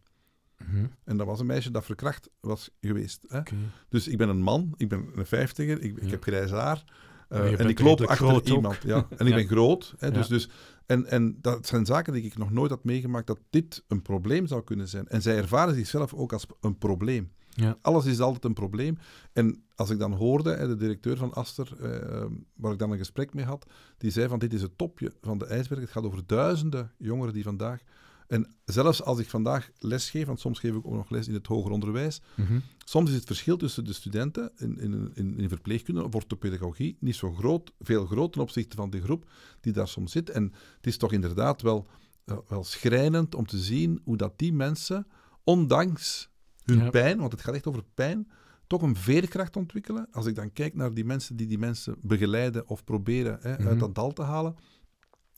Mhm, 0.67 0.87
En 1.05 1.17
dat 1.17 1.27
was 1.27 1.41
een 1.41 1.47
meisje 1.47 1.71
dat 1.71 1.85
verkracht 1.85 2.31
was 2.41 2.71
geweest. 2.81 3.25
Hè? 3.29 3.41
Dus 3.89 4.09
ik 4.09 4.19
ben 4.19 4.29
een 4.29 4.43
man, 4.43 4.75
ik 4.77 4.89
ben 4.89 5.09
een 5.15 5.27
vijftiger, 5.27 5.81
ik, 5.83 5.97
ik 5.97 6.03
Ja. 6.05 6.11
heb 6.11 6.23
grijs 6.23 6.51
haar. 6.51 6.85
eh, 7.29 7.51
en 7.51 7.57
bent 7.57 7.71
ik 7.71 7.81
loop 7.81 8.01
achter 8.01 8.35
ook. 8.35 8.45
iemand. 8.47 8.79
Ja. 8.83 9.07
En 9.17 9.27
ik 9.27 9.35
ben 9.41 9.47
groot. 9.47 9.95
Hè, 9.99 10.11
dus, 10.11 10.27
Ja. 10.29 10.35
dus, 10.35 10.49
en, 10.87 11.07
en 11.07 11.39
dat 11.41 11.67
zijn 11.67 11.87
zaken 11.87 12.13
die 12.13 12.23
ik 12.23 12.39
nog 12.39 12.51
nooit 12.51 12.71
had 12.71 12.85
meegemaakt, 12.85 13.27
dat 13.27 13.39
dit 13.51 13.85
een 13.89 14.03
probleem 14.03 14.47
zou 14.47 14.63
kunnen 14.65 14.89
zijn. 14.89 15.09
En 15.09 15.23
zij 15.23 15.37
ervaren 15.37 15.75
zichzelf 15.75 16.15
ook 16.15 16.33
als 16.33 16.47
een 16.61 16.79
probleem. 16.79 17.33
Ja. 17.55 17.79
Alles 17.83 18.05
is 18.05 18.21
altijd 18.21 18.45
een 18.45 18.55
probleem. 18.55 18.99
En 19.33 19.65
als 19.75 19.91
ik 19.91 19.99
dan 19.99 20.13
hoorde, 20.13 20.67
de 20.67 20.77
directeur 20.77 21.17
van 21.17 21.33
Aster, 21.33 21.69
eh, 21.81 22.27
waar 22.55 22.73
ik 22.73 22.79
dan 22.79 22.91
een 22.91 22.99
gesprek 22.99 23.35
mee 23.35 23.45
had, 23.45 23.67
die 23.99 24.11
zei 24.11 24.29
van 24.29 24.39
dit 24.39 24.53
is 24.53 24.63
het 24.63 24.79
topje 24.79 25.13
van 25.21 25.39
de 25.39 25.47
ijsberg. 25.47 25.81
Het 25.81 25.91
gaat 25.91 26.05
over 26.05 26.27
duizenden 26.27 26.93
jongeren 26.99 27.33
die 27.33 27.43
vandaag... 27.43 27.83
En 28.27 28.55
zelfs 28.65 29.03
als 29.03 29.19
ik 29.19 29.29
vandaag 29.29 29.71
les 29.79 30.11
geef, 30.11 30.27
want 30.27 30.41
soms 30.41 30.59
geef 30.59 30.75
ik 30.75 30.87
ook 30.87 30.95
nog 30.95 31.11
les 31.11 31.29
in 31.29 31.35
het 31.35 31.47
hoger 31.47 31.71
onderwijs, 31.71 32.21
Mhm. 32.35 32.59
Soms 32.85 33.11
is 33.11 33.17
het 33.17 33.27
verschil 33.27 33.57
tussen 33.57 33.85
de 33.85 33.93
studenten 33.93 34.53
in, 34.57 34.79
in, 34.79 35.11
in, 35.15 35.39
in 35.39 35.49
verpleegkunde 35.49 36.05
of 36.05 36.15
orthopedagogie 36.15 36.97
niet 37.01 37.17
zo 37.17 37.33
groot, 37.33 37.73
veel 37.79 38.07
groot 38.07 38.33
ten 38.33 38.43
opzichte 38.43 38.77
van 38.77 38.91
de 38.91 39.03
groep 39.03 39.31
die 39.61 39.73
daar 39.73 39.89
soms 39.89 40.13
zit. 40.13 40.31
En 40.31 40.53
het 40.77 40.87
is 40.87 40.97
toch 40.97 41.13
inderdaad 41.13 41.63
wel, 41.63 41.87
eh, 42.25 42.37
wel 42.49 42.65
schrijnend 42.65 43.35
om 43.35 43.47
te 43.47 43.59
zien 43.59 44.01
hoe 44.05 44.17
dat 44.17 44.39
die 44.39 44.53
mensen, 44.53 45.07
ondanks 45.45 46.31
hun 46.65 46.79
Ja. 46.79 46.91
pijn, 46.91 47.19
want 47.19 47.33
het 47.33 47.41
gaat 47.41 47.55
echt 47.55 47.67
over 47.67 47.83
pijn, 47.95 48.31
toch 48.67 48.83
een 48.83 48.97
veerkracht 48.97 49.57
ontwikkelen. 49.57 50.09
Als 50.13 50.27
ik 50.27 50.35
dan 50.35 50.53
kijk 50.53 50.75
naar 50.75 50.95
die 50.95 51.05
mensen 51.05 51.37
die 51.37 51.47
die 51.47 51.59
mensen 51.59 51.97
begeleiden 52.03 52.69
of 52.69 52.85
proberen 52.85 53.39
hè, 53.41 53.53
Mhm. 53.59 53.69
uit 53.69 53.79
dat 53.79 53.95
dal 53.95 54.13
te 54.13 54.23
halen. 54.23 54.55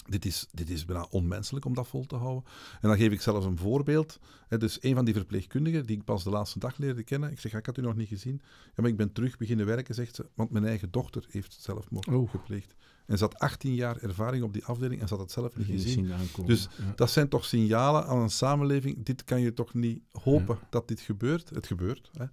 Dit 0.09 0.25
is, 0.25 0.47
dit 0.53 0.71
is 0.71 0.85
bijna 0.85 1.07
onmenselijk 1.11 1.65
om 1.65 1.75
dat 1.75 1.89
vol 1.89 2.05
te 2.07 2.17
houden. 2.17 2.45
En 2.81 2.89
dan 2.89 2.97
geef 2.99 3.13
ik 3.13 3.21
zelfs 3.21 3.47
een 3.47 3.59
voorbeeld. 3.59 4.19
Hè, 4.49 4.59
dus 4.59 4.79
een 4.83 4.95
van 4.95 5.05
die 5.05 5.15
verpleegkundigen, 5.15 5.87
die 5.87 5.97
ik 5.97 6.05
pas 6.05 6.25
de 6.25 6.31
laatste 6.31 6.59
dag 6.59 6.77
leerde 6.77 7.03
kennen. 7.03 7.31
Ik 7.31 7.41
zeg, 7.41 7.55
ik 7.55 7.67
had 7.67 7.79
u 7.79 7.83
nog 7.83 7.97
niet 7.97 8.09
gezien. 8.09 8.41
Ja, 8.65 8.73
maar 8.77 8.91
ik 8.91 8.97
ben 8.97 9.13
terug 9.13 9.37
beginnen 9.37 9.67
werken, 9.67 9.95
zegt 9.95 10.15
ze. 10.15 10.27
Want 10.35 10.51
mijn 10.51 10.65
eigen 10.65 10.91
dochter 10.91 11.27
heeft 11.31 11.57
zelfmoord 11.61 12.07
Oeh. 12.07 12.31
gepleegd. 12.31 12.75
En 13.07 13.19
ze 13.19 13.25
had 13.25 13.39
18 13.39 13.75
jaar 13.75 13.97
ervaring 13.97 14.43
op 14.45 14.53
die 14.53 14.65
afdeling 14.65 15.01
en 15.01 15.09
ze 15.09 15.15
had 15.15 15.23
het 15.23 15.33
zelf 15.33 15.57
niet 15.57 15.67
gezien. 15.67 16.13
aankomen. 16.13 16.51
Dus 16.51 16.69
ja. 16.79 16.93
Dat 16.97 17.11
zijn 17.11 17.29
toch 17.29 17.45
signalen 17.45 18.07
aan 18.07 18.19
een 18.19 18.31
samenleving. 18.31 19.05
Dit 19.05 19.25
kan 19.25 19.41
je 19.41 19.53
toch 19.53 19.75
niet 19.75 20.03
hopen 20.23 20.59
dat 20.71 20.89
dit 20.89 21.01
gebeurt. 21.01 21.51
Het 21.55 21.67
gebeurt. 21.67 22.11
Hè. 22.13 22.25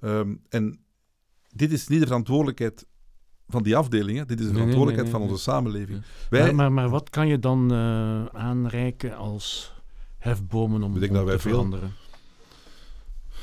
Ehm, 0.00 0.34
en 0.48 0.78
dit 1.52 1.72
is 1.72 1.88
niet 1.88 2.00
de 2.00 2.06
verantwoordelijkheid 2.06 2.86
van 3.48 3.62
die 3.62 3.76
afdelingen. 3.76 4.26
Dit 4.26 4.38
is 4.40 4.46
de 4.46 4.52
Nee, 4.52 4.60
verantwoordelijkheid 4.60 5.12
nee, 5.12 5.20
nee, 5.20 5.28
van 5.28 5.36
onze 5.38 5.50
samenleving. 5.50 5.98
Ja. 5.98 6.04
Wij, 6.30 6.42
Maar, 6.44 6.54
maar, 6.54 6.72
maar 6.72 6.88
wat 6.88 7.10
kan 7.10 7.28
je 7.28 7.38
dan 7.38 7.72
eh, 7.72 8.24
aanreiken 8.26 9.16
als 9.16 9.72
hefbomen 10.18 10.82
om, 10.82 10.94
Ik 10.94 11.00
denk 11.00 11.10
om 11.12 11.16
dat 11.18 11.26
wij 11.26 11.36
te 11.36 11.40
veel- 11.42 11.50
veranderen? 11.50 11.92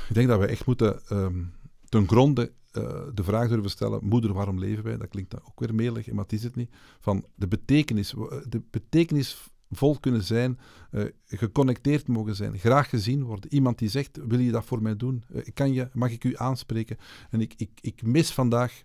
Ik 0.10 0.14
denk 0.18 0.28
dat 0.28 0.40
wij 0.40 0.48
echt 0.48 0.66
moeten 0.66 1.02
ehm, 1.08 1.44
ten 1.90 2.08
gronde 2.08 2.52
eh, 2.72 3.02
de 3.14 3.24
vraag 3.24 3.50
durven 3.50 3.70
stellen: 3.70 4.00
moeder, 4.04 4.34
waarom 4.34 4.60
leven 4.60 4.84
wij? 4.84 4.98
Dat 4.98 5.10
klinkt 5.10 5.32
dan 5.32 5.42
ook 5.44 5.60
weer 5.60 5.76
melig, 5.76 6.12
maar 6.12 6.24
het 6.24 6.34
is 6.34 6.44
het 6.44 6.56
niet. 6.56 6.70
Van 7.00 7.26
de 7.36 7.48
betekenis, 7.48 8.14
de 8.50 8.62
betekenisvol 8.70 10.00
kunnen 10.00 10.24
zijn, 10.24 10.60
eh, 10.92 11.04
geconnecteerd 11.26 12.08
mogen 12.08 12.36
zijn, 12.36 12.58
graag 12.58 12.90
gezien 12.90 13.24
worden. 13.24 13.54
Iemand 13.54 13.80
die 13.80 13.90
zegt: 13.90 14.20
wil 14.28 14.40
je 14.40 14.52
dat 14.52 14.66
voor 14.66 14.82
mij 14.82 14.96
doen? 14.96 15.24
Eh, 15.34 15.42
kan 15.54 15.74
je, 15.74 15.90
mag 15.94 16.12
ik 16.12 16.24
u 16.24 16.34
aanspreken? 16.38 16.98
En 17.30 17.42
ik, 17.42 17.54
ik, 17.58 17.72
ik 17.82 18.04
mis 18.04 18.32
vandaag 18.32 18.84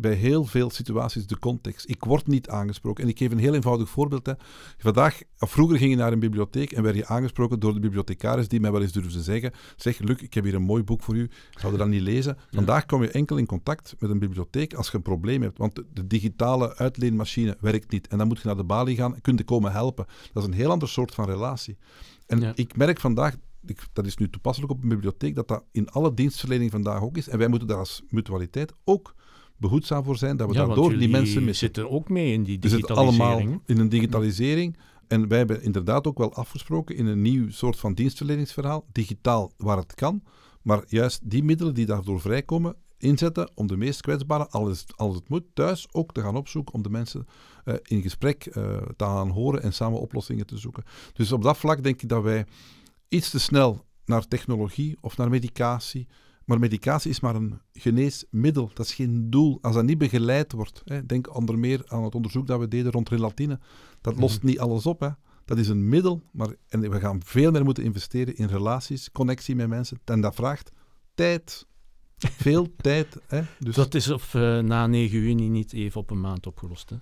bij 0.00 0.12
heel 0.12 0.44
veel 0.44 0.70
situaties 0.70 1.26
de 1.26 1.38
context. 1.38 1.88
Ik 1.88 2.04
word 2.04 2.26
niet 2.26 2.48
aangesproken. 2.48 3.04
En 3.04 3.10
ik 3.10 3.18
geef 3.18 3.30
een 3.30 3.38
heel 3.38 3.54
eenvoudig 3.54 3.88
voorbeeld. 3.88 4.26
Hè. 4.26 4.32
Vandaag, 4.78 5.20
of 5.38 5.50
vroeger 5.50 5.78
ging 5.78 5.90
je 5.90 5.96
naar 5.96 6.12
een 6.12 6.18
bibliotheek 6.18 6.72
en 6.72 6.82
werd 6.82 6.96
je 6.96 7.06
aangesproken 7.06 7.60
door 7.60 7.74
de 7.74 7.80
bibliothecaris 7.80 8.48
die 8.48 8.60
mij 8.60 8.72
wel 8.72 8.82
eens 8.82 8.92
durfde 8.92 9.22
zeggen 9.22 9.52
zeg, 9.76 9.98
Luc, 9.98 10.16
ik 10.20 10.34
heb 10.34 10.44
hier 10.44 10.54
een 10.54 10.62
mooi 10.62 10.82
boek 10.82 11.02
voor 11.02 11.16
u. 11.16 11.30
Zou 11.50 11.72
je 11.72 11.78
dat 11.78 11.88
niet 11.88 12.00
lezen? 12.00 12.36
Vandaag 12.50 12.86
kom 12.86 13.02
je 13.02 13.10
enkel 13.10 13.36
in 13.36 13.46
contact 13.46 13.94
met 13.98 14.10
een 14.10 14.18
bibliotheek 14.18 14.74
als 14.74 14.90
je 14.90 14.96
een 14.96 15.02
probleem 15.02 15.42
hebt. 15.42 15.58
Want 15.58 15.74
de, 15.74 15.86
de 15.92 16.06
digitale 16.06 16.76
uitleenmachine 16.76 17.56
werkt 17.60 17.90
niet. 17.90 18.08
En 18.08 18.18
dan 18.18 18.28
moet 18.28 18.38
je 18.40 18.46
naar 18.46 18.56
de 18.56 18.64
balie 18.64 18.96
gaan 18.96 19.14
en 19.14 19.20
kun 19.20 19.36
je 19.36 19.44
komen 19.44 19.72
helpen. 19.72 20.06
Dat 20.32 20.42
is 20.42 20.48
een 20.48 20.54
heel 20.54 20.70
ander 20.70 20.88
soort 20.88 21.14
van 21.14 21.24
relatie. 21.24 21.76
En 22.26 22.40
Ja. 22.40 22.52
ik 22.54 22.76
merk 22.76 23.00
vandaag, 23.00 23.36
ik, 23.64 23.86
dat 23.92 24.06
is 24.06 24.16
nu 24.16 24.30
toepasselijk 24.30 24.72
op 24.72 24.82
een 24.82 24.88
bibliotheek, 24.88 25.34
dat 25.34 25.48
dat 25.48 25.64
in 25.72 25.88
alle 25.88 26.14
dienstverlening 26.14 26.70
vandaag 26.70 27.02
ook 27.02 27.16
is. 27.16 27.28
En 27.28 27.38
wij 27.38 27.48
moeten 27.48 27.68
daar 27.68 27.78
als 27.78 28.02
mutualiteit 28.08 28.72
ook 28.84 29.14
behoedzaam 29.58 30.04
voor 30.04 30.16
zijn, 30.16 30.36
dat 30.36 30.48
we 30.48 30.54
Ja, 30.54 30.66
daardoor 30.66 30.98
die 30.98 31.08
mensen 31.08 31.44
missen. 31.44 31.66
zitten 31.66 31.90
ook 31.90 32.08
mee 32.08 32.32
in 32.32 32.42
die 32.44 32.58
We 32.60 32.68
zitten 32.68 32.88
digitalisering. 32.88 33.40
allemaal 33.40 33.60
in 33.66 33.78
een 33.78 33.88
digitalisering. 33.88 34.76
En 35.06 35.28
wij 35.28 35.38
hebben 35.38 35.62
inderdaad 35.62 36.06
ook 36.06 36.18
wel 36.18 36.34
afgesproken 36.34 36.96
in 36.96 37.06
een 37.06 37.22
nieuw 37.22 37.50
soort 37.50 37.78
van 37.78 37.94
dienstverleningsverhaal, 37.94 38.84
digitaal 38.92 39.52
waar 39.56 39.76
het 39.76 39.94
kan. 39.94 40.22
Maar 40.62 40.82
juist 40.86 41.30
die 41.30 41.42
middelen 41.44 41.74
die 41.74 41.86
daardoor 41.86 42.20
vrijkomen, 42.20 42.76
inzetten 42.98 43.50
om 43.54 43.66
de 43.66 43.76
meest 43.76 44.00
kwetsbaren, 44.00 44.50
als, 44.50 44.84
als 44.96 45.14
het 45.14 45.28
moet, 45.28 45.44
thuis 45.54 45.86
ook 45.92 46.12
te 46.12 46.20
gaan 46.20 46.36
opzoeken 46.36 46.74
om 46.74 46.82
de 46.82 46.90
mensen 46.90 47.26
uh, 47.64 47.74
in 47.82 48.02
gesprek 48.02 48.46
uh, 48.46 48.52
te 48.96 49.04
gaan 49.04 49.28
horen 49.28 49.62
en 49.62 49.72
samen 49.72 50.00
oplossingen 50.00 50.46
te 50.46 50.58
zoeken. 50.58 50.84
Dus 51.12 51.32
op 51.32 51.42
dat 51.42 51.56
vlak 51.58 51.82
denk 51.82 52.02
ik 52.02 52.08
dat 52.08 52.22
wij 52.22 52.46
iets 53.08 53.30
te 53.30 53.38
snel 53.40 53.84
naar 54.04 54.28
technologie 54.28 54.96
of 55.00 55.16
naar 55.16 55.30
medicatie. 55.30 56.06
Maar 56.48 56.58
medicatie 56.58 57.10
is 57.10 57.20
maar 57.20 57.34
een 57.34 57.60
geneesmiddel, 57.72 58.70
dat 58.74 58.86
is 58.86 58.94
geen 58.94 59.30
doel. 59.30 59.58
Als 59.60 59.74
dat 59.74 59.84
niet 59.84 59.98
begeleid 59.98 60.52
wordt, 60.52 60.82
hè, 60.84 61.06
denk 61.06 61.36
onder 61.36 61.58
meer 61.58 61.82
aan 61.86 62.04
het 62.04 62.14
onderzoek 62.14 62.46
dat 62.46 62.60
we 62.60 62.68
deden 62.68 62.92
rond 62.92 63.08
relatine, 63.08 63.58
dat 64.00 64.12
mhm. 64.12 64.22
lost 64.22 64.42
niet 64.42 64.58
alles 64.58 64.86
op. 64.86 65.00
Hè. 65.00 65.08
Dat 65.44 65.58
is 65.58 65.68
een 65.68 65.88
middel, 65.88 66.22
maar 66.32 66.54
en 66.68 66.90
we 66.90 67.00
gaan 67.00 67.20
veel 67.24 67.50
meer 67.50 67.64
moeten 67.64 67.84
investeren 67.84 68.36
in 68.36 68.46
relaties, 68.46 69.12
connectie 69.12 69.56
met 69.56 69.68
mensen. 69.68 70.00
En 70.04 70.20
dat 70.20 70.34
vraagt 70.34 70.70
tijd. 71.14 71.66
Veel 72.18 72.74
tijd. 72.88 73.16
Hè? 73.26 73.42
Dus... 73.58 73.74
Dat 73.74 73.94
is 73.94 74.10
op, 74.10 74.22
uh, 74.36 74.58
na 74.58 74.86
9 74.86 75.20
juni 75.20 75.48
niet 75.48 75.72
even 75.72 76.00
op 76.00 76.10
een 76.10 76.20
maand 76.20 76.46
opgelost. 76.46 76.90
Hè? 76.90 76.96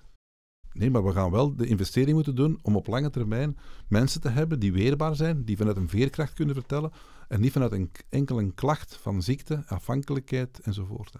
Nee, 0.77 0.89
maar 0.89 1.05
we 1.05 1.11
gaan 1.11 1.31
wel 1.31 1.55
de 1.55 1.67
investering 1.67 2.13
moeten 2.13 2.35
doen 2.35 2.59
om 2.61 2.75
op 2.75 2.87
lange 2.87 3.09
termijn 3.09 3.57
mensen 3.87 4.21
te 4.21 4.29
hebben 4.29 4.59
die 4.59 4.73
weerbaar 4.73 5.15
zijn, 5.15 5.43
die 5.43 5.57
vanuit 5.57 5.77
een 5.77 5.89
veerkracht 5.89 6.33
kunnen 6.33 6.55
vertellen 6.55 6.91
en 7.27 7.41
niet 7.41 7.51
vanuit 7.51 7.71
een 7.71 7.91
enkele 8.09 8.53
klacht 8.53 8.95
van 8.95 9.21
ziekte, 9.21 9.63
afhankelijkheid 9.67 10.59
enzovoort. 10.59 11.15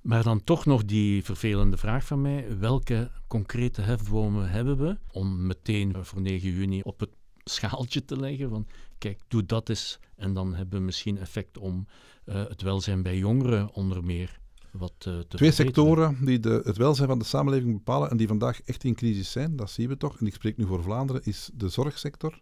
Maar 0.00 0.22
dan 0.22 0.44
toch 0.44 0.64
nog 0.64 0.84
die 0.84 1.24
vervelende 1.24 1.76
vraag 1.76 2.06
van 2.06 2.20
mij. 2.20 2.58
Welke 2.58 3.10
concrete 3.26 3.80
hefbomen 3.80 4.50
hebben 4.50 4.78
we 4.78 4.98
om 5.10 5.46
meteen 5.46 6.04
voor 6.04 6.20
9 6.20 6.52
juni 6.52 6.80
op 6.82 7.00
het 7.00 7.10
schaaltje 7.44 8.04
te 8.04 8.20
leggen 8.20 8.48
van 8.50 8.66
kijk, 8.98 9.20
doe 9.28 9.46
dat 9.46 9.68
eens 9.68 9.98
en 10.16 10.34
dan 10.34 10.54
hebben 10.54 10.78
we 10.78 10.84
misschien 10.84 11.18
effect 11.18 11.58
om 11.58 11.86
uh, 12.26 12.34
het 12.34 12.62
welzijn 12.62 13.02
bij 13.02 13.18
jongeren 13.18 13.72
onder 13.72 14.04
meer 14.04 14.42
wat 14.78 14.92
te 14.98 15.24
Twee 15.28 15.50
sectoren 15.50 16.24
die 16.24 16.40
de, 16.40 16.60
het 16.64 16.76
welzijn 16.76 17.08
van 17.08 17.18
de 17.18 17.24
samenleving 17.24 17.72
bepalen 17.72 18.10
en 18.10 18.16
die 18.16 18.28
vandaag 18.28 18.62
echt 18.62 18.84
in 18.84 18.94
crisis 18.94 19.30
zijn, 19.30 19.56
dat 19.56 19.70
zien 19.70 19.88
we 19.88 19.96
toch, 19.96 20.18
en 20.20 20.26
ik 20.26 20.34
spreek 20.34 20.56
nu 20.56 20.66
voor 20.66 20.82
Vlaanderen, 20.82 21.24
is 21.24 21.50
de 21.54 21.68
zorgsector 21.68 22.40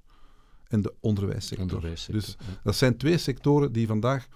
en 0.68 0.82
de 0.82 0.94
onderwijssector. 1.00 1.66
onderwijssector 1.66 2.20
dus 2.20 2.36
ja. 2.38 2.60
dat 2.62 2.76
zijn 2.76 2.96
twee 2.96 3.18
sectoren 3.18 3.72
die 3.72 3.86
vandaag 3.86 4.28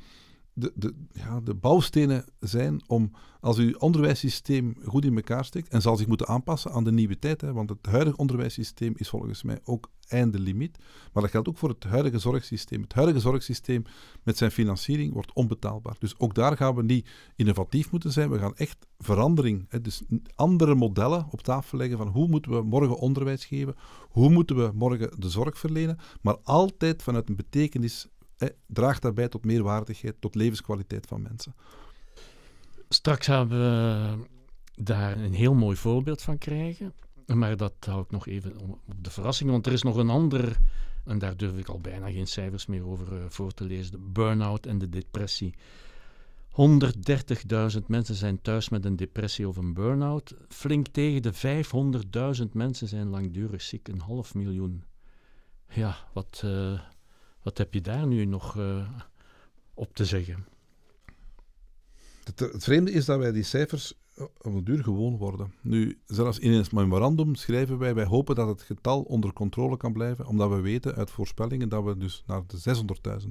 de, 0.59 0.73
de, 0.75 0.95
ja, 1.13 1.41
de 1.41 1.55
bouwstenen 1.55 2.25
zijn 2.41 2.83
om, 2.87 3.11
als 3.41 3.59
uw 3.59 3.75
onderwijssysteem 3.79 4.77
goed 4.85 5.05
in 5.05 5.17
elkaar 5.17 5.45
steekt 5.45 5.69
en 5.69 5.83
zal 5.83 5.97
zich 5.97 6.07
moeten 6.07 6.27
aanpassen 6.27 6.73
aan 6.73 6.85
de 6.85 6.93
nieuwe 6.93 7.19
tijd, 7.19 7.41
hè, 7.41 7.53
want 7.53 7.71
het 7.71 7.87
huidige 7.87 8.17
onderwijssysteem 8.17 8.93
is 8.97 9.09
volgens 9.09 9.43
mij 9.43 9.61
ook 9.65 9.91
einde 10.09 10.39
limiet, 10.39 10.79
maar 11.13 11.23
dat 11.23 11.31
geldt 11.31 11.49
ook 11.49 11.59
voor 11.59 11.69
het 11.69 11.85
huidige 11.85 12.19
zorgsysteem. 12.19 12.83
Het 12.83 12.93
huidige 12.93 13.21
zorgsysteem 13.21 13.85
met 14.23 14.37
zijn 14.37 14.51
financiering 14.51 15.13
wordt 15.13 15.33
onbetaalbaar. 15.33 15.97
Dus 15.99 16.19
ook 16.19 16.35
daar 16.35 16.57
gaan 16.57 16.75
we 16.75 16.83
niet 16.83 17.09
innovatief 17.37 17.91
moeten 17.91 18.13
zijn, 18.13 18.31
we 18.31 18.39
gaan 18.39 18.57
echt 18.57 18.87
verandering, 18.99 19.67
hè, 19.69 19.81
dus 19.81 20.03
andere 20.35 20.75
modellen 20.75 21.27
op 21.31 21.43
tafel 21.43 21.79
leggen 21.79 21.99
van 21.99 22.09
hoe 22.09 22.29
moeten 22.29 22.51
we 22.51 22.63
morgen 22.63 22.99
onderwijs 22.99 23.45
geven, 23.45 23.75
hoe 24.11 24.31
moeten 24.31 24.57
we 24.57 24.71
morgen 24.75 25.21
de 25.21 25.31
zorg 25.31 25.59
verlenen, 25.59 25.99
maar 26.23 26.37
altijd 26.43 27.03
vanuit 27.03 27.29
een 27.29 27.37
betekenis 27.37 28.09
draagt 28.67 29.03
daarbij 29.03 29.29
tot 29.29 29.45
meerwaardigheid, 29.45 30.15
tot 30.21 30.35
levenskwaliteit 30.35 31.07
van 31.07 31.23
mensen. 31.23 31.55
Straks 32.89 33.27
gaan 33.27 33.49
we 33.49 34.15
daar 34.75 35.19
een 35.19 35.35
heel 35.35 35.55
mooi 35.55 35.77
voorbeeld 35.77 36.23
van 36.23 36.39
krijgen. 36.39 36.93
Maar 37.27 37.57
dat 37.57 37.75
hou 37.81 38.03
ik 38.03 38.11
nog 38.11 38.27
even 38.27 38.59
op 38.61 38.79
de 39.03 39.11
verrassing, 39.11 39.51
want 39.51 39.67
er 39.67 39.73
is 39.73 39.83
nog 39.83 39.97
een 39.97 40.11
ander, 40.11 40.57
en 41.05 41.19
daar 41.19 41.37
durf 41.37 41.57
ik 41.57 41.69
al 41.69 41.81
bijna 41.81 42.11
geen 42.11 42.27
cijfers 42.27 42.67
meer 42.67 42.87
over 42.87 43.13
uh, 43.13 43.25
voor 43.29 43.53
te 43.53 43.65
lezen: 43.65 43.93
de 43.93 43.99
burn-out 43.99 44.67
en 44.67 44.79
de 44.79 44.89
depressie. 44.89 45.55
130.000 46.51 47.87
mensen 47.87 48.15
zijn 48.15 48.43
thuis 48.43 48.69
met 48.69 48.85
een 48.85 48.97
depressie 48.97 49.49
of 49.49 49.57
een 49.57 49.75
burn-out. 49.75 50.35
Flink 50.49 50.87
tegen 50.87 51.23
de 51.23 51.65
500.000 52.41 52.53
mensen 52.53 52.89
zijn 52.89 53.09
langdurig 53.09 53.63
ziek, 53.63 53.89
een 53.89 54.01
half 54.01 54.35
miljoen. 54.35 54.85
Ja, 55.69 55.97
wat, 56.13 56.43
uh, 56.45 56.81
wat 57.47 57.59
heb 57.59 57.75
je 57.75 57.81
daar 57.81 58.07
nu 58.07 58.25
nog 58.25 58.55
uh, 58.55 58.89
op 59.75 59.95
te 59.95 60.05
zeggen? 60.05 60.47
Het, 62.25 62.41
het, 62.41 62.65
vreemde 62.65 62.93
is 62.93 63.05
dat 63.05 63.19
wij 63.19 63.33
die 63.33 63.43
cijfers 63.43 63.95
op 64.17 64.55
een 64.55 64.65
duur 64.65 64.83
gewoon 64.83 65.17
worden. 65.17 65.53
Nu, 65.61 65.99
zelfs 66.07 66.39
in 66.39 66.53
het 66.53 66.73
memorandum 66.73 67.35
schrijven 67.35 67.79
wij, 67.79 67.95
wij 67.95 68.05
hopen 68.05 68.35
dat 68.35 68.49
het 68.49 68.63
getal 68.63 69.03
onder 69.03 69.33
controle 69.33 69.77
kan 69.77 69.93
blijven, 69.93 70.27
omdat 70.27 70.51
we 70.51 70.61
weten 70.61 70.95
uit 70.95 71.11
voorspellingen 71.11 71.69
dat 71.69 71.85
we 71.85 71.97
dus 71.97 72.23
naar 72.27 72.43
de 72.47 72.77
600.000 73.23 73.29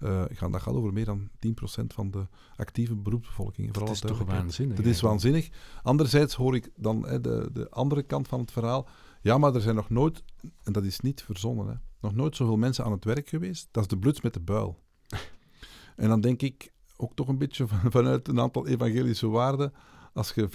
uh, 0.00 0.24
gaan. 0.28 0.52
Dat 0.52 0.62
gaat 0.62 0.74
over 0.74 0.92
meer 0.92 1.04
dan 1.04 1.28
10% 1.46 1.84
van 1.86 2.10
de 2.10 2.26
actieve 2.56 2.94
beroepsbevolking. 2.94 3.72
Dat 3.72 3.90
is 3.90 4.00
toch 4.00 4.24
waanzinnig? 4.24 4.76
Dat 4.76 4.86
is 4.86 5.00
waanzinnig. 5.00 5.48
Anderzijds 5.82 6.34
hoor 6.34 6.54
ik 6.54 6.70
dan 6.76 7.06
hè, 7.06 7.20
de, 7.20 7.50
de 7.52 7.70
andere 7.70 8.02
kant 8.02 8.28
van 8.28 8.40
het 8.40 8.52
verhaal. 8.52 8.88
Ja, 9.20 9.38
maar 9.38 9.54
er 9.54 9.60
zijn 9.60 9.74
nog 9.74 9.90
nooit, 9.90 10.22
en 10.62 10.72
dat 10.72 10.84
is 10.84 11.00
niet 11.00 11.22
verzonnen, 11.22 11.66
hè, 11.66 11.74
nog 12.00 12.14
nooit 12.14 12.36
zoveel 12.36 12.56
mensen 12.56 12.84
aan 12.84 12.92
het 12.92 13.04
werk 13.04 13.28
geweest. 13.28 13.68
Dat 13.70 13.82
is 13.82 13.88
de 13.88 13.98
bluts 13.98 14.20
met 14.20 14.34
de 14.34 14.40
buil. 14.40 14.78
en 15.96 16.08
dan 16.08 16.20
denk 16.20 16.42
ik 16.42 16.72
ook 16.96 17.14
toch 17.14 17.28
een 17.28 17.38
beetje 17.38 17.66
vanuit 17.88 18.28
een 18.28 18.40
aantal 18.40 18.66
evangelische 18.66 19.28
waarden. 19.28 19.72
Als 20.12 20.32
je 20.34 20.48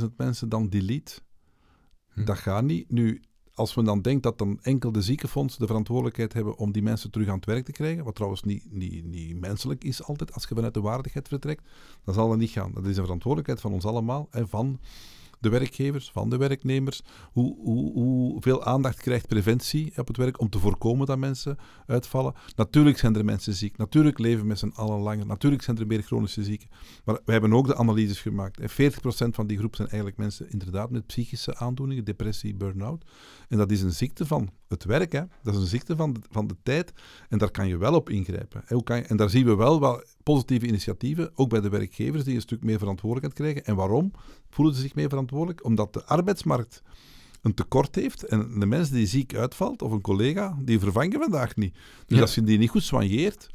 500.000 0.00 0.06
mensen 0.16 0.48
dan 0.48 0.68
delete, 0.68 1.20
hm. 2.12 2.24
dat 2.24 2.38
gaat 2.38 2.64
niet. 2.64 2.90
Nu, 2.90 3.22
als 3.54 3.74
men 3.74 3.84
dan 3.84 4.02
denkt 4.02 4.22
dat 4.22 4.38
dan 4.38 4.58
enkel 4.62 4.92
de 4.92 5.02
ziekenfonds 5.02 5.56
de 5.56 5.66
verantwoordelijkheid 5.66 6.32
hebben 6.32 6.56
om 6.56 6.72
die 6.72 6.82
mensen 6.82 7.10
terug 7.10 7.28
aan 7.28 7.36
het 7.36 7.44
werk 7.44 7.64
te 7.64 7.72
krijgen, 7.72 8.04
wat 8.04 8.14
trouwens 8.14 8.42
niet, 8.42 8.72
niet, 8.72 9.04
niet 9.04 9.40
menselijk 9.40 9.84
is 9.84 10.02
altijd, 10.02 10.32
als 10.32 10.46
je 10.48 10.54
vanuit 10.54 10.74
de 10.74 10.80
waardigheid 10.80 11.28
vertrekt, 11.28 11.68
dan 12.04 12.14
zal 12.14 12.28
dat 12.28 12.38
niet 12.38 12.50
gaan. 12.50 12.72
Dat 12.72 12.86
is 12.86 12.96
een 12.96 13.02
verantwoordelijkheid 13.02 13.60
van 13.60 13.72
ons 13.72 13.84
allemaal 13.84 14.28
en 14.30 14.48
van 14.48 14.80
de 15.38 15.48
werkgevers, 15.48 16.10
van 16.10 16.30
de 16.30 16.36
werknemers. 16.36 17.02
Hoe, 17.32 17.56
hoe, 17.58 17.92
hoeveel 17.92 18.64
aandacht 18.64 19.00
krijgt 19.00 19.26
preventie 19.26 19.92
op 19.96 20.06
het 20.06 20.16
werk 20.16 20.40
om 20.40 20.48
te 20.48 20.58
voorkomen 20.58 21.06
dat 21.06 21.18
mensen 21.18 21.56
uitvallen? 21.86 22.34
Natuurlijk 22.56 22.98
zijn 22.98 23.16
er 23.16 23.24
mensen 23.24 23.54
ziek. 23.54 23.76
Natuurlijk 23.76 24.18
leven 24.18 24.46
met 24.46 24.58
z'n 24.58 24.72
allen 24.74 25.00
langer. 25.00 25.26
Natuurlijk 25.26 25.62
zijn 25.62 25.78
er 25.78 25.86
meer 25.86 26.02
chronische 26.02 26.44
zieken. 26.44 26.68
Maar 27.04 27.18
we 27.24 27.32
hebben 27.32 27.52
ook 27.52 27.66
de 27.66 27.76
analyses 27.76 28.20
gemaakt. 28.20 28.60
40% 28.60 28.64
van 29.30 29.46
die 29.46 29.58
groep 29.58 29.76
zijn 29.76 29.88
eigenlijk 29.88 30.18
mensen 30.18 30.50
inderdaad 30.50 30.90
met 30.90 31.06
psychische 31.06 31.56
aandoeningen, 31.56 32.04
depressie, 32.04 32.54
burn-out. 32.54 33.04
En 33.48 33.58
dat 33.58 33.70
is 33.70 33.82
een 33.82 33.92
ziekte 33.92 34.26
van 34.26 34.50
het 34.68 34.84
werk. 34.84 35.12
Hè. 35.12 35.22
Dat 35.42 35.54
is 35.54 35.60
een 35.60 35.66
ziekte 35.66 35.96
van 35.96 36.12
de, 36.12 36.20
van 36.30 36.46
de 36.46 36.56
tijd. 36.62 36.92
En 37.28 37.38
daar 37.38 37.50
kan 37.50 37.68
je 37.68 37.76
wel 37.76 37.94
op 37.94 38.10
ingrijpen. 38.10 38.62
Hoe 38.68 38.82
kan 38.82 38.96
je, 38.96 39.02
en 39.02 39.16
daar 39.16 39.30
zien 39.30 39.44
we 39.44 39.54
wel 39.54 39.80
wel 39.80 40.04
positieve 40.22 40.66
initiatieven, 40.66 41.30
ook 41.34 41.48
bij 41.48 41.60
de 41.60 41.68
werkgevers, 41.68 42.24
die 42.24 42.34
een 42.34 42.40
stuk 42.40 42.64
meer 42.64 42.78
verantwoordelijkheid 42.78 43.34
krijgen. 43.40 43.64
En 43.64 43.76
waarom 43.76 44.12
voelen 44.50 44.74
ze 44.74 44.80
zich 44.80 44.94
meer 44.94 45.08
verantwoordelijk? 45.08 45.64
Omdat 45.64 45.92
de 45.92 46.04
arbeidsmarkt 46.04 46.82
een 47.42 47.54
tekort 47.54 47.94
heeft 47.94 48.22
en 48.22 48.58
de 48.58 48.66
mensen 48.66 48.94
die 48.94 49.06
ziek 49.06 49.34
uitvalt, 49.34 49.82
of 49.82 49.92
een 49.92 50.00
collega, 50.00 50.58
die 50.60 50.78
vervangen 50.78 51.20
vandaag 51.20 51.56
niet. 51.56 51.76
Dus 52.06 52.20
als 52.20 52.34
je 52.34 52.42
die 52.42 52.58
niet 52.58 52.70
goed 52.70 52.82
soigneert, 52.82 53.48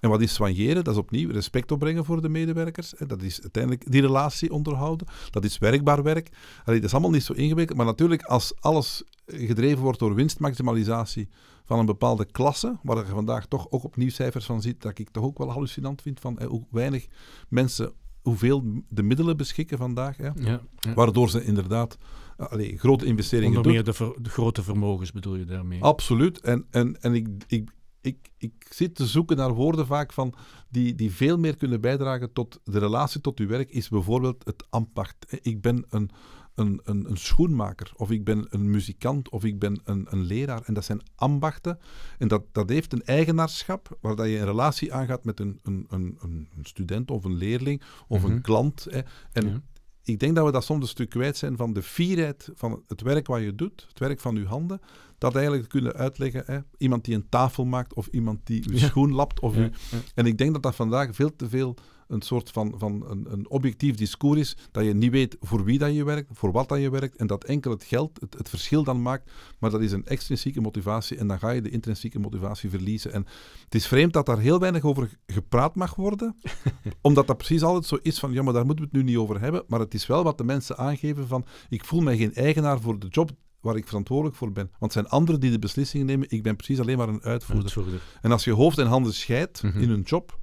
en 0.00 0.10
wat 0.10 0.20
is 0.20 0.34
soigneren? 0.34 0.84
Dat 0.84 0.94
is 0.94 1.00
opnieuw 1.00 1.30
respect 1.30 1.72
opbrengen 1.72 2.04
voor 2.04 2.22
de 2.22 2.28
medewerkers. 2.28 2.94
Dat 3.06 3.22
is 3.22 3.42
uiteindelijk 3.42 3.90
die 3.92 4.00
relatie 4.00 4.52
onderhouden. 4.52 5.06
Dat 5.30 5.44
is 5.44 5.58
werkbaar 5.58 6.02
werk. 6.02 6.30
dat 6.64 6.82
is 6.82 6.92
allemaal 6.92 7.10
niet 7.10 7.22
zo 7.22 7.32
ingewikkeld. 7.32 7.76
Maar 7.76 7.86
natuurlijk, 7.86 8.22
als 8.22 8.52
alles 8.60 9.04
gedreven 9.26 9.82
wordt 9.82 9.98
door 9.98 10.14
winstmaximalisatie 10.14 11.28
van 11.64 11.78
een 11.78 11.86
bepaalde 11.86 12.24
klasse, 12.24 12.78
waar 12.82 12.96
je 12.96 13.12
vandaag 13.12 13.46
toch 13.46 13.70
ook 13.70 13.84
opnieuw 13.84 14.10
cijfers 14.10 14.44
van 14.44 14.62
ziet, 14.62 14.82
dat 14.82 14.98
ik 14.98 15.10
toch 15.10 15.24
ook 15.24 15.38
wel 15.38 15.52
hallucinant 15.52 16.02
vind 16.02 16.20
van 16.20 16.42
hoe 16.42 16.66
weinig 16.70 17.06
mensen, 17.48 17.92
hoeveel 18.22 18.82
de 18.88 19.02
middelen 19.02 19.36
beschikken 19.36 19.78
vandaag. 19.78 20.18
Ja, 20.18 20.32
ja. 20.36 20.60
Waardoor 20.94 21.30
ze 21.30 21.44
inderdaad 21.44 21.98
allee, 22.36 22.78
grote 22.78 23.06
investeringen 23.06 23.56
Onder 23.56 23.72
meer 23.72 23.84
de, 23.84 24.14
de, 24.20 24.30
grote 24.30 24.62
vermogens 24.62 25.12
bedoel 25.12 25.36
je 25.36 25.44
daarmee? 25.44 25.82
Absoluut. 25.82 26.40
En, 26.40 26.66
en, 26.70 27.00
en 27.00 27.14
ik, 27.14 27.28
ik, 27.46 27.70
ik, 28.00 28.30
ik 28.38 28.66
zit 28.70 28.94
te 28.94 29.06
zoeken 29.06 29.36
naar 29.36 29.52
woorden 29.52 29.86
vaak 29.86 30.12
van 30.12 30.34
die, 30.68 30.94
die 30.94 31.12
veel 31.12 31.38
meer 31.38 31.56
kunnen 31.56 31.80
bijdragen 31.80 32.32
tot 32.32 32.60
de 32.64 32.78
relatie 32.78 33.20
tot 33.20 33.38
uw 33.38 33.46
werk, 33.46 33.70
is 33.70 33.88
bijvoorbeeld 33.88 34.44
het 34.44 34.66
ambacht. 34.70 35.38
Ik 35.42 35.60
ben 35.60 35.84
een, 35.88 36.10
een, 36.56 36.80
een, 36.84 37.10
een, 37.10 37.16
schoenmaker, 37.16 37.92
of 37.96 38.10
ik 38.10 38.24
ben 38.24 38.46
een 38.50 38.70
muzikant, 38.70 39.28
of 39.28 39.44
ik 39.44 39.58
ben 39.58 39.80
een, 39.84 40.06
een 40.10 40.22
leraar. 40.22 40.62
En 40.64 40.74
dat 40.74 40.84
zijn 40.84 41.02
ambachten. 41.14 41.78
En 42.18 42.28
dat, 42.28 42.42
dat 42.52 42.68
heeft 42.68 42.92
een 42.92 43.04
eigenaarschap 43.04 43.98
waar 44.00 44.16
dat 44.16 44.26
je 44.26 44.38
een 44.38 44.44
relatie 44.44 44.94
aangaat 44.94 45.24
met 45.24 45.40
een, 45.40 45.60
een, 45.62 45.86
een, 45.88 46.18
een 46.20 46.48
student 46.62 47.10
of 47.10 47.24
een 47.24 47.36
leerling 47.36 47.82
of 48.08 48.22
een 48.22 48.30
mhm. 48.32 48.40
klant. 48.40 48.86
Hè. 48.90 49.00
En 49.32 49.64
ik 50.02 50.18
denk 50.18 50.34
dat 50.34 50.44
we 50.44 50.52
dat 50.52 50.64
soms 50.64 50.82
een 50.82 50.88
stuk 50.88 51.08
kwijt 51.08 51.36
zijn 51.36 51.56
van 51.56 51.72
de 51.72 51.82
fierheid 51.82 52.50
van 52.54 52.82
het 52.86 53.00
werk 53.00 53.26
wat 53.26 53.40
je 53.40 53.54
doet, 53.54 53.86
het 53.88 53.98
werk 53.98 54.20
van 54.20 54.36
uw 54.36 54.46
handen. 54.46 54.80
Dat 55.18 55.34
eigenlijk 55.34 55.68
kunnen 55.68 55.94
uitleggen, 55.94 56.42
hè, 56.46 56.58
iemand 56.78 57.04
die 57.04 57.14
een 57.14 57.28
tafel 57.28 57.64
maakt 57.64 57.94
of 57.94 58.06
iemand 58.06 58.46
die 58.46 58.70
uw 58.70 58.78
schoen 58.78 59.12
lapt. 59.12 59.40
Of 59.40 59.56
u, 59.56 59.70
en 60.14 60.26
ik 60.26 60.38
denk 60.38 60.52
dat 60.52 60.62
dat 60.62 60.74
vandaag 60.74 61.14
veel 61.14 61.36
te 61.36 61.48
veel 61.48 61.76
een 62.08 62.22
soort 62.22 62.50
van, 62.50 62.74
van 62.76 63.10
een, 63.10 63.26
een 63.32 63.48
objectief 63.50 63.96
discours 63.96 64.40
is, 64.40 64.56
dat 64.70 64.84
je 64.84 64.94
niet 64.94 65.10
weet 65.10 65.36
voor 65.40 65.64
wie 65.64 65.78
dat 65.78 65.94
je 65.94 66.04
werkt, 66.04 66.30
voor 66.32 66.52
wat 66.52 66.68
dat 66.68 66.80
je 66.80 66.90
werkt, 66.90 67.16
en 67.16 67.26
dat 67.26 67.44
enkel 67.44 67.70
het 67.70 67.84
geld 67.84 68.20
het, 68.20 68.34
het 68.38 68.48
verschil 68.48 68.84
dan 68.84 69.02
maakt, 69.02 69.30
maar 69.58 69.70
dat 69.70 69.80
is 69.80 69.92
een 69.92 70.06
extrinsieke 70.06 70.60
motivatie 70.60 71.16
en 71.16 71.26
dan 71.26 71.38
ga 71.38 71.50
je 71.50 71.62
de 71.62 71.70
intrinsieke 71.70 72.18
motivatie 72.18 72.70
verliezen. 72.70 73.12
En 73.12 73.26
het 73.64 73.74
is 73.74 73.86
vreemd 73.86 74.12
dat 74.12 74.26
daar 74.26 74.38
heel 74.38 74.58
weinig 74.58 74.82
over 74.82 75.10
gepraat 75.26 75.74
mag 75.74 75.94
worden, 75.94 76.36
omdat 77.00 77.26
dat 77.26 77.36
precies 77.36 77.62
altijd 77.62 77.86
zo 77.86 77.98
is 78.02 78.18
van, 78.18 78.32
ja, 78.32 78.42
maar 78.42 78.52
daar 78.52 78.66
moeten 78.66 78.84
we 78.84 78.90
het 78.92 79.00
nu 79.04 79.10
niet 79.10 79.18
over 79.20 79.40
hebben, 79.40 79.64
maar 79.68 79.80
het 79.80 79.94
is 79.94 80.06
wel 80.06 80.22
wat 80.24 80.38
de 80.38 80.44
mensen 80.44 80.76
aangeven 80.76 81.26
van, 81.28 81.44
ik 81.68 81.84
voel 81.84 82.00
mij 82.00 82.16
geen 82.16 82.34
eigenaar 82.34 82.80
voor 82.80 82.98
de 82.98 83.06
job 83.08 83.30
waar 83.60 83.76
ik 83.76 83.86
verantwoordelijk 83.86 84.36
voor 84.36 84.52
ben. 84.52 84.64
Want 84.64 84.80
het 84.80 84.92
zijn 84.92 85.08
anderen 85.08 85.40
die 85.40 85.50
de 85.50 85.58
beslissingen 85.58 86.06
nemen. 86.06 86.30
Ik 86.30 86.42
ben 86.42 86.56
precies 86.56 86.80
alleen 86.80 86.96
maar 86.98 87.08
een 87.08 87.22
uitvoerder. 87.22 87.64
Uitvoerder. 87.64 88.00
En 88.20 88.32
als 88.32 88.44
je 88.44 88.52
hoofd 88.52 88.78
en 88.78 88.86
handen 88.86 89.14
scheidt 89.14 89.62
Mhm. 89.62 89.78
in 89.78 89.90
een 89.90 90.00
job, 90.02 90.40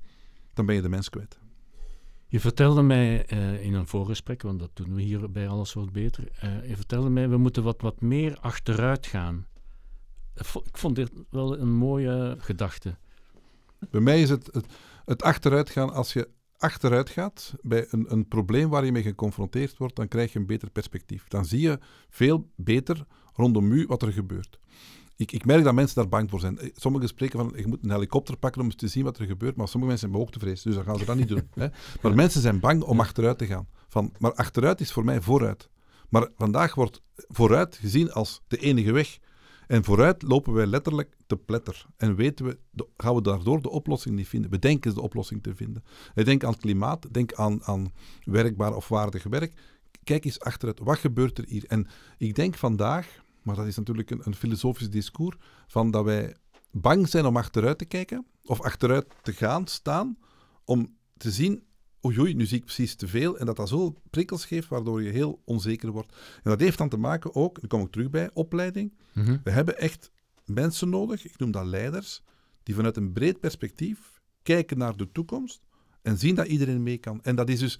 dan 0.53 0.65
ben 0.65 0.75
je 0.75 0.81
de 0.81 0.89
mens 0.89 1.09
kwijt. 1.09 1.39
Je 2.33 2.39
vertelde 2.39 2.81
mij 2.81 3.25
eh, 3.25 3.63
in 3.65 3.73
een 3.73 3.87
voorgesprek, 3.87 4.41
want 4.41 4.59
dat 4.59 4.69
doen 4.73 4.95
we 4.95 5.01
hier 5.01 5.31
bij 5.31 5.47
Alles 5.47 5.73
Wordt 5.73 5.91
Beter, 5.91 6.27
eh, 6.39 6.69
je 6.69 6.75
vertelde 6.75 7.09
mij, 7.09 7.29
we 7.29 7.37
moeten 7.37 7.63
wat, 7.63 7.81
wat 7.81 8.01
meer 8.01 8.37
achteruit 8.39 9.05
gaan. 9.07 9.45
Ik 10.35 10.45
vo- 10.45 10.63
Ik 10.65 10.77
vond 10.77 10.95
dit 10.95 11.11
wel 11.29 11.59
een 11.59 11.71
mooie 11.73 12.35
gedachte. 12.39 12.95
Bij 13.89 14.01
mij 14.01 14.21
is 14.21 14.29
het, 14.29 14.49
het, 14.51 14.65
het 15.05 15.23
achteruitgaan, 15.23 15.93
als 15.93 16.13
je 16.13 16.29
achteruit 16.57 17.09
gaat 17.09 17.53
bij 17.61 17.87
een, 17.89 18.05
een 18.11 18.27
probleem 18.27 18.69
waar 18.69 18.85
je 18.85 18.91
mee 18.91 19.03
geconfronteerd 19.03 19.77
wordt, 19.77 19.95
dan 19.95 20.07
krijg 20.07 20.33
je 20.33 20.39
een 20.39 20.45
beter 20.45 20.69
perspectief. 20.69 21.27
Dan 21.27 21.45
zie 21.45 21.61
je 21.61 21.79
veel 22.09 22.49
beter 22.55 23.05
rondom 23.33 23.71
u 23.71 23.85
wat 23.85 24.01
er 24.01 24.11
gebeurt. 24.13 24.59
Ik, 25.15 25.31
ik 25.31 25.45
merk 25.45 25.63
dat 25.63 25.73
mensen 25.73 25.95
daar 25.95 26.09
bang 26.09 26.29
voor 26.29 26.39
zijn. 26.39 26.59
Eh, 26.59 26.69
Sommigen 26.75 27.07
spreken 27.07 27.39
van, 27.39 27.53
je 27.55 27.67
moet 27.67 27.83
een 27.83 27.91
helikopter 27.91 28.37
pakken 28.37 28.61
om 28.61 28.67
eens 28.67 28.75
te 28.75 28.87
zien 28.87 29.03
wat 29.03 29.17
er 29.17 29.25
gebeurt, 29.25 29.55
maar 29.55 29.67
sommige 29.67 29.91
mensen 29.91 30.09
hebben 30.09 30.25
hoogtevrees, 30.25 30.61
dus 30.61 30.75
dan 30.75 30.83
gaan 30.83 30.99
ze 30.99 31.05
dat 31.05 31.15
niet 31.15 31.27
doen. 31.27 31.49
Hè. 31.53 31.67
Maar 32.01 32.15
mensen 32.15 32.41
zijn 32.41 32.59
bang 32.59 32.83
om 32.83 32.99
achteruit 32.99 33.37
te 33.37 33.45
gaan. 33.45 33.67
Van, 33.87 34.13
maar 34.17 34.33
achteruit 34.33 34.81
is 34.81 34.91
voor 34.91 35.05
mij 35.05 35.21
vooruit. 35.21 35.69
Maar 36.09 36.29
vandaag 36.37 36.75
wordt 36.75 37.01
vooruit 37.15 37.75
gezien 37.75 38.11
als 38.11 38.41
de 38.47 38.57
enige 38.57 38.91
weg. 38.91 39.19
En 39.67 39.83
vooruit 39.83 40.21
lopen 40.21 40.53
wij 40.53 40.65
letterlijk 40.65 41.15
te 41.27 41.37
pletter. 41.37 41.85
En 41.97 42.15
weten 42.15 42.45
we, 42.45 42.57
gaan 42.97 43.15
we 43.15 43.21
daardoor 43.21 43.61
de 43.61 43.69
oplossing 43.69 44.15
niet 44.15 44.27
vinden. 44.27 44.49
We 44.49 44.59
denken 44.59 44.93
de 44.93 45.01
oplossing 45.01 45.43
te 45.43 45.55
vinden. 45.55 45.83
Ik 46.15 46.25
denk 46.25 46.43
aan 46.43 46.51
het 46.51 46.61
klimaat, 46.61 47.13
denk 47.13 47.33
aan, 47.33 47.63
aan 47.63 47.91
werkbaar 48.23 48.75
of 48.75 48.87
waardig 48.87 49.23
werk. 49.23 49.53
Kijk 50.03 50.25
eens 50.25 50.39
achteruit, 50.39 50.79
wat 50.79 50.97
gebeurt 50.97 51.37
er 51.37 51.45
hier? 51.47 51.63
En 51.67 51.87
ik 52.17 52.35
denk 52.35 52.55
vandaag, 52.55 53.22
maar 53.43 53.55
dat 53.55 53.67
is 53.67 53.77
natuurlijk 53.77 54.09
een, 54.09 54.21
een 54.23 54.35
filosofisch 54.35 54.89
discours, 54.89 55.37
van 55.67 55.91
dat 55.91 56.03
wij 56.03 56.35
bang 56.71 57.09
zijn 57.09 57.25
om 57.25 57.37
achteruit 57.37 57.77
te 57.77 57.85
kijken, 57.85 58.25
of 58.43 58.61
achteruit 58.61 59.05
te 59.21 59.33
gaan 59.33 59.67
staan, 59.67 60.17
om 60.65 60.95
te 61.17 61.31
zien, 61.31 61.63
oei 62.05 62.19
oei, 62.19 62.33
nu 62.33 62.45
zie 62.45 62.57
ik 62.57 62.65
precies 62.65 62.95
te 62.95 63.07
veel, 63.07 63.37
en 63.37 63.45
dat 63.45 63.55
dat 63.55 63.69
zo 63.69 63.95
prikkels 64.09 64.45
geeft, 64.45 64.67
waardoor 64.67 65.03
je 65.03 65.09
heel 65.09 65.41
onzeker 65.45 65.91
wordt. 65.91 66.15
En 66.35 66.49
dat 66.49 66.59
heeft 66.59 66.77
dan 66.77 66.89
te 66.89 66.97
maken 66.97 67.35
ook, 67.35 67.59
daar 67.59 67.69
kom 67.69 67.81
ik 67.81 67.91
terug 67.91 68.09
bij, 68.09 68.29
opleiding. 68.33 68.93
We 69.43 69.51
hebben 69.51 69.77
echt 69.77 70.11
mensen 70.45 70.89
nodig, 70.89 71.25
ik 71.25 71.37
noem 71.37 71.51
dat 71.51 71.65
leiders, 71.65 72.23
die 72.63 72.75
vanuit 72.75 72.97
een 72.97 73.13
breed 73.13 73.39
perspectief 73.39 74.21
kijken 74.43 74.77
naar 74.77 74.97
de 74.97 75.11
toekomst 75.11 75.61
en 76.01 76.17
zien 76.17 76.35
dat 76.35 76.47
iedereen 76.47 76.83
mee 76.83 76.97
kan. 76.97 77.23
En 77.23 77.35
dat 77.35 77.49
is 77.49 77.59
dus 77.59 77.79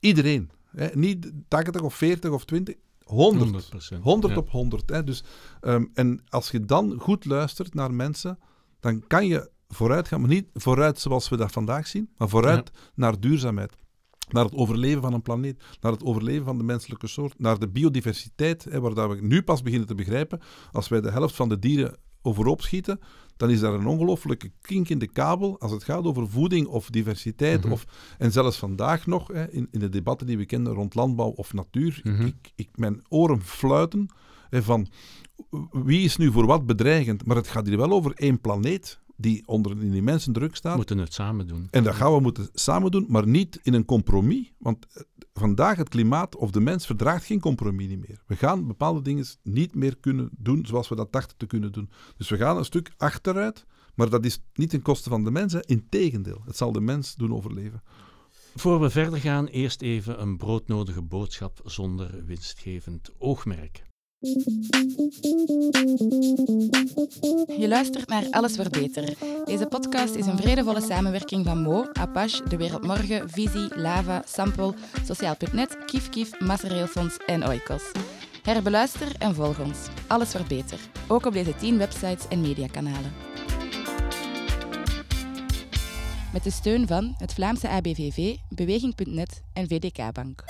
iedereen. 0.00 0.50
Hè? 0.70 0.88
Niet 0.94 1.32
80 1.48 1.80
of 1.82 1.94
40 1.94 2.30
of 2.30 2.44
20, 2.44 2.74
100. 3.08 3.70
100%. 3.72 4.02
100 4.02 4.32
Ja. 4.32 4.38
op 4.38 4.50
100. 4.50 4.90
Hè? 4.90 5.04
Dus, 5.04 5.24
ehm, 5.60 5.84
en 5.94 6.22
als 6.28 6.50
je 6.50 6.64
dan 6.64 6.98
goed 6.98 7.24
luistert 7.24 7.74
naar 7.74 7.94
mensen, 7.94 8.38
dan 8.80 9.06
kan 9.06 9.26
je 9.26 9.50
vooruit 9.68 10.08
gaan, 10.08 10.20
maar 10.20 10.28
niet 10.28 10.48
vooruit 10.54 11.00
zoals 11.00 11.28
we 11.28 11.36
dat 11.36 11.52
vandaag 11.52 11.86
zien, 11.86 12.10
maar 12.16 12.28
vooruit 12.28 12.70
naar 12.94 13.20
duurzaamheid. 13.20 13.76
Naar 14.28 14.44
het 14.44 14.54
overleven 14.54 15.02
van 15.02 15.12
een 15.12 15.22
planeet, 15.22 15.62
naar 15.80 15.92
het 15.92 16.04
overleven 16.04 16.44
van 16.44 16.58
de 16.58 16.64
menselijke 16.64 17.06
soort, 17.06 17.38
naar 17.38 17.58
de 17.58 17.68
biodiversiteit, 17.68 18.64
hè, 18.64 18.80
waar 18.80 18.94
dat 18.94 19.10
we 19.10 19.18
nu 19.20 19.42
pas 19.42 19.62
beginnen 19.62 19.88
te 19.88 19.94
begrijpen. 19.94 20.40
Als 20.72 20.88
wij 20.88 21.00
de 21.00 21.10
helft 21.10 21.34
van 21.34 21.48
de 21.48 21.58
dieren 21.58 21.96
overhoop 22.22 22.62
schieten, 22.62 23.00
dan 23.38 23.50
is 23.50 23.60
daar 23.60 23.74
een 23.74 23.86
ongelooflijke 23.86 24.50
kink 24.60 24.88
in 24.88 24.98
de 24.98 25.06
kabel 25.06 25.60
als 25.60 25.70
het 25.72 25.84
gaat 25.84 26.04
over 26.04 26.28
voeding 26.28 26.66
of 26.66 26.90
diversiteit. 26.90 27.62
Mhm. 27.64 27.72
of, 27.72 27.84
en 28.18 28.32
zelfs 28.32 28.56
vandaag 28.56 29.06
nog, 29.06 29.28
hè, 29.28 29.50
in, 29.50 29.68
in 29.70 29.80
de 29.80 29.88
debatten 29.88 30.26
die 30.26 30.38
we 30.38 30.46
kennen 30.46 30.72
rond 30.72 30.94
landbouw 30.94 31.28
of 31.30 31.52
natuur, 31.52 32.00
Mhm. 32.04 32.26
ik, 32.26 32.52
ik, 32.54 32.68
mijn 32.74 33.02
oren 33.08 33.42
fluiten 33.42 34.08
hè, 34.50 34.62
van 34.62 34.86
wie 35.72 36.00
is 36.04 36.16
nu 36.16 36.32
voor 36.32 36.46
wat 36.46 36.66
bedreigend. 36.66 37.24
Maar 37.26 37.36
het 37.36 37.48
gaat 37.48 37.66
hier 37.66 37.76
wel 37.76 37.90
over 37.90 38.12
één 38.14 38.40
planeet 38.40 38.98
die 39.16 39.42
onder 39.46 39.72
een 39.72 39.92
immense 39.94 40.30
druk 40.32 40.50
We 40.50 40.56
staat. 40.56 40.76
moeten 40.76 40.98
het 40.98 41.14
samen 41.14 41.46
doen. 41.46 41.68
En 41.70 41.84
dat 41.84 41.94
gaan 41.94 42.12
we 42.12 42.20
moeten 42.20 42.48
samen 42.52 42.90
doen, 42.90 43.04
maar 43.08 43.26
niet 43.28 43.60
in 43.62 43.74
een 43.74 43.84
compromis. 43.84 44.52
Want 44.58 44.86
vandaag 45.38 45.76
het 45.76 45.88
klimaat 45.88 46.36
of 46.36 46.50
de 46.50 46.60
mens 46.60 46.86
verdraagt 46.86 47.24
geen 47.24 47.40
compromis 47.40 47.96
meer. 47.96 48.22
We 48.26 48.36
gaan 48.36 48.66
bepaalde 48.66 49.02
dingen 49.02 49.26
niet 49.42 49.74
meer 49.74 49.96
kunnen 49.96 50.30
doen 50.38 50.66
zoals 50.66 50.88
we 50.88 50.94
dat 50.94 51.12
dachten 51.12 51.36
te 51.36 51.46
kunnen 51.46 51.72
doen. 51.72 51.90
Dus 52.16 52.28
we 52.28 52.36
gaan 52.36 52.56
een 52.56 52.64
stuk 52.64 52.92
achteruit, 52.96 53.66
maar 53.94 54.10
dat 54.10 54.24
is 54.24 54.40
niet 54.54 54.70
ten 54.70 54.82
koste 54.82 55.08
van 55.08 55.24
de 55.24 55.30
mensen. 55.30 55.62
Integendeel, 55.62 56.42
het 56.44 56.56
zal 56.56 56.72
de 56.72 56.80
mens 56.80 57.14
doen 57.14 57.34
overleven. 57.34 57.82
Voor 58.54 58.80
we 58.80 58.90
verder 58.90 59.18
gaan, 59.18 59.46
eerst 59.46 59.82
even 59.82 60.20
een 60.20 60.36
broodnodige 60.36 61.02
boodschap 61.02 61.60
zonder 61.64 62.24
winstgevend 62.24 63.10
oogmerk. 63.18 63.87
Je 67.58 67.66
luistert 67.68 68.08
naar 68.08 68.24
Alles 68.30 68.56
wordt 68.56 68.70
beter. 68.72 69.14
Deze 69.44 69.66
podcast 69.66 70.14
is 70.14 70.26
een 70.26 70.38
vredevolle 70.38 70.80
samenwerking 70.80 71.44
van 71.44 71.62
Mo, 71.62 71.86
Apache, 71.92 72.48
De 72.48 72.56
Wereld 72.56 72.82
Morgen, 72.82 73.30
Visie, 73.30 73.78
Lava, 73.78 74.22
Sample, 74.26 74.74
Sociaal.net, 75.04 75.78
Kif, 76.10 76.40
Massareelfonds 76.40 77.16
en 77.26 77.46
Oikos. 77.46 77.82
Herbeluister 78.42 79.16
en 79.18 79.34
volg 79.34 79.60
ons. 79.60 79.78
Alles 80.06 80.32
wordt 80.32 80.48
beter. 80.48 80.78
Ook 81.08 81.26
op 81.26 81.32
deze 81.32 81.56
10 81.56 81.78
websites 81.78 82.28
en 82.28 82.40
mediakanalen. 82.40 83.12
Met 86.32 86.44
de 86.44 86.50
steun 86.50 86.86
van 86.86 87.14
het 87.18 87.32
Vlaamse 87.32 87.68
ABVV, 87.68 88.36
Beweging.net 88.48 89.42
en 89.52 89.68
VDK 89.68 90.12
Bank. 90.12 90.44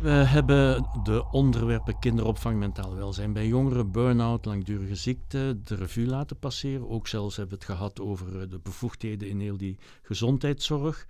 We 0.00 0.10
hebben 0.10 0.86
de 1.02 1.24
onderwerpen 1.30 1.98
kinderopvang, 1.98 2.58
mentaal 2.58 2.94
welzijn 2.94 3.32
bij 3.32 3.46
jongeren, 3.46 3.90
burn-out, 3.90 4.44
langdurige 4.44 4.94
ziekte 4.94 5.58
de 5.64 5.74
revue 5.74 6.06
laten 6.06 6.38
passeren. 6.38 6.88
Ook 6.88 7.06
zelfs 7.06 7.36
hebben 7.36 7.58
we 7.58 7.64
het 7.64 7.74
gehad 7.74 8.00
over 8.00 8.40
eh, 8.40 8.50
de 8.50 8.58
bevoegdheden 8.58 9.28
in 9.28 9.40
heel 9.40 9.56
die 9.56 9.78
gezondheidszorg. 10.02 11.06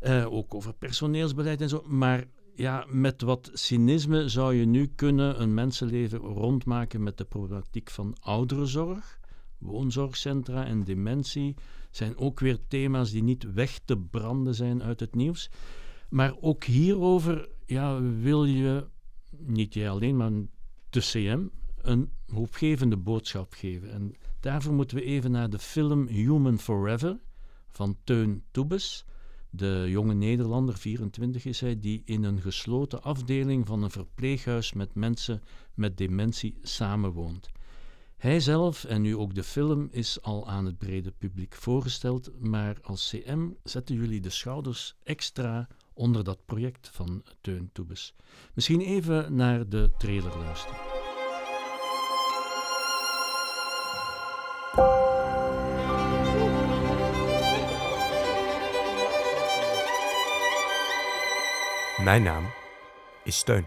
Eh, 0.00 0.32
ook 0.32 0.54
over 0.54 0.74
personeelsbeleid 0.74 1.60
en 1.60 1.68
zo. 1.68 1.84
Maar 1.86 2.24
ja, 2.54 2.86
met 2.88 3.22
wat 3.22 3.50
cynisme 3.52 4.28
zou 4.28 4.54
je 4.54 4.66
nu 4.66 4.86
kunnen 4.86 5.42
een 5.42 5.54
mensenleven 5.54 6.18
rondmaken 6.18 7.02
met 7.02 7.18
de 7.18 7.24
problematiek 7.24 7.90
van 7.90 8.16
ouderenzorg. 8.20 9.18
Woonzorgcentra 9.58 10.66
en 10.66 10.84
dementie 10.84 11.54
zijn 11.90 12.16
ook 12.16 12.40
weer 12.40 12.58
thema's 12.68 13.10
die 13.10 13.22
niet 13.22 13.52
weg 13.52 13.78
te 13.84 13.98
branden 13.98 14.54
zijn 14.54 14.82
uit 14.82 15.00
het 15.00 15.14
nieuws. 15.14 15.50
Maar 16.08 16.34
ook 16.40 16.64
hierover 16.64 17.48
ja, 17.72 18.00
wil 18.00 18.44
je, 18.44 18.86
niet 19.36 19.74
jij 19.74 19.90
alleen, 19.90 20.16
maar 20.16 20.30
de 20.90 21.00
CM, 21.00 21.46
een 21.76 22.10
hoopgevende 22.26 22.96
boodschap 22.96 23.52
geven. 23.52 23.92
En 23.92 24.14
daarvoor 24.40 24.72
moeten 24.72 24.96
we 24.96 25.02
even 25.02 25.30
naar 25.30 25.50
de 25.50 25.58
film 25.58 26.06
Human 26.06 26.58
Forever 26.58 27.20
van 27.70 27.96
Teun 28.04 28.42
Toebes. 28.50 29.04
De 29.50 29.84
jonge 29.88 30.14
Nederlander, 30.14 30.76
24 30.76 31.44
is 31.44 31.60
hij, 31.60 31.80
die 31.80 32.02
in 32.04 32.24
een 32.24 32.40
gesloten 32.40 33.02
afdeling 33.02 33.66
van 33.66 33.82
een 33.82 33.90
verpleeghuis 33.90 34.72
met 34.72 34.94
mensen 34.94 35.42
met 35.74 35.96
dementie 35.96 36.58
samenwoont. 36.62 37.50
Hij 38.16 38.40
zelf 38.40 38.84
en 38.84 39.02
nu 39.02 39.16
ook 39.16 39.34
de 39.34 39.42
film 39.42 39.88
is 39.90 40.22
al 40.22 40.48
aan 40.48 40.64
het 40.64 40.78
brede 40.78 41.10
publiek 41.10 41.54
voorgesteld, 41.54 42.30
maar 42.40 42.78
als 42.82 43.08
CM 43.08 43.48
zetten 43.62 43.94
jullie 43.94 44.20
de 44.20 44.30
schouders 44.30 44.96
extra 45.02 45.68
onder 45.94 46.24
dat 46.24 46.38
project 46.46 46.90
van 46.92 47.22
Teun 47.40 47.70
Toebes. 47.72 48.14
Misschien 48.54 48.80
even 48.80 49.34
naar 49.34 49.68
de 49.68 49.90
trailer 49.98 50.38
luisteren. 50.38 50.76
Mijn 62.04 62.22
naam 62.22 62.44
is 63.24 63.36
Steun. 63.36 63.66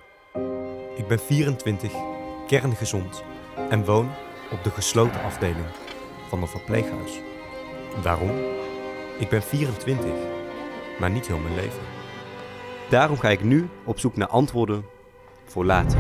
Ik 0.96 1.08
ben 1.08 1.20
24, 1.20 1.92
kerngezond 2.48 3.24
en 3.70 3.86
woon 3.86 4.12
op 4.52 4.64
de 4.64 4.70
gesloten 4.70 5.22
afdeling 5.22 5.66
van 6.30 6.42
een 6.42 6.48
verpleeghuis. 6.48 7.12
Waarom? 8.04 8.38
Ik 9.20 9.30
ben 9.30 9.44
24, 9.44 10.06
maar 11.00 11.12
niet 11.12 11.28
heel 11.28 11.38
mijn 11.38 11.56
leven. 11.56 12.05
Daarom 12.90 13.18
ga 13.18 13.30
ik 13.30 13.44
nu 13.44 13.70
op 13.84 14.00
zoek 14.00 14.16
naar 14.16 14.28
antwoorden 14.28 14.86
voor 15.46 15.66
later. 15.66 16.00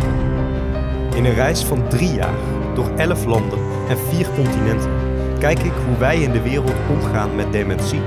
In 1.15 1.25
een 1.25 1.33
reis 1.33 1.63
van 1.63 1.87
drie 1.87 2.13
jaar 2.13 2.37
door 2.75 2.89
11 2.95 3.25
landen 3.25 3.59
en 3.89 3.97
vier 3.97 4.27
continenten 4.35 4.91
kijk 5.39 5.59
ik 5.59 5.71
hoe 5.85 5.97
wij 5.97 6.21
in 6.21 6.31
de 6.31 6.41
wereld 6.41 6.73
omgaan 6.89 7.35
met 7.35 7.51
dementie 7.51 8.01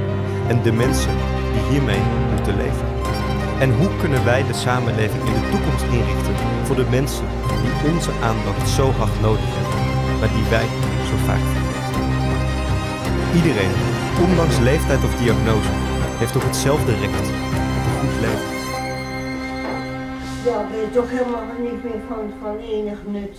en 0.48 0.62
de 0.62 0.72
mensen 0.72 1.14
die 1.52 1.62
hiermee 1.70 2.00
moeten 2.34 2.56
leven? 2.56 2.86
En 3.60 3.74
hoe 3.74 3.96
kunnen 4.00 4.24
wij 4.24 4.46
de 4.46 4.54
samenleving 4.54 5.24
in 5.24 5.32
de 5.32 5.48
toekomst 5.50 5.84
inrichten 5.84 6.34
voor 6.64 6.76
de 6.76 6.86
mensen 6.90 7.26
die 7.62 7.92
onze 7.92 8.10
aandacht 8.22 8.68
zo 8.68 8.90
hard 8.90 9.20
nodig 9.20 9.50
hebben, 9.56 9.78
maar 10.18 10.32
die 10.36 10.50
wij 10.50 10.68
zo 11.08 11.16
vaak 11.26 11.44
vergeten? 11.52 12.02
Iedereen, 13.34 13.74
ondanks 14.28 14.58
leeftijd 14.58 15.04
of 15.04 15.14
diagnose, 15.16 15.70
heeft 16.18 16.32
toch 16.32 16.44
hetzelfde 16.44 16.92
recht 16.94 17.28
op 17.76 17.84
een 17.86 17.98
goed 18.00 18.20
leven. 18.20 18.57
Ja, 20.45 20.68
ben 20.70 20.80
je 20.80 20.91
toch 20.93 21.11
helemaal 21.11 21.61
niet 21.61 21.84
meer 21.84 22.01
van, 22.09 22.30
van 22.41 22.59
enig 22.59 23.07
nut. 23.07 23.39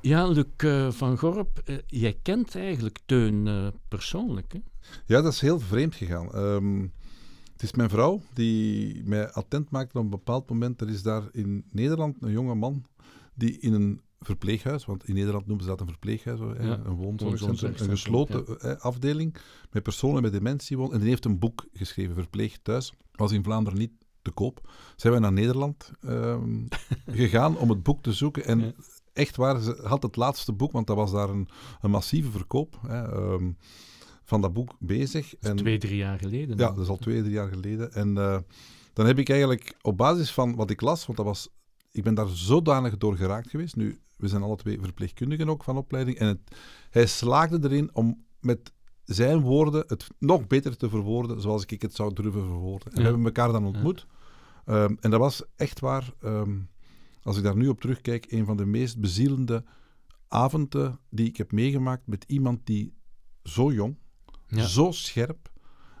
Ja, 0.00 0.26
Luc 0.26 0.44
eh, 0.56 0.90
van 0.90 1.18
Gorp, 1.18 1.58
eh, 1.64 1.76
jij 1.86 2.18
kent 2.22 2.56
eigenlijk 2.56 2.98
Teun 3.06 3.46
eh, 3.46 3.66
persoonlijk, 3.88 4.52
hè? 4.52 4.58
Ja, 5.06 5.20
dat 5.20 5.32
is 5.32 5.40
heel 5.40 5.60
vreemd 5.60 5.94
gegaan. 5.94 6.32
Ehm, 6.32 6.80
het 7.52 7.62
is 7.62 7.72
mijn 7.72 7.88
vrouw 7.88 8.20
die 8.34 9.02
mij 9.04 9.30
attent 9.30 9.70
maakte 9.70 9.98
op 9.98 10.04
een 10.04 10.10
bepaald 10.10 10.50
moment. 10.50 10.80
Er 10.80 10.88
is 10.88 11.02
daar 11.02 11.22
in 11.32 11.64
Nederland 11.70 12.16
een 12.20 12.32
jonge 12.32 12.54
man 12.54 12.84
die 13.34 13.58
in 13.58 13.72
een 13.72 14.00
verpleeghuis, 14.20 14.84
want 14.84 15.08
in 15.08 15.14
Nederland 15.14 15.46
noemen 15.46 15.64
ze 15.64 15.70
dat 15.70 15.80
een 15.80 15.86
verpleeghuis, 15.86 16.38
Ja, 16.38 16.80
een 16.84 16.94
woonzorgcentrum, 16.94 17.74
een 17.78 17.88
gesloten 17.88 18.60
afdeling 18.80 19.36
met 19.70 19.82
personen 19.82 20.22
met 20.22 20.32
dementie 20.32 20.76
wonen. 20.76 20.92
En 20.92 21.00
die 21.00 21.08
heeft 21.08 21.24
een 21.24 21.38
boek 21.38 21.66
geschreven, 21.72 22.14
Verpleeg 22.14 22.58
thuis. 22.62 22.92
Was 23.12 23.32
in 23.32 23.44
Vlaanderen 23.44 23.78
niet 23.78 23.92
te 24.22 24.30
koop. 24.30 24.70
Zijn 24.96 25.12
wij 25.12 25.22
naar 25.22 25.32
Nederland 25.32 25.90
ehm, 26.00 26.66
gegaan 27.20 27.58
om 27.58 27.68
het 27.70 27.82
boek 27.82 28.02
te 28.02 28.12
zoeken. 28.12 28.44
En 28.44 28.60
Ja. 28.60 28.72
echt 29.12 29.36
waar, 29.36 29.60
ze 29.60 29.80
had 29.84 30.02
het 30.02 30.16
laatste 30.16 30.52
boek, 30.52 30.72
want 30.72 30.86
dat 30.86 30.96
was 30.96 31.12
daar 31.12 31.28
een, 31.28 31.48
een 31.80 31.90
massieve 31.90 32.30
verkoop 32.30 32.78
hè, 32.86 33.02
ehm, 33.12 33.50
van 34.24 34.40
dat 34.40 34.52
boek 34.52 34.74
bezig. 34.78 35.34
Dat 35.40 35.54
is 35.54 35.60
twee, 35.60 35.78
drie 35.78 35.96
jaar 35.96 36.18
geleden. 36.18 36.58
Ja, 36.58 36.68
dat 36.68 36.78
is 36.78 36.88
al 36.88 36.96
twee, 36.98 37.20
drie 37.20 37.32
jaar 37.32 37.48
geleden. 37.48 37.92
En 37.92 38.18
eh, 38.18 38.38
dan 38.92 39.06
heb 39.06 39.18
ik 39.18 39.28
eigenlijk 39.28 39.76
op 39.82 39.96
basis 39.96 40.32
van 40.32 40.54
wat 40.54 40.70
ik 40.70 40.80
las, 40.80 41.06
want 41.06 41.18
dat 41.18 41.26
was, 41.26 41.48
ik 41.92 42.02
ben 42.02 42.14
daar 42.14 42.28
zodanig 42.28 42.96
door 42.96 43.16
geraakt 43.16 43.50
geweest. 43.50 43.76
Nu, 43.76 43.98
we 44.16 44.28
zijn 44.28 44.42
alle 44.42 44.56
twee 44.56 44.78
verpleegkundigen 44.80 45.48
ook 45.48 45.64
van 45.64 45.76
opleiding. 45.76 46.18
En 46.18 46.26
het, 46.26 46.38
hij 46.90 47.06
slaagde 47.06 47.58
erin 47.62 47.90
om 47.92 48.24
met 48.40 48.72
zijn 49.14 49.40
woorden 49.40 49.84
het 49.86 50.06
nog 50.18 50.46
beter 50.46 50.76
te 50.76 50.88
verwoorden 50.88 51.40
zoals 51.40 51.64
ik 51.66 51.82
het 51.82 51.94
zou 51.94 52.14
durven 52.14 52.44
verwoorden. 52.44 52.92
En 52.92 52.96
we 52.98 53.02
hebben 53.02 53.24
elkaar 53.24 53.52
dan 53.52 53.64
ontmoet. 53.64 54.06
Ehm, 54.64 54.94
en 55.00 55.10
dat 55.10 55.20
was 55.20 55.42
echt 55.56 55.80
waar, 55.80 56.12
ehm, 56.20 56.58
als 57.22 57.36
ik 57.36 57.42
daar 57.42 57.56
nu 57.56 57.68
op 57.68 57.80
terugkijk, 57.80 58.26
een 58.32 58.44
van 58.44 58.56
de 58.56 58.66
meest 58.66 59.00
bezielende 59.00 59.64
avonden 60.28 60.98
die 61.10 61.26
ik 61.26 61.36
heb 61.36 61.52
meegemaakt 61.52 62.06
met 62.06 62.24
iemand 62.26 62.66
die 62.66 62.94
zo 63.42 63.72
jong, 63.72 63.96
Ja. 64.46 64.66
zo 64.66 64.90
scherp, 64.90 65.50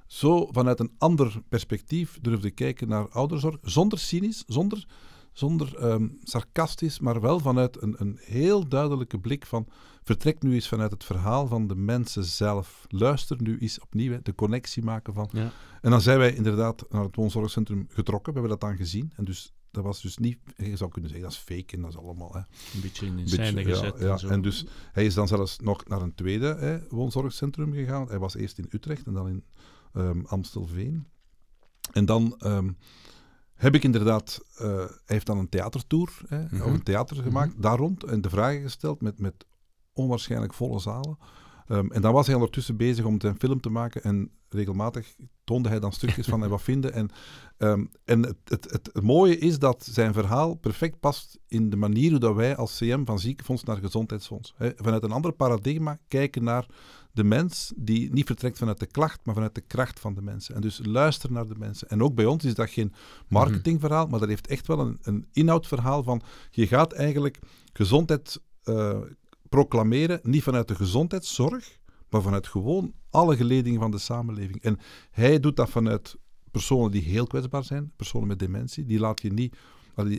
zo 0.06 0.48
vanuit 0.52 0.80
een 0.80 0.94
ander 0.98 1.42
perspectief 1.48 2.18
durfde 2.20 2.50
kijken 2.50 2.88
naar 2.88 3.08
ouderzorg, 3.08 3.58
zonder 3.62 3.98
cynisch, 3.98 4.44
zonder, 4.46 4.86
zonder 5.32 5.76
ehm, 5.76 6.08
sarcastisch, 6.22 7.00
maar 7.00 7.20
wel 7.20 7.38
vanuit 7.40 7.82
een, 7.82 7.94
een 7.98 8.18
heel 8.20 8.68
duidelijke 8.68 9.18
blik 9.18 9.46
van 9.46 9.66
vertrek 10.02 10.42
nu 10.42 10.54
eens 10.54 10.68
vanuit 10.68 10.90
het 10.90 11.04
verhaal 11.04 11.46
van 11.46 11.66
de 11.66 11.74
mensen 11.74 12.24
zelf. 12.24 12.84
Luister 12.88 13.42
nu 13.42 13.58
eens 13.58 13.80
opnieuw, 13.80 14.12
hè, 14.12 14.22
de 14.22 14.34
connectie 14.34 14.82
maken 14.82 15.14
van... 15.14 15.28
Ja. 15.32 15.50
En 15.80 15.90
dan 15.90 16.00
zijn 16.00 16.18
wij 16.18 16.34
inderdaad 16.34 16.84
naar 16.90 17.02
het 17.02 17.16
woonzorgcentrum 17.16 17.86
getrokken, 17.88 18.32
we 18.32 18.38
hebben 18.40 18.58
dat 18.58 18.68
dan 18.68 18.78
gezien. 18.78 19.12
En 19.16 19.24
dus 19.24 19.52
dat 19.70 19.84
was 19.84 20.02
dus 20.02 20.16
niet, 20.18 20.38
je 20.56 20.76
zou 20.76 20.90
kunnen 20.90 21.10
zeggen, 21.10 21.28
dat 21.28 21.38
is 21.38 21.44
fake 21.44 21.76
en 21.76 21.80
dat 21.82 21.90
is 21.90 21.96
allemaal... 21.96 22.32
Hè, 22.32 22.38
Een 22.38 22.80
beetje 22.82 23.06
in 23.06 23.14
beetje, 23.16 23.44
scène 23.44 23.64
gezet. 23.64 23.94
ja. 23.98 24.10
en 24.12 24.18
zo. 24.18 24.28
En 24.28 24.42
dus 24.42 24.66
hij 24.92 25.04
is 25.04 25.14
dan 25.14 25.28
zelfs 25.28 25.58
nog 25.58 25.86
naar 25.88 26.02
een 26.02 26.14
tweede 26.14 26.54
hè, 26.54 26.78
woonzorgcentrum 26.88 27.72
gegaan. 27.72 28.08
Hij 28.08 28.18
was 28.18 28.34
eerst 28.34 28.58
in 28.58 28.66
Utrecht 28.70 29.06
en 29.06 29.12
dan 29.12 29.28
in 29.28 29.44
ehm, 29.92 30.20
Amstelveen. 30.24 31.06
En 31.92 32.04
dan 32.04 32.34
ehm, 32.38 32.70
heb 33.54 33.74
ik 33.74 33.84
inderdaad... 33.84 34.40
eh, 34.56 34.66
hij 34.76 34.88
heeft 35.06 35.26
dan 35.26 35.38
een 35.38 35.48
theatertour, 35.48 36.18
hè, 36.28 36.42
Mhm. 36.44 36.62
of 36.62 36.72
een 36.72 36.82
theater 36.82 37.16
gemaakt, 37.22 37.62
daar 37.62 37.76
rond. 37.78 38.04
En 38.04 38.20
de 38.20 38.30
vragen 38.30 38.60
gesteld 38.62 39.00
met, 39.00 39.18
met 39.18 39.46
onwaarschijnlijk 39.92 40.54
volle 40.54 40.78
zalen. 40.78 41.18
Ehm, 41.66 41.90
en 41.90 42.02
dan 42.02 42.12
was 42.12 42.26
hij 42.26 42.34
ondertussen 42.34 42.76
bezig 42.76 43.04
om 43.04 43.20
zijn 43.20 43.38
film 43.38 43.60
te 43.60 43.70
maken. 43.70 44.02
En 44.02 44.30
regelmatig 44.48 45.16
toonde 45.44 45.68
hij 45.68 45.80
dan 45.80 45.92
stukjes 45.92 46.26
van 46.26 46.48
wat 46.48 46.62
vinden. 46.62 46.92
En, 46.92 47.10
ehm, 47.56 47.84
en 48.04 48.22
het, 48.22 48.36
het, 48.44 48.70
het, 48.70 48.90
het 48.92 49.02
mooie 49.02 49.38
is 49.38 49.58
dat 49.58 49.88
zijn 49.90 50.12
verhaal 50.12 50.54
perfect 50.54 51.00
past 51.00 51.38
in 51.46 51.70
de 51.70 51.76
manier 51.76 52.10
hoe 52.10 52.20
dat 52.20 52.34
wij 52.34 52.56
als 52.56 52.76
CM 52.78 53.04
van 53.04 53.18
ziekenfonds 53.18 53.64
naar 53.64 53.76
gezondheidsfonds. 53.76 54.54
Vanuit 54.76 55.02
een 55.02 55.12
ander 55.12 55.32
paradigma 55.32 55.98
kijken 56.08 56.44
naar 56.44 56.66
de 57.12 57.24
mens 57.24 57.72
die 57.76 58.12
niet 58.12 58.26
vertrekt 58.26 58.58
vanuit 58.58 58.78
de 58.78 58.86
klacht, 58.86 59.20
maar 59.24 59.34
vanuit 59.34 59.54
de 59.54 59.60
kracht 59.60 60.00
van 60.00 60.14
de 60.14 60.22
mensen. 60.22 60.54
En 60.54 60.60
dus 60.60 60.80
luister 60.82 61.32
naar 61.32 61.46
de 61.46 61.58
mensen. 61.58 61.88
En 61.88 62.02
ook 62.02 62.14
bij 62.14 62.26
ons 62.26 62.44
is 62.44 62.54
dat 62.54 62.70
geen 62.70 62.92
marketingverhaal, 63.28 64.06
maar 64.06 64.20
dat 64.20 64.28
heeft 64.28 64.46
echt 64.46 64.66
wel 64.66 64.80
een, 64.80 64.98
een 65.02 65.26
inhoudverhaal 65.32 66.02
van 66.02 66.22
je 66.50 66.66
gaat 66.66 66.92
eigenlijk 66.92 67.38
gezondheid 67.72 68.40
eh, 68.62 68.98
proclameren, 69.50 70.20
niet 70.22 70.42
vanuit 70.42 70.68
de 70.68 70.74
gezondheidszorg, 70.74 71.78
maar 72.08 72.22
vanuit 72.22 72.46
gewoon 72.46 72.92
alle 73.10 73.36
geledingen 73.36 73.80
van 73.80 73.90
de 73.90 73.98
samenleving. 73.98 74.62
En 74.62 74.78
hij 75.10 75.40
doet 75.40 75.56
dat 75.56 75.70
vanuit 75.70 76.16
personen 76.50 76.90
die 76.90 77.02
heel 77.02 77.26
kwetsbaar 77.26 77.64
zijn, 77.64 77.92
personen 77.96 78.28
met 78.28 78.38
dementie, 78.38 78.84
die 78.84 78.98
laat 78.98 79.22
je 79.22 79.32
niet... 79.32 79.56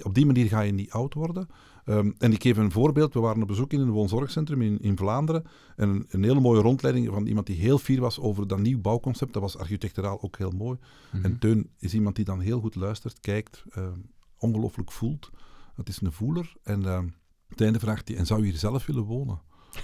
Op 0.03 0.13
die 0.13 0.25
manier 0.25 0.47
ga 0.47 0.61
je 0.61 0.71
niet 0.71 0.91
oud 0.91 1.13
worden. 1.13 1.47
Ehm, 1.85 2.11
en 2.17 2.31
ik 2.31 2.41
geef 2.41 2.57
een 2.57 2.71
voorbeeld. 2.71 3.13
We 3.13 3.19
waren 3.19 3.41
op 3.41 3.47
bezoek 3.47 3.73
in 3.73 3.79
een 3.79 3.89
woonzorgcentrum 3.89 4.61
in, 4.61 4.79
in 4.79 4.97
Vlaanderen. 4.97 5.43
En 5.75 5.89
een, 5.89 6.05
een 6.09 6.23
hele 6.23 6.39
mooie 6.39 6.61
rondleiding 6.61 7.07
van 7.07 7.25
iemand 7.25 7.47
die 7.47 7.55
heel 7.55 7.77
fier 7.77 7.99
was 8.01 8.19
over 8.19 8.47
dat 8.47 8.59
nieuw 8.59 8.81
bouwconcept. 8.81 9.33
Dat 9.33 9.41
was 9.41 9.57
architecturaal 9.57 10.21
ook 10.21 10.37
heel 10.37 10.51
mooi. 10.51 10.77
Mhm. 11.11 11.25
En 11.25 11.39
Teun 11.39 11.69
is 11.79 11.93
iemand 11.93 12.15
die 12.15 12.25
dan 12.25 12.39
heel 12.39 12.59
goed 12.59 12.75
luistert, 12.75 13.19
kijkt, 13.19 13.63
ehm, 13.69 13.99
ongelooflijk 14.37 14.91
voelt. 14.91 15.29
Het 15.75 15.89
is 15.89 16.01
een 16.01 16.11
voeler. 16.11 16.53
En 16.63 16.85
ehm 16.85 17.07
het 17.51 17.61
einde 17.61 17.79
vraagt 17.79 18.07
hij, 18.07 18.17
en 18.17 18.25
zou 18.25 18.39
je 18.39 18.49
hier 18.49 18.59
zelf 18.59 18.85
willen 18.85 19.03
wonen? 19.03 19.41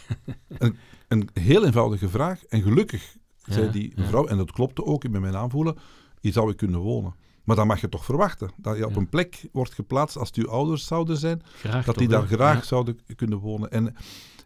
een, 0.58 0.78
een 1.08 1.30
heel 1.34 1.66
eenvoudige 1.66 2.10
vraag. 2.10 2.44
En 2.46 2.62
gelukkig 2.62 3.16
zei 3.46 3.72
die 3.72 3.94
mevrouw, 3.96 4.28
en 4.28 4.38
dat 4.38 4.52
klopte 4.52 4.86
ook 4.86 5.04
in 5.04 5.12
mijn 5.12 5.36
aanvoelen, 5.36 5.78
hier 6.22 6.32
zou 6.32 6.52
ik 6.52 6.58
kunnen 6.58 6.80
wonen. 6.80 7.16
Maar 7.44 7.56
dan 7.56 7.68
mag 7.68 7.82
je 7.82 7.90
toch 7.90 8.06
verwachten 8.06 8.52
dat 8.58 8.78
je 8.78 8.86
op 8.86 8.96
een 8.96 9.10
plek 9.10 9.48
wordt 9.52 9.74
geplaatst 9.74 10.18
als 10.18 10.28
het 10.28 10.38
uw 10.38 10.50
ouders 10.50 10.86
zouden 10.86 11.18
zijn, 11.18 11.42
Graag 11.46 11.86
dat 11.86 11.98
die 11.98 12.08
daar 12.08 12.28
graag 12.28 12.66
zouden 12.66 13.00
kunnen 13.16 13.38
wonen. 13.38 13.72
En 13.72 13.96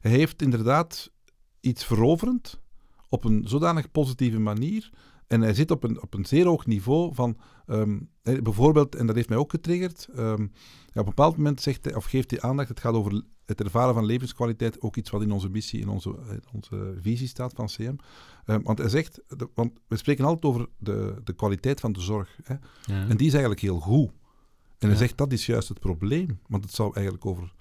hij 0.02 0.12
heeft 0.12 0.42
inderdaad 0.42 1.12
iets 1.60 1.86
veroverend 1.86 2.60
op 3.10 3.24
een 3.24 3.44
zodanig 3.48 3.92
positieve 3.92 4.40
manier. 4.40 4.90
En 5.32 5.42
hij 5.42 5.54
zit 5.54 5.72
op 5.72 5.84
een, 5.84 6.02
op 6.02 6.14
een 6.14 6.26
zeer 6.26 6.46
hoog 6.46 6.66
niveau 6.66 7.14
van, 7.16 7.38
ehm, 7.66 8.00
eh, 8.22 8.42
bijvoorbeeld, 8.42 8.96
en 8.96 9.06
dat 9.08 9.16
heeft 9.16 9.30
mij 9.30 9.38
ook 9.38 9.52
getriggerd, 9.52 10.08
ehm, 10.16 10.42
ja, 10.42 10.46
op 10.94 10.96
een 10.96 11.04
bepaald 11.04 11.38
moment 11.38 11.62
zegt 11.62 11.86
hij, 11.86 11.96
of 11.96 12.06
geeft 12.06 12.32
hij 12.32 12.42
aandacht, 12.42 12.70
het 12.70 12.80
gaat 12.80 12.94
over 12.94 13.22
het 13.46 13.62
ervaren 13.62 13.94
van 13.94 14.06
levenskwaliteit, 14.06 14.82
ook 14.82 14.96
iets 14.96 15.10
wat 15.10 15.22
in 15.22 15.32
onze 15.32 15.50
missie, 15.50 15.80
in 15.82 15.88
onze, 15.90 16.10
eh, 16.10 16.36
onze 16.54 16.96
visie 17.02 17.28
staat 17.28 17.54
van 17.54 17.66
CM. 17.68 17.96
Ehm, 18.46 18.62
want 18.64 18.78
hij 18.78 18.90
zegt, 18.90 19.22
de- 19.28 19.50
want 19.54 19.72
we 19.88 19.96
spreken 19.98 20.26
altijd 20.26 20.46
over 20.54 20.68
de, 20.78 21.16
de 21.24 21.34
kwaliteit 21.34 21.80
van 21.80 21.92
de 21.94 22.02
zorg. 22.02 22.38
Hè? 22.44 22.56
Ja. 22.86 23.08
En 23.08 23.18
die 23.18 23.28
is 23.28 23.32
eigenlijk 23.34 23.62
heel 23.62 23.80
goed. 23.80 24.10
En 24.10 24.88
hij 24.88 24.90
Ja. 24.90 24.96
zegt, 24.98 25.18
dat 25.18 25.32
is 25.32 25.46
juist 25.46 25.70
het 25.70 25.80
probleem. 25.80 26.40
Want 26.48 26.64
het 26.64 26.74
zou 26.74 26.94
eigenlijk 26.94 27.26
over, 27.26 27.54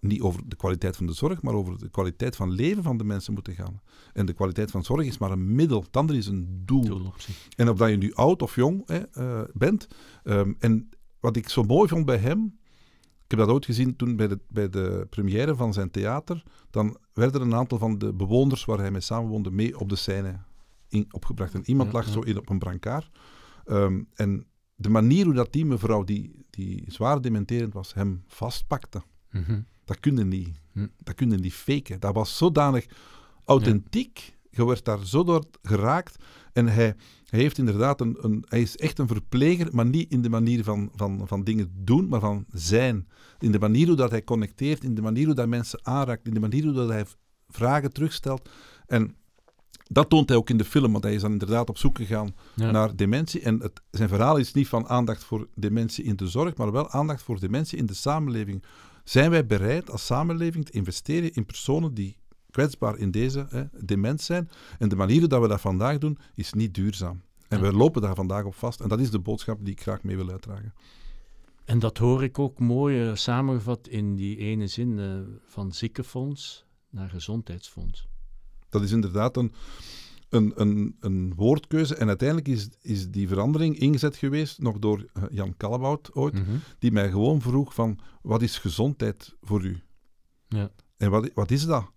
niet 0.00 0.20
over 0.20 0.48
de 0.48 0.56
kwaliteit 0.56 0.96
van 0.96 1.06
de 1.06 1.12
zorg, 1.12 1.42
maar 1.42 1.54
over 1.54 1.78
de 1.78 1.90
kwaliteit 1.90 2.36
van 2.36 2.50
leven 2.50 2.82
van 2.82 2.96
de 2.96 3.04
mensen 3.04 3.32
moeten 3.32 3.54
gaan. 3.54 3.80
En 4.12 4.26
de 4.26 4.32
kwaliteit 4.32 4.70
van 4.70 4.84
zorg 4.84 5.06
is 5.06 5.18
maar 5.18 5.30
een 5.30 5.54
middel, 5.54 5.80
het 5.82 5.96
andere 5.96 6.18
is 6.18 6.26
een 6.26 6.62
doel. 6.64 6.84
Doel 6.84 7.06
op 7.06 7.20
zich. 7.20 7.48
En 7.56 7.68
of 7.68 7.76
dat 7.78 7.90
je 7.90 7.96
nu 7.96 8.14
oud 8.14 8.42
of 8.42 8.54
jong 8.54 8.82
hè, 8.86 8.98
eh, 8.98 9.40
bent. 9.52 9.88
ehm, 10.24 10.52
en 10.58 10.88
wat 11.20 11.36
ik 11.36 11.48
zo 11.48 11.62
mooi 11.62 11.88
vond 11.88 12.04
bij 12.06 12.18
hem, 12.18 12.58
ik 13.24 13.36
heb 13.36 13.38
dat 13.38 13.48
ooit 13.48 13.64
gezien 13.64 13.96
toen 13.96 14.16
bij 14.16 14.28
de, 14.28 14.38
bij 14.48 14.68
de 14.68 15.06
première 15.10 15.56
van 15.56 15.72
zijn 15.72 15.90
theater, 15.90 16.42
dan 16.70 16.96
werden 17.12 17.40
een 17.40 17.54
aantal 17.54 17.78
van 17.78 17.98
de 17.98 18.12
bewoners 18.12 18.64
waar 18.64 18.78
hij 18.78 18.90
mee 18.90 19.00
samenwoonde 19.00 19.50
mee 19.50 19.78
op 19.78 19.88
de 19.88 19.96
scène 19.96 20.38
in, 20.88 21.06
opgebracht. 21.10 21.54
En 21.54 21.62
iemand 21.64 21.92
lag 21.92 22.06
ja. 22.06 22.12
zo 22.12 22.20
in 22.20 22.38
op 22.38 22.48
een 22.48 22.58
brancard. 22.58 23.10
Ehm, 23.64 24.02
en 24.14 24.46
de 24.74 24.88
manier 24.88 25.24
hoe 25.24 25.34
dat 25.34 25.52
die 25.52 25.66
mevrouw, 25.66 26.04
die, 26.04 26.44
die 26.50 26.84
zwaar 26.88 27.20
dementerend 27.20 27.72
was, 27.72 27.94
hem 27.94 28.22
vastpakte, 28.26 29.02
Mhm. 29.30 29.60
Dat 29.90 30.00
kun 30.00 30.16
je 30.16 30.24
niet, 30.24 30.48
Hm. 30.72 30.86
dat 30.98 31.14
kun 31.14 31.30
je 31.30 31.36
niet 31.36 31.52
faken. 31.54 32.00
Dat 32.00 32.14
was 32.14 32.36
zodanig 32.36 32.86
authentiek. 33.44 34.38
Je 34.50 34.64
werd 34.66 34.84
daar 34.84 35.06
zo 35.06 35.24
door 35.24 35.44
geraakt. 35.62 36.16
En 36.52 36.66
hij, 36.66 36.94
hij 37.24 37.40
heeft 37.40 37.58
inderdaad 37.58 38.00
een, 38.00 38.16
een... 38.20 38.44
Hij 38.48 38.60
is 38.60 38.76
echt 38.76 38.98
een 38.98 39.06
verpleger, 39.06 39.68
maar 39.72 39.86
niet 39.86 40.10
in 40.12 40.22
de 40.22 40.28
manier 40.28 40.64
van, 40.64 40.90
van, 40.94 41.22
van 41.26 41.44
dingen 41.44 41.70
doen, 41.74 42.08
maar 42.08 42.20
van 42.20 42.44
zijn. 42.52 43.08
In 43.38 43.52
de 43.52 43.58
manier 43.58 43.86
hoe 43.86 43.96
dat 43.96 44.10
hij 44.10 44.24
connecteert, 44.24 44.84
in 44.84 44.94
de 44.94 45.02
manier 45.02 45.26
hoe 45.26 45.34
dat 45.34 45.48
mensen 45.48 45.80
aanraakt, 45.82 46.26
in 46.26 46.34
de 46.34 46.40
manier 46.40 46.64
hoe 46.64 46.72
dat 46.72 46.88
hij 46.88 47.04
vragen 47.48 47.92
terugstelt. 47.92 48.48
En 48.86 49.14
dat 49.88 50.08
toont 50.08 50.28
hij 50.28 50.38
ook 50.38 50.50
in 50.50 50.56
de 50.56 50.64
film, 50.64 50.92
want 50.92 51.04
hij 51.04 51.14
is 51.14 51.20
dan 51.20 51.32
inderdaad 51.32 51.68
op 51.68 51.78
zoek 51.78 51.96
gegaan 51.96 52.34
Ja. 52.54 52.70
naar 52.70 52.96
dementie. 52.96 53.40
En 53.40 53.60
het, 53.60 53.80
zijn 53.90 54.08
verhaal 54.08 54.36
is 54.36 54.52
niet 54.52 54.68
van 54.68 54.88
aandacht 54.88 55.24
voor 55.24 55.48
dementie 55.54 56.04
in 56.04 56.16
de 56.16 56.28
zorg, 56.28 56.56
maar 56.56 56.72
wel 56.72 56.90
aandacht 56.90 57.22
voor 57.22 57.40
dementie 57.40 57.78
in 57.78 57.86
de 57.86 57.94
samenleving. 57.94 58.62
Zijn 59.10 59.30
wij 59.30 59.46
bereid 59.46 59.90
als 59.90 60.06
samenleving 60.06 60.64
te 60.64 60.72
investeren 60.72 61.32
in 61.32 61.46
personen 61.46 61.94
die 61.94 62.16
kwetsbaar 62.50 62.98
in 62.98 63.10
deze, 63.10 63.46
hè, 63.48 63.64
dement 63.84 64.20
zijn. 64.20 64.50
En 64.78 64.88
de 64.88 64.96
manier 64.96 65.28
dat 65.28 65.40
we 65.40 65.48
dat 65.48 65.60
vandaag 65.60 65.98
doen, 65.98 66.18
is 66.34 66.52
niet 66.52 66.74
duurzaam. 66.74 67.22
En 67.48 67.60
we 67.60 67.72
lopen 67.72 68.02
daar 68.02 68.14
vandaag 68.14 68.44
op 68.44 68.54
vast. 68.54 68.80
En 68.80 68.88
dat 68.88 69.00
is 69.00 69.10
de 69.10 69.18
boodschap 69.18 69.58
die 69.64 69.72
ik 69.72 69.80
graag 69.80 70.02
mee 70.02 70.16
wil 70.16 70.30
uitdragen. 70.30 70.74
En 71.64 71.78
dat 71.78 71.98
hoor 71.98 72.22
ik 72.22 72.38
ook 72.38 72.58
mooi 72.58 73.08
uh, 73.08 73.14
samengevat 73.14 73.88
in 73.88 74.14
die 74.14 74.36
ene 74.36 74.66
zin 74.66 74.98
uh, 74.98 75.20
van 75.44 75.72
ziekenfonds 75.72 76.64
naar 76.90 77.08
gezondheidsfonds. 77.08 78.08
Dat 78.68 78.82
is 78.82 78.90
inderdaad 78.90 79.36
een, 79.36 79.52
een, 80.30 80.52
een, 80.54 80.96
een 81.00 81.32
woordkeuze. 81.36 81.94
En 81.94 82.08
uiteindelijk 82.08 82.48
is, 82.48 82.68
is 82.82 83.10
die 83.10 83.28
verandering 83.28 83.78
ingezet 83.78 84.16
geweest, 84.16 84.60
nog 84.60 84.78
door 84.78 84.98
uh, 84.98 85.22
Jan 85.30 85.56
Kallebout 85.56 86.14
ooit, 86.14 86.34
mm 86.34 86.44
-hmm. 86.44 86.60
die 86.78 86.92
mij 86.92 87.10
gewoon 87.10 87.40
vroeg 87.40 87.74
van, 87.74 87.98
wat 88.22 88.42
is 88.42 88.58
gezondheid 88.58 89.36
voor 89.40 89.64
u? 89.64 89.82
Ja. 90.48 90.70
En 90.96 91.10
wat, 91.10 91.30
wat 91.34 91.50
is 91.50 91.66
dat? 91.66 91.90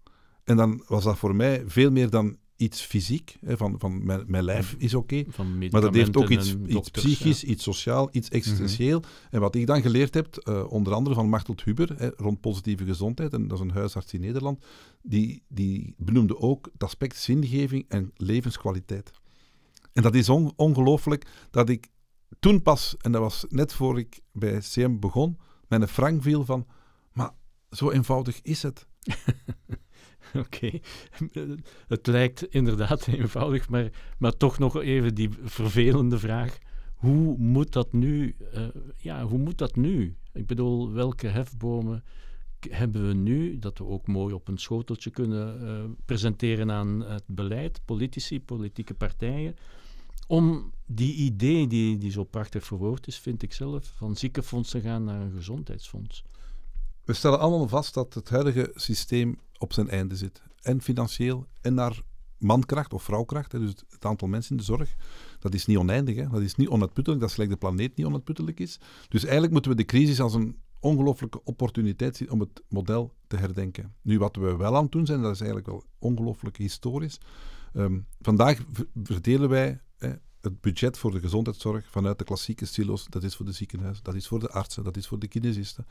En 0.43 0.57
dan 0.57 0.83
was 0.87 1.03
dat 1.03 1.17
voor 1.17 1.35
mij 1.35 1.63
veel 1.65 1.91
meer 1.91 2.09
dan 2.09 2.37
iets 2.55 2.81
fysiek, 2.81 3.37
hè, 3.45 3.57
van, 3.57 3.79
van 3.79 4.05
mijn, 4.05 4.23
mijn 4.27 4.43
lijf 4.43 4.75
is 4.77 4.93
oké, 4.93 5.23
okay, 5.37 5.69
maar 5.69 5.81
dat 5.81 5.93
heeft 5.93 6.17
ook 6.17 6.29
iets, 6.29 6.55
iets 6.65 6.89
psychisch, 6.89 7.41
ja. 7.41 7.47
iets 7.47 7.63
sociaal, 7.63 8.09
iets 8.11 8.29
existentieel. 8.29 8.97
Mm 8.97 9.03
-hmm. 9.03 9.27
En 9.29 9.39
wat 9.39 9.55
ik 9.55 9.67
dan 9.67 9.81
geleerd 9.81 10.13
heb, 10.13 10.43
uh, 10.49 10.71
onder 10.71 10.93
andere 10.93 11.15
van 11.15 11.29
Martelt 11.29 11.63
Huber, 11.63 11.93
hè, 11.97 12.09
rond 12.17 12.39
positieve 12.39 12.85
gezondheid, 12.85 13.33
en 13.33 13.47
dat 13.47 13.57
is 13.57 13.63
een 13.63 13.71
huisarts 13.71 14.13
in 14.13 14.21
Nederland, 14.21 14.65
die, 15.01 15.43
die 15.47 15.93
benoemde 15.97 16.37
ook 16.37 16.69
het 16.73 16.83
aspect 16.83 17.17
zingeving 17.17 17.85
en 17.87 18.11
levenskwaliteit. 18.15 19.11
En 19.93 20.03
dat 20.03 20.15
is 20.15 20.29
on, 20.29 20.53
ongelooflijk 20.55 21.25
dat 21.51 21.69
ik 21.69 21.87
toen 22.39 22.61
pas, 22.61 22.95
en 22.97 23.11
dat 23.11 23.21
was 23.21 23.45
net 23.49 23.73
voor 23.73 23.99
ik 23.99 24.19
bij 24.31 24.59
CM 24.59 24.99
begon, 24.99 25.37
mijn 25.67 25.87
frank 25.87 26.21
viel 26.21 26.45
van, 26.45 26.67
maar 27.13 27.31
zo 27.69 27.91
eenvoudig 27.91 28.41
is 28.41 28.63
het. 28.63 28.87
Oké, 30.45 30.79
het 31.87 32.07
lijkt 32.07 32.53
inderdaad 32.53 33.07
eenvoudig, 33.17 33.69
maar, 33.69 33.89
maar 34.17 34.37
toch 34.37 34.59
nog 34.59 34.81
even 34.81 35.15
die 35.15 35.29
vervelende 35.43 36.19
vraag. 36.19 36.57
Hoe 36.95 37.37
moet 37.37 37.73
dat 37.73 37.93
nu? 37.93 38.35
Uh, 38.55 38.67
ja, 38.97 39.25
hoe 39.25 39.37
moet 39.37 39.57
dat 39.57 39.75
nu? 39.75 40.15
Ik 40.33 40.47
bedoel, 40.47 40.91
welke 40.91 41.27
hefbomen 41.27 42.03
hebben 42.69 43.07
we 43.07 43.13
nu, 43.13 43.59
dat 43.59 43.77
we 43.77 43.85
ook 43.85 44.07
mooi 44.07 44.33
op 44.33 44.47
een 44.47 44.57
schoteltje 44.57 45.09
kunnen 45.09 45.63
uh, 45.63 45.83
presenteren 46.05 46.71
aan 46.71 47.01
het 47.01 47.23
beleid, 47.27 47.81
politici, 47.85 48.41
politieke 48.41 48.93
partijen, 48.93 49.55
om 50.27 50.71
die 50.85 51.15
idee 51.15 51.67
die, 51.67 51.97
die 51.97 52.11
zo 52.11 52.23
prachtig 52.23 52.65
verwoord 52.65 53.07
is, 53.07 53.17
vind 53.17 53.43
ik 53.43 53.53
zelf, 53.53 53.93
van 53.95 54.15
ziekenfonds 54.15 54.69
te 54.69 54.81
gaan 54.81 55.03
naar 55.03 55.21
een 55.21 55.31
gezondheidsfonds. 55.35 56.23
We 57.03 57.13
stellen 57.13 57.39
allemaal 57.39 57.67
vast 57.67 57.93
dat 57.93 58.13
het 58.13 58.29
huidige 58.29 58.71
systeem 58.75 59.39
op 59.63 59.73
zijn 59.73 59.89
einde 59.89 60.15
zit. 60.15 60.41
En 60.61 60.81
financieel, 60.81 61.47
en 61.61 61.73
naar 61.73 62.01
mankracht 62.37 62.93
of 62.93 63.03
vrouwkracht. 63.03 63.51
Hè, 63.51 63.59
dus 63.59 63.73
het 63.89 64.05
aantal 64.05 64.27
mensen 64.27 64.51
in 64.51 64.57
de 64.57 64.63
zorg, 64.63 64.95
dat 65.39 65.53
is 65.53 65.65
niet 65.65 65.77
oneindig. 65.77 66.15
Hè. 66.15 66.27
Dat 66.29 66.41
is 66.41 66.55
niet 66.55 66.67
onuitputtelijk, 66.67 67.21
dat 67.21 67.31
gelijk 67.31 67.49
de 67.49 67.57
planeet 67.57 67.95
niet 67.95 68.05
onuitputtelijk 68.05 68.59
is. 68.59 68.79
Dus 69.09 69.21
eigenlijk 69.23 69.53
moeten 69.53 69.71
we 69.71 69.77
de 69.77 69.85
crisis 69.85 70.21
als 70.21 70.33
een 70.33 70.57
ongelooflijke 70.79 71.43
opportuniteit 71.43 72.15
zien 72.15 72.31
om 72.31 72.39
het 72.39 72.63
model 72.67 73.13
te 73.27 73.37
herdenken. 73.37 73.93
Nu, 74.01 74.19
wat 74.19 74.35
we 74.35 74.55
wel 74.55 74.75
aan 74.75 74.83
het 74.83 74.91
doen 74.91 75.05
zijn, 75.05 75.21
dat 75.21 75.33
is 75.33 75.39
eigenlijk 75.39 75.69
wel 75.69 75.83
ongelooflijk 75.99 76.57
historisch. 76.57 77.19
Um, 77.73 78.05
vandaag 78.21 78.59
verdelen 79.03 79.49
wij 79.49 79.81
hè, 79.97 80.13
het 80.41 80.61
budget 80.61 80.97
voor 80.97 81.11
de 81.11 81.19
gezondheidszorg 81.19 81.89
vanuit 81.89 82.17
de 82.17 82.23
klassieke 82.23 82.65
silo's. 82.65 83.05
Dat 83.09 83.23
is 83.23 83.35
voor 83.35 83.45
de 83.45 83.51
ziekenhuizen, 83.51 84.03
dat 84.03 84.15
is 84.15 84.27
voor 84.27 84.39
de 84.39 84.49
artsen, 84.49 84.83
dat 84.83 84.97
is 84.97 85.07
voor 85.07 85.19
de 85.19 85.27
kinesisten. 85.27 85.85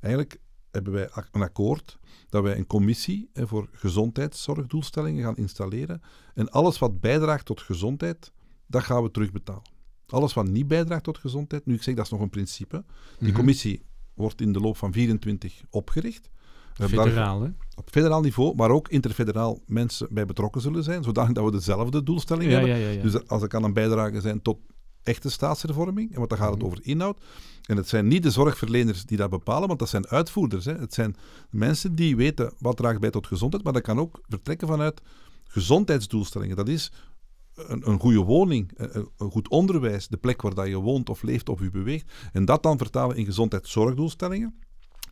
Eigenlijk 0.00 0.40
hebben 0.76 0.92
wij 0.92 1.08
een 1.32 1.42
akkoord 1.42 1.98
dat 2.28 2.42
wij 2.42 2.56
een 2.56 2.66
commissie 2.66 3.30
voor 3.34 3.68
gezondheidszorgdoelstellingen 3.72 5.24
gaan 5.24 5.36
installeren. 5.36 6.02
En 6.34 6.50
alles 6.50 6.78
wat 6.78 7.00
bijdraagt 7.00 7.44
tot 7.46 7.60
gezondheid, 7.60 8.32
dat 8.66 8.82
gaan 8.82 9.02
we 9.02 9.10
terugbetalen. 9.10 9.62
Alles 10.06 10.34
wat 10.34 10.48
niet 10.48 10.68
bijdraagt 10.68 11.04
tot 11.04 11.18
gezondheid, 11.18 11.66
nu 11.66 11.74
ik 11.74 11.82
zeg 11.82 11.94
dat 11.94 12.04
is 12.04 12.10
nog 12.10 12.20
een 12.20 12.30
principe. 12.30 12.84
Die 13.18 13.28
Mhm. 13.28 13.36
commissie 13.36 13.82
wordt 14.14 14.40
in 14.40 14.52
de 14.52 14.60
loop 14.60 14.76
van 14.76 14.92
24 14.92 15.62
opgericht. 15.70 16.30
Daar 16.74 16.88
Federaal, 16.88 17.42
hè? 17.42 17.48
op 17.74 17.88
federaal 17.90 18.20
niveau, 18.20 18.54
maar 18.54 18.70
ook 18.70 18.88
interfederaal 18.88 19.60
mensen 19.66 20.08
bij 20.10 20.26
betrokken 20.26 20.60
zullen 20.60 20.82
zijn, 20.84 21.02
zodanig 21.02 21.32
dat 21.32 21.44
we 21.44 21.50
dezelfde 21.50 22.02
doelstelling 22.02 22.50
Ja, 22.50 22.56
hebben. 22.58 22.68
ja, 22.70 22.76
ja, 22.76 22.88
ja. 22.90 23.02
Dus 23.02 23.26
als 23.28 23.42
er 23.42 23.48
kan 23.48 23.64
een 23.64 23.72
bijdrage 23.72 24.20
zijn 24.20 24.42
tot 24.42 24.58
echte 25.06 25.30
staatshervorming, 25.30 26.10
en 26.10 26.16
want 26.16 26.28
dan 26.28 26.38
gaat 26.38 26.54
het 26.54 26.62
over 26.62 26.78
inhoud. 26.82 27.20
En 27.62 27.76
het 27.76 27.88
zijn 27.88 28.08
niet 28.08 28.22
de 28.22 28.30
zorgverleners 28.30 29.04
die 29.04 29.16
dat 29.16 29.30
bepalen, 29.30 29.68
want 29.68 29.78
dat 29.78 29.88
zijn 29.88 30.06
uitvoerders. 30.06 30.64
Hè. 30.64 30.74
Het 30.74 30.94
zijn 30.94 31.16
mensen 31.50 31.94
die 31.94 32.16
weten 32.16 32.52
wat 32.58 32.76
draagt 32.76 33.00
bij 33.00 33.10
tot 33.10 33.26
gezondheid, 33.26 33.64
maar 33.64 33.72
dat 33.72 33.82
kan 33.82 33.98
ook 33.98 34.20
vertrekken 34.28 34.68
vanuit 34.68 35.00
gezondheidsdoelstellingen. 35.44 36.56
Dat 36.56 36.68
is 36.68 36.92
een, 37.54 37.90
een 37.90 38.00
goede 38.00 38.18
woning, 38.18 38.72
een, 38.76 39.08
een 39.16 39.30
goed 39.30 39.48
onderwijs, 39.48 40.08
de 40.08 40.16
plek 40.16 40.42
waar 40.42 40.54
dat 40.54 40.66
je 40.66 40.76
woont 40.76 41.08
of 41.08 41.22
leeft 41.22 41.48
of 41.48 41.60
je 41.60 41.70
beweegt. 41.70 42.12
En 42.32 42.44
dat 42.44 42.62
dan 42.62 42.78
vertalen 42.78 43.16
in 43.16 43.24
gezondheidszorgdoelstellingen. 43.24 44.54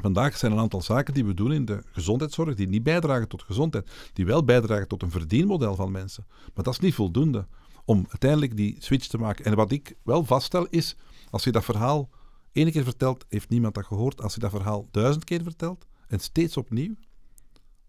Vandaag 0.01 0.37
zijn 0.37 0.53
een 0.53 0.59
aantal 0.59 0.83
zaken 0.83 1.15
die 1.15 1.25
we 1.25 1.35
doen 1.35 1.53
in 1.53 1.65
de 1.65 1.83
gezondheidszorg 1.93 2.55
die 2.55 2.69
niet 2.69 2.83
bijdragen 2.83 3.29
tot 3.29 3.43
gezondheid, 3.43 4.11
die 4.13 4.27
wel 4.27 4.45
bijdragen 4.45 4.89
tot 4.89 5.03
een 5.03 5.11
verdienmodel 5.11 5.75
van 5.75 5.91
mensen. 5.91 6.27
Maar 6.55 6.65
dat 6.65 6.73
is 6.73 6.81
niet 6.81 6.95
voldoende 6.95 7.47
om 7.85 8.05
uiteindelijk 8.09 8.57
die 8.57 8.77
switch 8.79 9.07
te 9.07 9.19
maken. 9.19 9.45
En 9.45 9.55
wat 9.55 9.73
ik 9.73 9.97
wel 10.03 10.25
vaststel 10.25 10.67
is, 10.67 10.97
als 11.31 11.45
je 11.45 11.53
dat 11.53 11.65
verhaal 11.65 12.11
één 12.53 12.71
keer 12.71 12.85
vertelt, 12.85 13.25
heeft 13.29 13.49
niemand 13.49 13.75
dat 13.75 13.87
gehoord. 13.87 14.23
Als 14.23 14.35
je 14.35 14.41
dat 14.41 14.51
verhaal 14.51 14.87
duizend 14.91 15.25
keer 15.25 15.43
vertelt 15.43 15.87
en 16.07 16.19
steeds 16.19 16.57
opnieuw, 16.57 16.95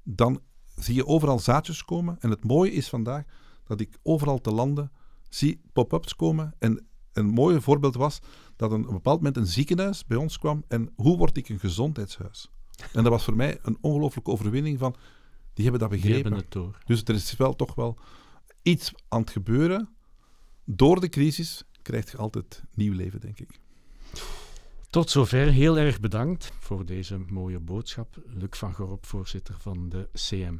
dan 0.03 0.41
zie 0.75 0.95
je 0.95 1.05
overal 1.05 1.39
zaadjes 1.39 1.85
komen. 1.85 2.17
En 2.19 2.29
het 2.29 2.43
mooie 2.43 2.71
is 2.71 2.89
vandaag 2.89 3.23
dat 3.63 3.79
ik 3.79 3.97
overal 4.03 4.41
te 4.41 4.51
landen 4.51 4.91
zie 5.29 5.61
pop-ups 5.73 6.15
komen. 6.15 6.53
En 6.59 6.87
een 7.13 7.25
mooi 7.25 7.61
voorbeeld 7.61 7.95
was 7.95 8.19
dat 8.55 8.71
een, 8.71 8.81
op 8.81 8.87
een 8.87 8.93
bepaald 8.93 9.17
moment 9.17 9.37
een 9.37 9.47
ziekenhuis 9.47 10.05
bij 10.05 10.17
ons 10.17 10.37
kwam. 10.37 10.63
En 10.67 10.89
hoe 10.95 11.17
word 11.17 11.37
ik 11.37 11.49
een 11.49 11.59
gezondheidshuis? 11.59 12.51
En 12.93 13.03
dat 13.03 13.11
was 13.11 13.23
voor 13.23 13.35
mij 13.35 13.59
een 13.61 13.77
ongelooflijke 13.81 14.31
overwinning 14.31 14.79
van, 14.79 14.95
die 15.53 15.63
hebben 15.63 15.81
dat 15.81 15.89
begrepen. 15.89 16.21
hebben 16.21 16.39
het 16.39 16.51
door. 16.51 16.77
Dus 16.85 17.01
er 17.03 17.15
is 17.15 17.35
wel 17.35 17.55
toch 17.55 17.75
wel 17.75 17.97
iets 18.65 18.91
aan 19.07 19.21
het 19.21 19.29
gebeuren. 19.29 19.89
Door 20.63 20.99
de 20.99 21.09
crisis 21.09 21.63
krijg 21.81 22.11
je 22.11 22.17
altijd 22.17 22.63
nieuw 22.73 22.93
leven, 22.93 23.21
denk 23.21 23.39
ik. 23.39 23.59
Tot 24.89 25.09
zover. 25.09 25.51
Heel 25.51 25.77
erg 25.77 25.99
bedankt 25.99 26.51
voor 26.59 26.85
deze 26.85 27.17
mooie 27.17 27.59
boodschap. 27.59 28.17
Luc 28.25 28.49
van 28.49 28.73
Gorp, 28.73 29.05
voorzitter 29.05 29.55
van 29.59 29.89
de 29.89 30.09
CM. 30.13 30.57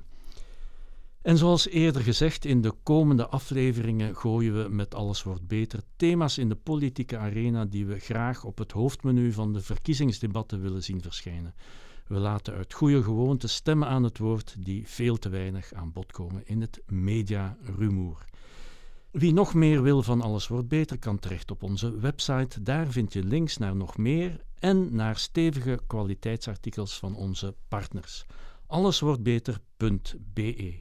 En 1.21 1.37
zoals 1.37 1.67
eerder 1.67 2.01
gezegd, 2.01 2.45
in 2.45 2.61
de 2.61 2.73
komende 2.83 3.27
afleveringen 3.27 4.15
gooien 4.15 4.63
we 4.63 4.69
met 4.69 4.95
Alles 4.95 5.23
wordt 5.23 5.47
beter 5.47 5.81
thema's 5.95 6.37
in 6.37 6.49
de 6.49 6.55
politieke 6.55 7.17
arena 7.17 7.65
die 7.65 7.85
we 7.85 7.99
graag 7.99 8.43
op 8.43 8.57
het 8.57 8.71
hoofdmenu 8.71 9.31
van 9.31 9.53
de 9.53 9.61
verkiezingsdebatten 9.61 10.61
willen 10.61 10.83
zien 10.83 11.01
verschijnen. 11.01 11.53
We 12.07 12.17
laten 12.17 12.53
uit 12.53 12.73
goede 12.73 13.03
gewoonte 13.03 13.47
stemmen 13.47 13.87
aan 13.87 14.03
het 14.03 14.17
woord 14.17 14.55
die 14.59 14.87
veel 14.87 15.17
te 15.17 15.29
weinig 15.29 15.73
aan 15.73 15.91
bod 15.91 16.11
komen 16.11 16.47
in 16.47 16.61
het 16.61 16.81
mediarumoer. 16.87 18.25
Wie 19.11 19.33
nog 19.33 19.53
meer 19.53 19.81
wil 19.81 20.03
van 20.03 20.21
Alles 20.21 20.47
wordt 20.47 20.67
beter 20.67 20.99
kan 20.99 21.19
terecht 21.19 21.51
op 21.51 21.63
onze 21.63 21.99
website. 21.99 22.63
Daar 22.63 22.87
vind 22.87 23.13
je 23.13 23.23
links 23.23 23.57
naar 23.57 23.75
nog 23.75 23.97
meer 23.97 24.41
en 24.59 24.95
naar 24.95 25.17
stevige 25.17 25.79
kwaliteitsartikels 25.87 26.99
van 26.99 27.15
onze 27.15 27.55
partners. 27.67 28.25
Alleswordtbeter.be 28.67 30.79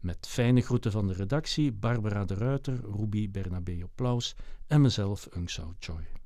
Met 0.00 0.26
fijne 0.28 0.60
groeten 0.60 0.92
van 0.92 1.06
de 1.06 1.12
redactie, 1.12 1.72
Barbara 1.72 2.24
de 2.24 2.34
Ruiter, 2.34 2.80
Ruby 2.96 3.30
Bernabeu 3.30 3.84
Plaus 3.94 4.34
en 4.66 4.80
mezelf, 4.80 5.26
Ungsau 5.26 5.74
Choi. 5.78 6.21